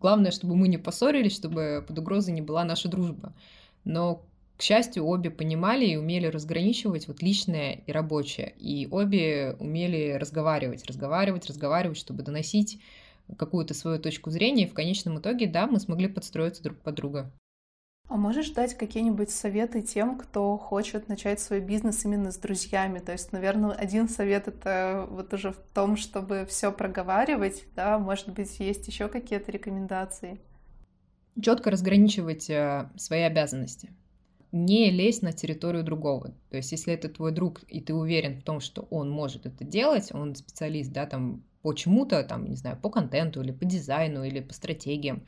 главное, 0.00 0.30
чтобы 0.30 0.56
мы 0.56 0.68
не 0.68 0.78
поссорились, 0.78 1.34
чтобы 1.34 1.84
под 1.86 1.98
угрозой 1.98 2.34
не 2.34 2.42
была 2.42 2.64
наша 2.64 2.88
дружба. 2.88 3.32
Но, 3.84 4.22
к 4.56 4.62
счастью, 4.62 5.06
обе 5.06 5.30
понимали 5.30 5.86
и 5.86 5.96
умели 5.96 6.26
разграничивать 6.26 7.08
вот 7.08 7.22
личное 7.22 7.80
и 7.86 7.92
рабочее. 7.92 8.54
И 8.58 8.88
обе 8.90 9.56
умели 9.58 10.16
разговаривать, 10.20 10.84
разговаривать, 10.86 11.46
разговаривать, 11.46 11.98
чтобы 11.98 12.22
доносить 12.22 12.80
какую-то 13.36 13.74
свою 13.74 13.98
точку 13.98 14.30
зрения, 14.30 14.64
и 14.64 14.68
в 14.68 14.74
конечном 14.74 15.18
итоге, 15.18 15.46
да, 15.46 15.66
мы 15.66 15.80
смогли 15.80 16.08
подстроиться 16.08 16.62
друг 16.62 16.78
под 16.78 16.94
друга. 16.94 17.32
А 18.08 18.16
можешь 18.16 18.50
дать 18.50 18.74
какие-нибудь 18.74 19.28
советы 19.30 19.82
тем, 19.82 20.16
кто 20.16 20.56
хочет 20.56 21.08
начать 21.08 21.40
свой 21.40 21.60
бизнес 21.60 22.06
именно 22.06 22.32
с 22.32 22.38
друзьями? 22.38 23.00
То 23.00 23.12
есть, 23.12 23.32
наверное, 23.32 23.72
один 23.72 24.08
совет 24.08 24.48
это 24.48 25.06
вот 25.10 25.34
уже 25.34 25.52
в 25.52 25.58
том, 25.74 25.98
чтобы 25.98 26.46
все 26.48 26.72
проговаривать, 26.72 27.64
да, 27.76 27.98
может 27.98 28.30
быть, 28.32 28.60
есть 28.60 28.88
еще 28.88 29.08
какие-то 29.08 29.52
рекомендации? 29.52 30.40
Четко 31.40 31.70
разграничивать 31.70 32.48
э, 32.48 32.88
свои 32.96 33.20
обязанности. 33.20 33.92
Не 34.52 34.90
лезть 34.90 35.20
на 35.20 35.32
территорию 35.32 35.84
другого. 35.84 36.34
То 36.48 36.56
есть, 36.56 36.72
если 36.72 36.94
это 36.94 37.10
твой 37.10 37.32
друг, 37.32 37.60
и 37.68 37.82
ты 37.82 37.92
уверен 37.92 38.40
в 38.40 38.42
том, 38.42 38.60
что 38.60 38.88
он 38.90 39.10
может 39.10 39.44
это 39.44 39.64
делать, 39.64 40.14
он 40.14 40.34
специалист, 40.34 40.90
да, 40.90 41.04
там, 41.04 41.44
по 41.62 41.74
чему-то, 41.74 42.22
там, 42.22 42.48
не 42.48 42.56
знаю, 42.56 42.78
по 42.80 42.90
контенту 42.90 43.42
или 43.42 43.52
по 43.52 43.64
дизайну 43.64 44.24
или 44.24 44.40
по 44.40 44.52
стратегиям. 44.52 45.24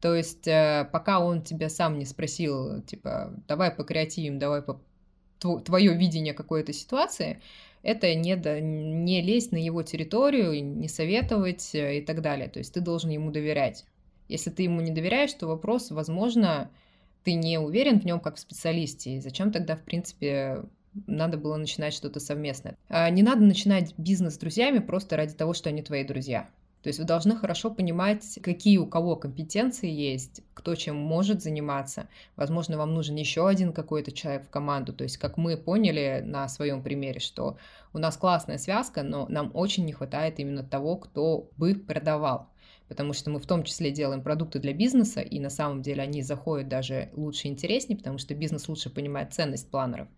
То 0.00 0.14
есть 0.14 0.46
э, 0.46 0.88
пока 0.92 1.20
он 1.20 1.42
тебя 1.42 1.68
сам 1.68 1.98
не 1.98 2.04
спросил, 2.04 2.82
типа, 2.82 3.34
давай 3.48 3.70
покреативим, 3.70 4.38
давай 4.38 4.62
по 4.62 4.80
твое 5.38 5.94
видение 5.94 6.34
какой-то 6.34 6.72
ситуации, 6.72 7.40
это 7.82 8.14
не, 8.14 8.36
до, 8.36 8.60
не 8.60 9.22
лезть 9.22 9.52
на 9.52 9.56
его 9.56 9.82
территорию, 9.82 10.64
не 10.64 10.88
советовать 10.88 11.74
э, 11.74 11.98
и 11.98 12.00
так 12.00 12.22
далее. 12.22 12.48
То 12.48 12.58
есть 12.58 12.74
ты 12.74 12.80
должен 12.80 13.10
ему 13.10 13.30
доверять. 13.30 13.84
Если 14.28 14.50
ты 14.50 14.64
ему 14.64 14.80
не 14.80 14.90
доверяешь, 14.90 15.32
то 15.32 15.46
вопрос, 15.46 15.90
возможно, 15.90 16.70
ты 17.24 17.34
не 17.34 17.58
уверен 17.58 18.00
в 18.00 18.04
нем 18.04 18.20
как 18.20 18.36
в 18.36 18.40
специалисте. 18.40 19.12
И 19.14 19.20
зачем 19.20 19.52
тогда, 19.52 19.76
в 19.76 19.82
принципе, 19.82 20.62
надо 21.06 21.38
было 21.38 21.56
начинать 21.56 21.94
что-то 21.94 22.20
совместное. 22.20 22.76
А, 22.88 23.08
не 23.10 23.22
надо 23.22 23.42
начинать 23.42 23.94
бизнес 23.98 24.34
с 24.34 24.38
друзьями 24.38 24.78
просто 24.78 25.16
ради 25.16 25.34
того, 25.34 25.54
что 25.54 25.68
они 25.68 25.82
твои 25.82 26.04
друзья. 26.04 26.48
То 26.82 26.88
есть 26.88 27.00
вы 27.00 27.04
должны 27.04 27.36
хорошо 27.36 27.70
понимать, 27.70 28.38
какие 28.40 28.78
у 28.78 28.86
кого 28.86 29.16
компетенции 29.16 29.90
есть, 29.90 30.42
кто 30.54 30.76
чем 30.76 30.96
может 30.96 31.42
заниматься. 31.42 32.08
Возможно, 32.36 32.78
вам 32.78 32.94
нужен 32.94 33.16
еще 33.16 33.48
один 33.48 33.72
какой-то 33.72 34.12
человек 34.12 34.46
в 34.46 34.50
команду. 34.50 34.92
То 34.92 35.02
есть, 35.02 35.16
как 35.16 35.36
мы 35.36 35.56
поняли 35.56 36.22
на 36.24 36.48
своем 36.48 36.82
примере, 36.82 37.18
что 37.18 37.58
у 37.92 37.98
нас 37.98 38.16
классная 38.16 38.58
связка, 38.58 39.02
но 39.02 39.26
нам 39.28 39.50
очень 39.54 39.86
не 39.86 39.92
хватает 39.92 40.38
именно 40.38 40.62
того, 40.62 40.96
кто 40.96 41.50
бы 41.56 41.74
продавал. 41.74 42.48
Потому 42.86 43.12
что 43.12 43.30
мы 43.30 43.40
в 43.40 43.46
том 43.46 43.64
числе 43.64 43.90
делаем 43.90 44.22
продукты 44.22 44.60
для 44.60 44.72
бизнеса, 44.72 45.20
и 45.20 45.40
на 45.40 45.50
самом 45.50 45.82
деле 45.82 46.02
они 46.02 46.22
заходят 46.22 46.68
даже 46.68 47.10
лучше 47.12 47.48
и 47.48 47.50
интереснее, 47.50 47.98
потому 47.98 48.18
что 48.18 48.34
бизнес 48.34 48.68
лучше 48.68 48.88
понимает 48.88 49.34
ценность 49.34 49.70
планеров. 49.70 50.08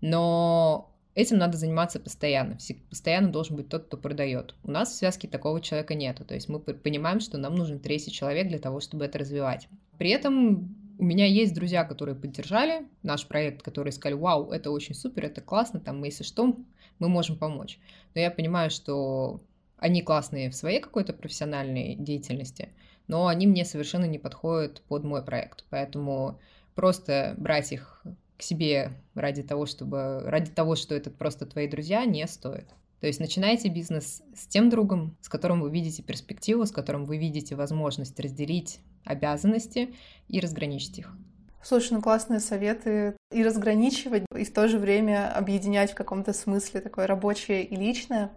Но 0.00 0.90
этим 1.14 1.38
надо 1.38 1.56
заниматься 1.56 2.00
постоянно. 2.00 2.58
Постоянно 2.88 3.30
должен 3.30 3.56
быть 3.56 3.68
тот, 3.68 3.86
кто 3.86 3.96
продает. 3.96 4.54
У 4.62 4.70
нас 4.70 4.90
в 4.90 4.96
связке 4.96 5.28
такого 5.28 5.60
человека 5.60 5.94
нету. 5.94 6.24
То 6.24 6.34
есть 6.34 6.48
мы 6.48 6.60
понимаем, 6.60 7.20
что 7.20 7.38
нам 7.38 7.54
нужен 7.54 7.80
третий 7.80 8.10
человек 8.10 8.48
для 8.48 8.58
того, 8.58 8.80
чтобы 8.80 9.04
это 9.04 9.18
развивать. 9.18 9.68
При 9.98 10.10
этом 10.10 10.76
у 10.98 11.04
меня 11.04 11.26
есть 11.26 11.54
друзья, 11.54 11.84
которые 11.84 12.14
поддержали 12.14 12.86
наш 13.02 13.26
проект, 13.26 13.62
которые 13.62 13.92
сказали, 13.92 14.18
вау, 14.18 14.50
это 14.50 14.70
очень 14.70 14.94
супер, 14.94 15.24
это 15.24 15.40
классно, 15.40 15.80
там, 15.80 16.04
если 16.04 16.24
что, 16.24 16.56
мы 16.98 17.08
можем 17.08 17.38
помочь. 17.38 17.78
Но 18.14 18.20
я 18.20 18.30
понимаю, 18.30 18.70
что 18.70 19.40
они 19.78 20.02
классные 20.02 20.50
в 20.50 20.54
своей 20.54 20.80
какой-то 20.80 21.14
профессиональной 21.14 21.96
деятельности, 21.96 22.68
но 23.08 23.28
они 23.28 23.46
мне 23.46 23.64
совершенно 23.64 24.04
не 24.04 24.18
подходят 24.18 24.82
под 24.82 25.04
мой 25.04 25.24
проект. 25.24 25.64
Поэтому 25.70 26.38
просто 26.74 27.34
брать 27.38 27.72
их 27.72 28.04
к 28.40 28.42
себе 28.42 28.92
ради 29.14 29.42
того, 29.42 29.66
чтобы 29.66 30.22
ради 30.24 30.50
того, 30.50 30.74
что 30.74 30.94
это 30.94 31.10
просто 31.10 31.44
твои 31.44 31.68
друзья, 31.68 32.06
не 32.06 32.26
стоит. 32.26 32.68
То 33.00 33.06
есть 33.06 33.20
начинайте 33.20 33.68
бизнес 33.68 34.22
с 34.34 34.46
тем 34.46 34.70
другом, 34.70 35.16
с 35.20 35.28
которым 35.28 35.60
вы 35.60 35.70
видите 35.70 36.02
перспективу, 36.02 36.64
с 36.64 36.70
которым 36.70 37.04
вы 37.04 37.18
видите 37.18 37.54
возможность 37.54 38.18
разделить 38.18 38.80
обязанности 39.04 39.94
и 40.28 40.40
разграничить 40.40 40.98
их. 40.98 41.14
Слушай, 41.62 41.94
ну 41.94 42.02
классные 42.02 42.40
советы. 42.40 43.14
И 43.30 43.44
разграничивать, 43.44 44.24
и 44.34 44.44
в 44.44 44.52
то 44.52 44.68
же 44.68 44.78
время 44.78 45.30
объединять 45.34 45.92
в 45.92 45.94
каком-то 45.94 46.32
смысле 46.32 46.80
такое 46.80 47.06
рабочее 47.06 47.62
и 47.64 47.76
личное. 47.76 48.30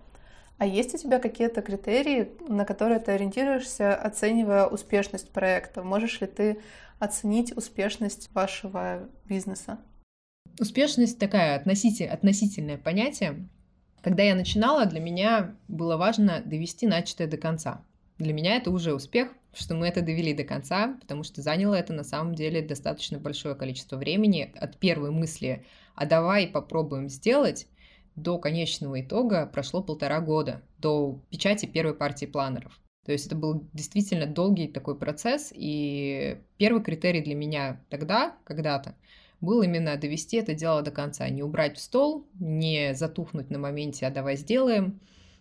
А 0.57 0.65
есть 0.65 0.93
у 0.93 0.97
тебя 0.97 1.19
какие-то 1.19 1.61
критерии, 1.61 2.31
на 2.47 2.65
которые 2.65 2.99
ты 2.99 3.13
ориентируешься, 3.13 3.95
оценивая 3.95 4.65
успешность 4.65 5.31
проекта? 5.31 5.81
Можешь 5.81 6.21
ли 6.21 6.27
ты 6.27 6.59
оценить 6.99 7.55
успешность 7.55 8.29
вашего 8.33 9.09
бизнеса? 9.25 9.79
Успешность 10.59 11.17
такая 11.17 11.55
относитель, 11.55 12.07
относительное 12.07 12.77
понятие. 12.77 13.47
Когда 14.01 14.23
я 14.23 14.35
начинала, 14.35 14.85
для 14.85 14.99
меня 14.99 15.55
было 15.67 15.97
важно 15.97 16.41
довести 16.45 16.85
начатое 16.85 17.27
до 17.27 17.37
конца. 17.37 17.83
Для 18.19 18.33
меня 18.33 18.55
это 18.57 18.69
уже 18.69 18.93
успех, 18.93 19.29
что 19.53 19.73
мы 19.75 19.87
это 19.87 20.01
довели 20.01 20.33
до 20.33 20.43
конца, 20.43 20.95
потому 21.01 21.23
что 21.23 21.41
заняло 21.41 21.73
это 21.73 21.93
на 21.93 22.03
самом 22.03 22.35
деле 22.35 22.61
достаточно 22.61 23.17
большое 23.17 23.55
количество 23.55 23.97
времени 23.97 24.53
от 24.55 24.77
первой 24.77 25.11
мысли 25.11 25.65
«а 25.95 26.05
давай 26.05 26.47
попробуем 26.47 27.09
сделать» 27.09 27.67
до 28.15 28.37
конечного 28.37 29.01
итога 29.01 29.47
прошло 29.47 29.81
полтора 29.81 30.19
года, 30.21 30.61
до 30.77 31.19
печати 31.31 31.65
первой 31.65 31.95
партии 31.95 32.27
планеров. 32.27 32.79
То 33.05 33.11
есть 33.11 33.25
это 33.25 33.35
был 33.35 33.67
действительно 33.73 34.27
долгий 34.27 34.67
такой 34.67 34.97
процесс, 34.97 35.51
и 35.53 36.37
первый 36.57 36.83
критерий 36.83 37.21
для 37.21 37.35
меня 37.35 37.81
тогда, 37.89 38.37
когда-то, 38.43 38.95
был 39.43 39.61
именно 39.61 39.95
довести 39.97 40.37
это 40.37 40.53
дело 40.53 40.81
до 40.81 40.91
конца, 40.91 41.27
не 41.29 41.43
убрать 41.43 41.77
в 41.77 41.81
стол, 41.81 42.25
не 42.39 42.95
затухнуть 42.95 43.49
на 43.49 43.59
моменте, 43.59 44.07
а 44.07 44.11
давай 44.11 44.37
сделаем, 44.37 44.99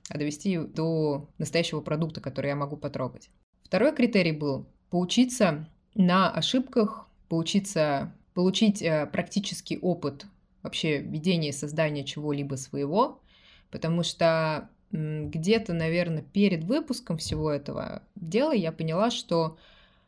а 0.09 0.19
довести 0.19 0.59
до 0.59 1.29
настоящего 1.39 1.81
продукта, 1.81 2.21
который 2.21 2.49
я 2.49 2.57
могу 2.57 2.77
потрогать. 2.77 3.31
Второй 3.63 3.95
критерий 3.95 4.33
был 4.33 4.67
поучиться 4.91 5.67
на 5.95 6.31
ошибках, 6.31 7.07
поучиться, 7.29 8.13
получить 8.35 8.83
э, 8.83 9.07
практический 9.11 9.79
опыт 9.79 10.27
вообще 10.63 10.99
ведения 10.99 11.49
и 11.49 11.53
создания 11.53 12.05
чего-либо 12.05 12.57
своего, 12.57 13.21
потому 13.71 14.03
что 14.03 14.69
где-то, 14.93 15.73
наверное, 15.73 16.23
перед 16.23 16.65
выпуском 16.65 17.17
всего 17.17 17.51
этого 17.51 18.03
дела 18.15 18.53
я 18.53 18.73
поняла, 18.73 19.11
что, 19.11 19.57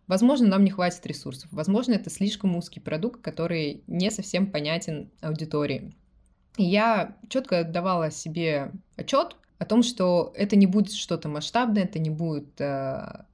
возможно, 0.07 0.49
нам 0.49 0.65
не 0.65 0.71
хватит 0.71 1.07
ресурсов. 1.07 1.49
Возможно, 1.53 1.93
это 1.93 2.11
слишком 2.11 2.57
узкий 2.57 2.81
продукт, 2.81 3.21
который 3.21 3.83
не 3.87 4.11
совсем 4.11 4.51
понятен 4.51 5.11
аудитории. 5.21 5.95
И 6.57 6.65
я 6.65 7.17
четко 7.29 7.65
давала 7.65 8.11
себе 8.11 8.73
отчет 8.97 9.37
о 9.59 9.65
том, 9.65 9.83
что 9.83 10.33
это 10.37 10.57
не 10.57 10.67
будет 10.67 10.93
что-то 10.93 11.29
масштабное, 11.29 11.85
это 11.85 11.99
не 11.99 12.11
будет 12.11 12.61
э, 12.61 13.25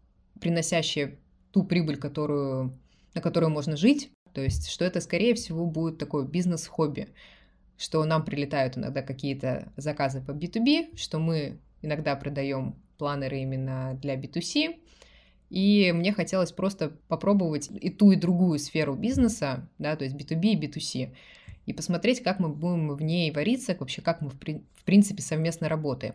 приносящее 0.41 1.19
ту 1.53 1.65
прибыль, 1.65 1.97
которую, 1.97 2.79
на 3.15 3.21
которую 3.21 3.51
можно 3.51 3.77
жить. 3.77 4.11
То 4.33 4.41
есть, 4.41 4.71
что 4.71 4.85
это, 4.85 5.01
скорее 5.01 5.35
всего, 5.35 5.67
будет 5.67 5.99
такой 5.99 6.27
бизнес-хобби 6.27 7.09
что 7.81 8.05
нам 8.05 8.27
прилетают 8.27 8.77
иногда 8.77 9.01
какие-то 9.01 9.73
заказы 9.79 10.21
по 10.21 10.33
B2B, 10.33 10.99
что 10.99 11.19
мы 11.19 11.59
иногда 11.81 12.15
продаем 12.15 12.77
планеры 12.99 13.39
именно 13.39 13.99
для 14.03 14.17
B2C. 14.17 14.79
И 15.51 15.91
мне 15.93 16.13
хотелось 16.13 16.53
просто 16.53 16.93
попробовать 17.09 17.69
и 17.71 17.91
ту, 17.91 18.13
и 18.13 18.17
другую 18.17 18.59
сферу 18.61 18.95
бизнеса, 18.95 19.69
да, 19.79 19.97
то 19.97 20.05
есть 20.05 20.17
B2B 20.17 20.53
и 20.53 20.57
B2C, 20.57 21.15
и 21.67 21.73
посмотреть, 21.73 22.23
как 22.23 22.39
мы 22.39 22.49
будем 22.49 22.95
в 22.95 23.03
ней 23.03 23.31
вариться, 23.33 23.77
вообще 23.79 24.01
как 24.01 24.21
мы 24.21 24.31
в, 24.31 24.39
при, 24.39 24.63
в 24.77 24.85
принципе 24.85 25.23
совместно 25.23 25.69
работаем. 25.69 26.15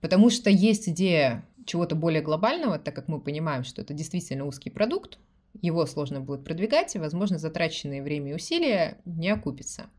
Потому 0.00 0.30
что 0.30 0.48
есть 0.48 0.88
идея 0.88 1.44
чего-то 1.66 1.94
более 1.96 2.22
глобального, 2.22 2.78
так 2.78 2.94
как 2.94 3.08
мы 3.08 3.20
понимаем, 3.20 3.64
что 3.64 3.82
это 3.82 3.94
действительно 3.94 4.46
узкий 4.46 4.70
продукт, 4.70 5.18
его 5.60 5.84
сложно 5.86 6.20
будет 6.20 6.44
продвигать, 6.44 6.94
и, 6.94 6.98
возможно, 6.98 7.38
затраченные 7.38 8.02
время 8.02 8.30
и 8.30 8.34
усилия 8.34 8.98
не 9.04 9.28
окупятся. 9.28 9.90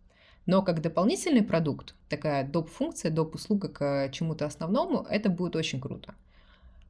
Но 0.45 0.63
как 0.63 0.81
дополнительный 0.81 1.43
продукт, 1.43 1.95
такая 2.09 2.47
доп-функция, 2.47 3.11
доп-услуга 3.11 3.67
к 3.67 4.09
чему-то 4.11 4.45
основному, 4.45 5.05
это 5.09 5.29
будет 5.29 5.55
очень 5.55 5.79
круто. 5.79 6.15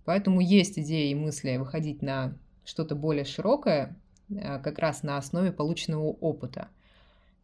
Поэтому 0.05 0.41
есть 0.41 0.79
идеи 0.79 1.11
и 1.11 1.15
мысли 1.15 1.57
выходить 1.57 2.01
на 2.01 2.33
что-то 2.65 2.95
более 2.95 3.25
широкое, 3.25 3.95
э, 4.29 4.59
как 4.59 4.79
раз 4.79 5.03
на 5.03 5.17
основе 5.17 5.51
полученного 5.51 6.07
опыта. 6.21 6.67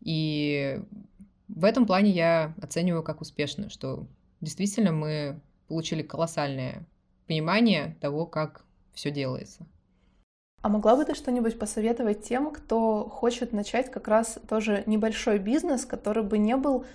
И 0.01 0.81
в 1.47 1.63
этом 1.63 1.85
плане 1.85 2.11
я 2.11 2.53
оцениваю 2.61 3.03
как 3.03 3.21
успешно, 3.21 3.69
что 3.69 4.05
действительно 4.41 4.91
мы 4.91 5.39
получили 5.67 6.01
колоссальное 6.01 6.85
понимание 7.27 7.95
того, 7.99 8.25
как 8.25 8.63
все 8.93 9.11
делается. 9.11 9.65
А 10.61 10.69
могла 10.69 10.95
бы 10.95 11.05
ты 11.05 11.13
что-нибудь 11.13 11.59
посоветовать 11.59 12.23
тем, 12.23 12.51
кто 12.51 13.07
хочет 13.09 13.53
начать 13.53 13.91
как 13.91 14.07
раз 14.07 14.39
тоже 14.49 14.83
небольшой 14.85 15.37
бизнес, 15.37 15.85
который 15.85 16.23
бы 16.23 16.37
не 16.37 16.57
был 16.57 16.85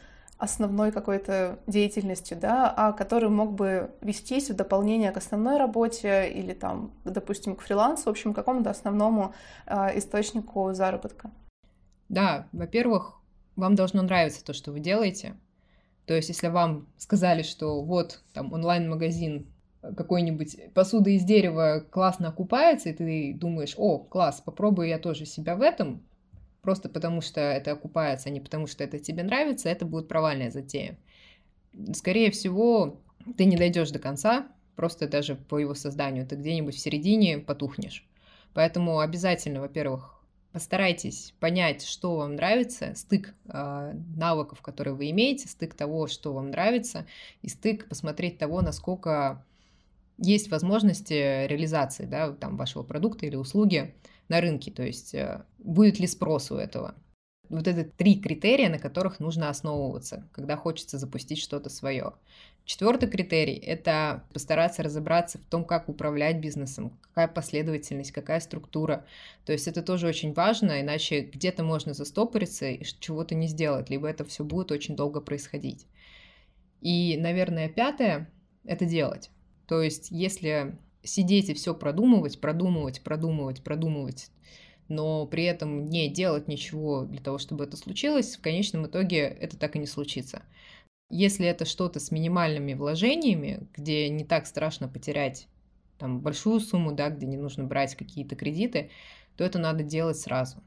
основной 0.43 0.91
какой-то 0.91 1.61
деятельностью, 1.69 2.37
да, 2.37 2.69
а 2.77 2.93
который 2.93 3.29
мог 3.29 3.53
бы 3.53 3.91
вестись 4.01 4.51
в 4.51 4.57
дополнение 4.57 5.13
к 5.13 5.17
основной 5.17 5.57
работе 5.57 6.29
или 6.29 6.53
там, 6.53 6.91
допустим, 7.05 7.55
к 7.55 7.63
фрилансу, 7.63 8.05
в 8.05 8.09
общем, 8.09 8.33
к 8.33 8.37
какому-то 8.37 8.71
основному 8.71 9.35
э, 9.67 9.97
источнику 9.99 10.73
заработка? 10.73 11.31
Да, 12.09 12.49
во-первых, 12.53 13.21
вам 13.55 13.77
должно 13.77 14.03
нравиться 14.03 14.45
то, 14.45 14.53
что 14.53 14.73
вы 14.73 14.81
делаете. 14.81 15.37
То 16.07 16.15
есть, 16.15 16.29
если 16.29 16.49
вам 16.49 16.89
сказали, 16.99 17.43
что 17.43 17.81
вот 17.81 18.23
там 18.35 18.53
онлайн-магазин 18.53 19.47
какой-нибудь 19.97 20.75
посуда 20.75 21.11
из 21.11 21.23
дерева 21.25 21.85
классно 21.89 22.29
окупается, 22.29 22.89
и 22.89 22.93
ты 22.93 23.35
думаешь, 23.39 23.75
о, 23.77 23.99
класс, 23.99 24.41
попробую 24.41 24.89
я 24.89 24.99
тоже 24.99 25.25
себя 25.25 25.55
в 25.55 25.63
этом, 25.63 26.03
просто 26.63 26.89
потому 26.89 27.21
что 27.21 27.41
это 27.41 27.73
окупается, 27.73 28.29
а 28.29 28.33
не 28.33 28.41
потому 28.41 28.67
что 28.67 28.85
это 28.85 28.99
тебе 28.99 29.23
нравится, 29.23 29.69
это 29.69 29.85
будет 29.85 30.09
провальная 30.09 30.51
затея. 30.51 30.97
Скорее 31.93 32.31
всего, 32.31 33.01
ты 33.37 33.45
не 33.45 33.57
дойдешь 33.57 33.91
до 33.91 33.99
конца, 33.99 34.47
просто 34.77 35.09
даже 35.09 35.35
по 35.35 35.59
его 35.59 35.75
созданию, 35.75 36.27
ты 36.27 36.37
где-нибудь 36.37 36.75
в 36.75 36.79
середине 36.79 37.39
потухнешь. 37.39 38.07
Поэтому 38.55 39.01
обязательно, 39.01 39.61
во-первых, 39.61 40.23
постарайтесь 40.53 41.35
понять, 41.41 41.85
что 41.85 42.17
вам 42.17 42.37
нравится, 42.37 42.95
стык 42.95 43.35
э, 43.47 43.95
навыков, 44.17 44.61
которые 44.61 44.95
вы 44.95 45.11
имеете, 45.11 45.49
стык 45.49 45.75
того, 45.75 46.07
что 46.07 46.33
вам 46.33 46.51
нравится, 46.51 47.07
и 47.41 47.49
стык 47.49 47.89
посмотреть 47.89 48.39
того, 48.39 48.61
насколько 48.61 49.45
есть 50.19 50.51
возможности 50.51 51.47
реализации 51.47 52.05
да, 52.05 52.33
там, 52.33 52.57
вашего 52.57 52.83
продукта 52.83 53.27
или 53.27 53.35
услуги 53.35 53.95
на 54.33 54.41
рынке, 54.41 54.71
то 54.71 54.83
есть 54.83 55.15
э, 55.15 55.45
будет 55.59 56.01
ли 56.01 56.07
спрос 56.07 56.51
у 56.51 56.57
этого. 56.57 56.95
Вот 57.51 57.69
это 57.69 57.85
три 57.85 58.19
критерия, 58.19 58.71
на 58.71 58.79
которых 58.79 59.21
нужно 59.21 59.51
основываться, 59.51 60.27
когда 60.33 60.57
хочется 60.57 60.97
запустить 60.97 61.39
что-то 61.39 61.69
свое. 61.69 62.15
Четвертый 62.65 63.11
критерий– 63.11 63.57
это 63.75 64.25
постараться 64.33 64.83
разобраться 64.83 65.37
в 65.37 65.45
том, 65.51 65.67
как 65.67 65.91
управлять 65.91 66.39
бизнесом, 66.41 66.99
какая 67.03 67.29
последовательность, 67.29 68.13
какая 68.13 68.41
структура. 68.41 69.05
То 69.45 69.53
есть 69.53 69.69
это 69.69 69.83
тоже 69.83 70.07
очень 70.07 70.33
важно, 70.33 70.81
иначе 70.81 71.21
где-то 71.21 71.63
можно 71.63 71.93
застопориться 71.93 72.71
и 72.71 72.83
чего-то 73.01 73.35
не 73.35 73.49
сделать, 73.49 73.91
либо 73.91 74.09
это 74.09 74.25
все 74.25 74.45
будет 74.45 74.73
очень 74.73 74.97
долго 74.97 75.21
происходить. 75.21 75.87
И, 76.81 77.19
наверное, 77.19 77.69
пятое– 77.69 78.31
это 78.65 78.87
делать. 78.87 79.31
То 79.67 79.83
есть, 79.83 80.11
если 80.11 80.79
сидеть 81.03 81.49
и 81.49 81.55
все 81.55 81.75
продумывать, 81.75 82.41
продумывать, 82.41 83.03
продумывать, 83.03 83.63
продумывать, 83.63 84.31
но 84.89 85.27
при 85.27 85.45
этом 85.45 85.87
не 85.89 86.09
делать 86.09 86.49
ничего 86.49 87.05
для 87.05 87.21
того, 87.21 87.39
чтобы 87.39 87.65
это 87.65 87.77
случилось, 87.77 88.37
в 88.37 88.41
конечном 88.41 88.87
итоге 88.87 89.21
это 89.21 89.57
так 89.57 89.77
и 89.77 89.79
не 89.79 89.87
случится. 89.87 90.43
Если 91.11 91.47
это 91.47 91.65
что-то 91.65 92.01
с 92.01 92.11
минимальными 92.11 92.75
вложениями, 92.75 93.67
где 93.77 94.09
не 94.09 94.25
так 94.25 94.47
страшно 94.47 94.89
потерять 94.89 95.47
там 95.99 96.21
большую 96.21 96.61
сумму, 96.61 96.93
да, 96.93 97.11
где 97.11 97.27
не 97.27 97.37
нужно 97.37 97.65
брать 97.65 97.95
какие-то 97.95 98.35
кредиты, 98.35 98.91
то 99.37 99.45
это 99.45 99.59
надо 99.59 99.83
делать 99.83 100.19
сразу 100.19 100.63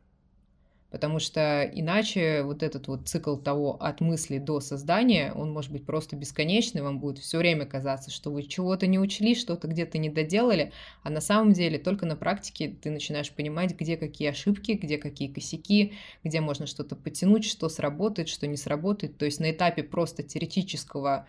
потому 0.96 1.20
что 1.20 1.70
иначе 1.74 2.42
вот 2.44 2.64
этот 2.64 2.88
вот 2.88 3.10
цикл 3.10 3.36
того 3.36 3.76
от 3.84 4.00
мысли 4.00 4.38
до 4.38 4.62
создания, 4.62 5.34
он 5.34 5.52
может 5.52 5.70
быть 5.70 5.86
просто 5.86 6.16
бесконечный, 6.16 6.82
вам 6.82 7.00
будет 7.00 7.18
все 7.18 7.38
время 7.38 7.66
казаться, 7.66 8.12
что 8.12 8.32
вы 8.32 8.44
чего-то 8.44 8.88
не 8.88 8.98
учли, 8.98 9.36
что-то 9.36 9.68
где-то 9.68 9.98
не 9.98 10.10
доделали, 10.10 10.72
а 11.04 11.10
на 11.10 11.20
самом 11.20 11.52
деле 11.52 11.80
только 11.80 12.06
на 12.06 12.16
практике 12.16 12.70
ты 12.82 12.92
начинаешь 12.92 13.30
понимать, 13.30 13.78
где 13.78 13.98
какие 13.98 14.30
ошибки, 14.30 14.72
где 14.72 14.98
какие 14.98 15.28
косяки, 15.28 15.92
где 16.24 16.40
можно 16.40 16.66
что-то 16.66 16.96
потянуть, 16.96 17.44
что 17.44 17.68
сработает, 17.68 18.30
что 18.30 18.48
не 18.48 18.56
сработает, 18.56 19.18
то 19.18 19.26
есть 19.26 19.42
на 19.42 19.52
этапе 19.52 19.84
просто 19.84 20.24
теоретического 20.24 21.28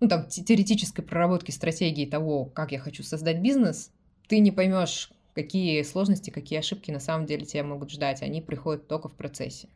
ну, 0.00 0.08
там, 0.08 0.26
теоретической 0.26 1.04
проработки 1.04 1.52
стратегии 1.52 2.06
того, 2.06 2.46
как 2.46 2.72
я 2.72 2.80
хочу 2.80 3.04
создать 3.04 3.38
бизнес, 3.38 3.92
ты 4.26 4.40
не 4.40 4.50
поймешь, 4.50 5.12
какие 5.34 5.82
сложности, 5.82 6.30
какие 6.30 6.58
ошибки 6.58 6.90
на 6.90 7.00
самом 7.00 7.26
деле 7.26 7.44
тебя 7.44 7.64
могут 7.64 7.90
ждать, 7.90 8.22
они 8.22 8.40
приходят 8.40 8.88
только 8.88 9.08
в 9.08 9.14
процессе. 9.14 9.68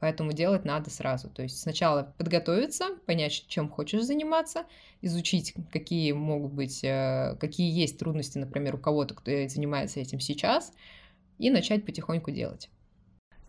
Поэтому 0.00 0.32
делать 0.32 0.64
надо 0.64 0.90
сразу. 0.90 1.30
То 1.30 1.42
есть 1.42 1.58
сначала 1.60 2.12
подготовиться, 2.18 2.88
понять, 3.06 3.46
чем 3.48 3.70
хочешь 3.70 4.02
заниматься, 4.02 4.66
изучить, 5.00 5.54
какие 5.72 6.12
могут 6.12 6.52
быть, 6.52 6.84
э, 6.84 7.36
какие 7.40 7.72
есть 7.72 7.98
трудности, 7.98 8.36
например, 8.36 8.74
у 8.74 8.78
кого-то, 8.78 9.14
кто 9.14 9.30
занимается 9.48 10.00
этим 10.00 10.20
сейчас, 10.20 10.72
и 11.38 11.50
начать 11.50 11.86
потихоньку 11.86 12.32
делать. 12.32 12.68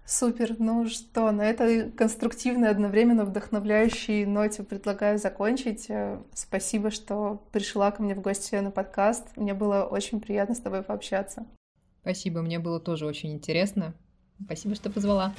Супер. 0.06 0.56
Ну 0.60 0.88
что, 0.88 1.32
на 1.32 1.41
этой 1.41 1.91
конструктивной, 1.91 2.70
одновременно 2.70 3.26
вдохновляющей 3.26 4.26
ноте 4.26 4.62
предлагаю 4.62 5.18
закончить. 5.18 5.89
Э, 5.89 6.22
спасибо, 6.34 6.91
что 6.91 7.43
пришла 7.51 7.89
ко 7.89 8.03
мне 8.03 8.14
в 8.14 8.22
гости 8.22 8.56
на 8.56 8.70
подкаст. 8.70 9.36
Мне 9.36 9.56
было 9.56 9.84
очень 9.84 10.22
приятно 10.22 10.53
с 10.53 10.60
тобой 10.60 10.84
пообщаться. 10.84 11.47
Спасибо, 12.01 12.41
мне 12.41 12.60
было 12.60 12.80
тоже 12.80 13.08
очень 13.08 13.34
интересно. 13.34 13.95
Спасибо, 14.43 14.76
что 14.76 14.91
позвала. 14.91 15.34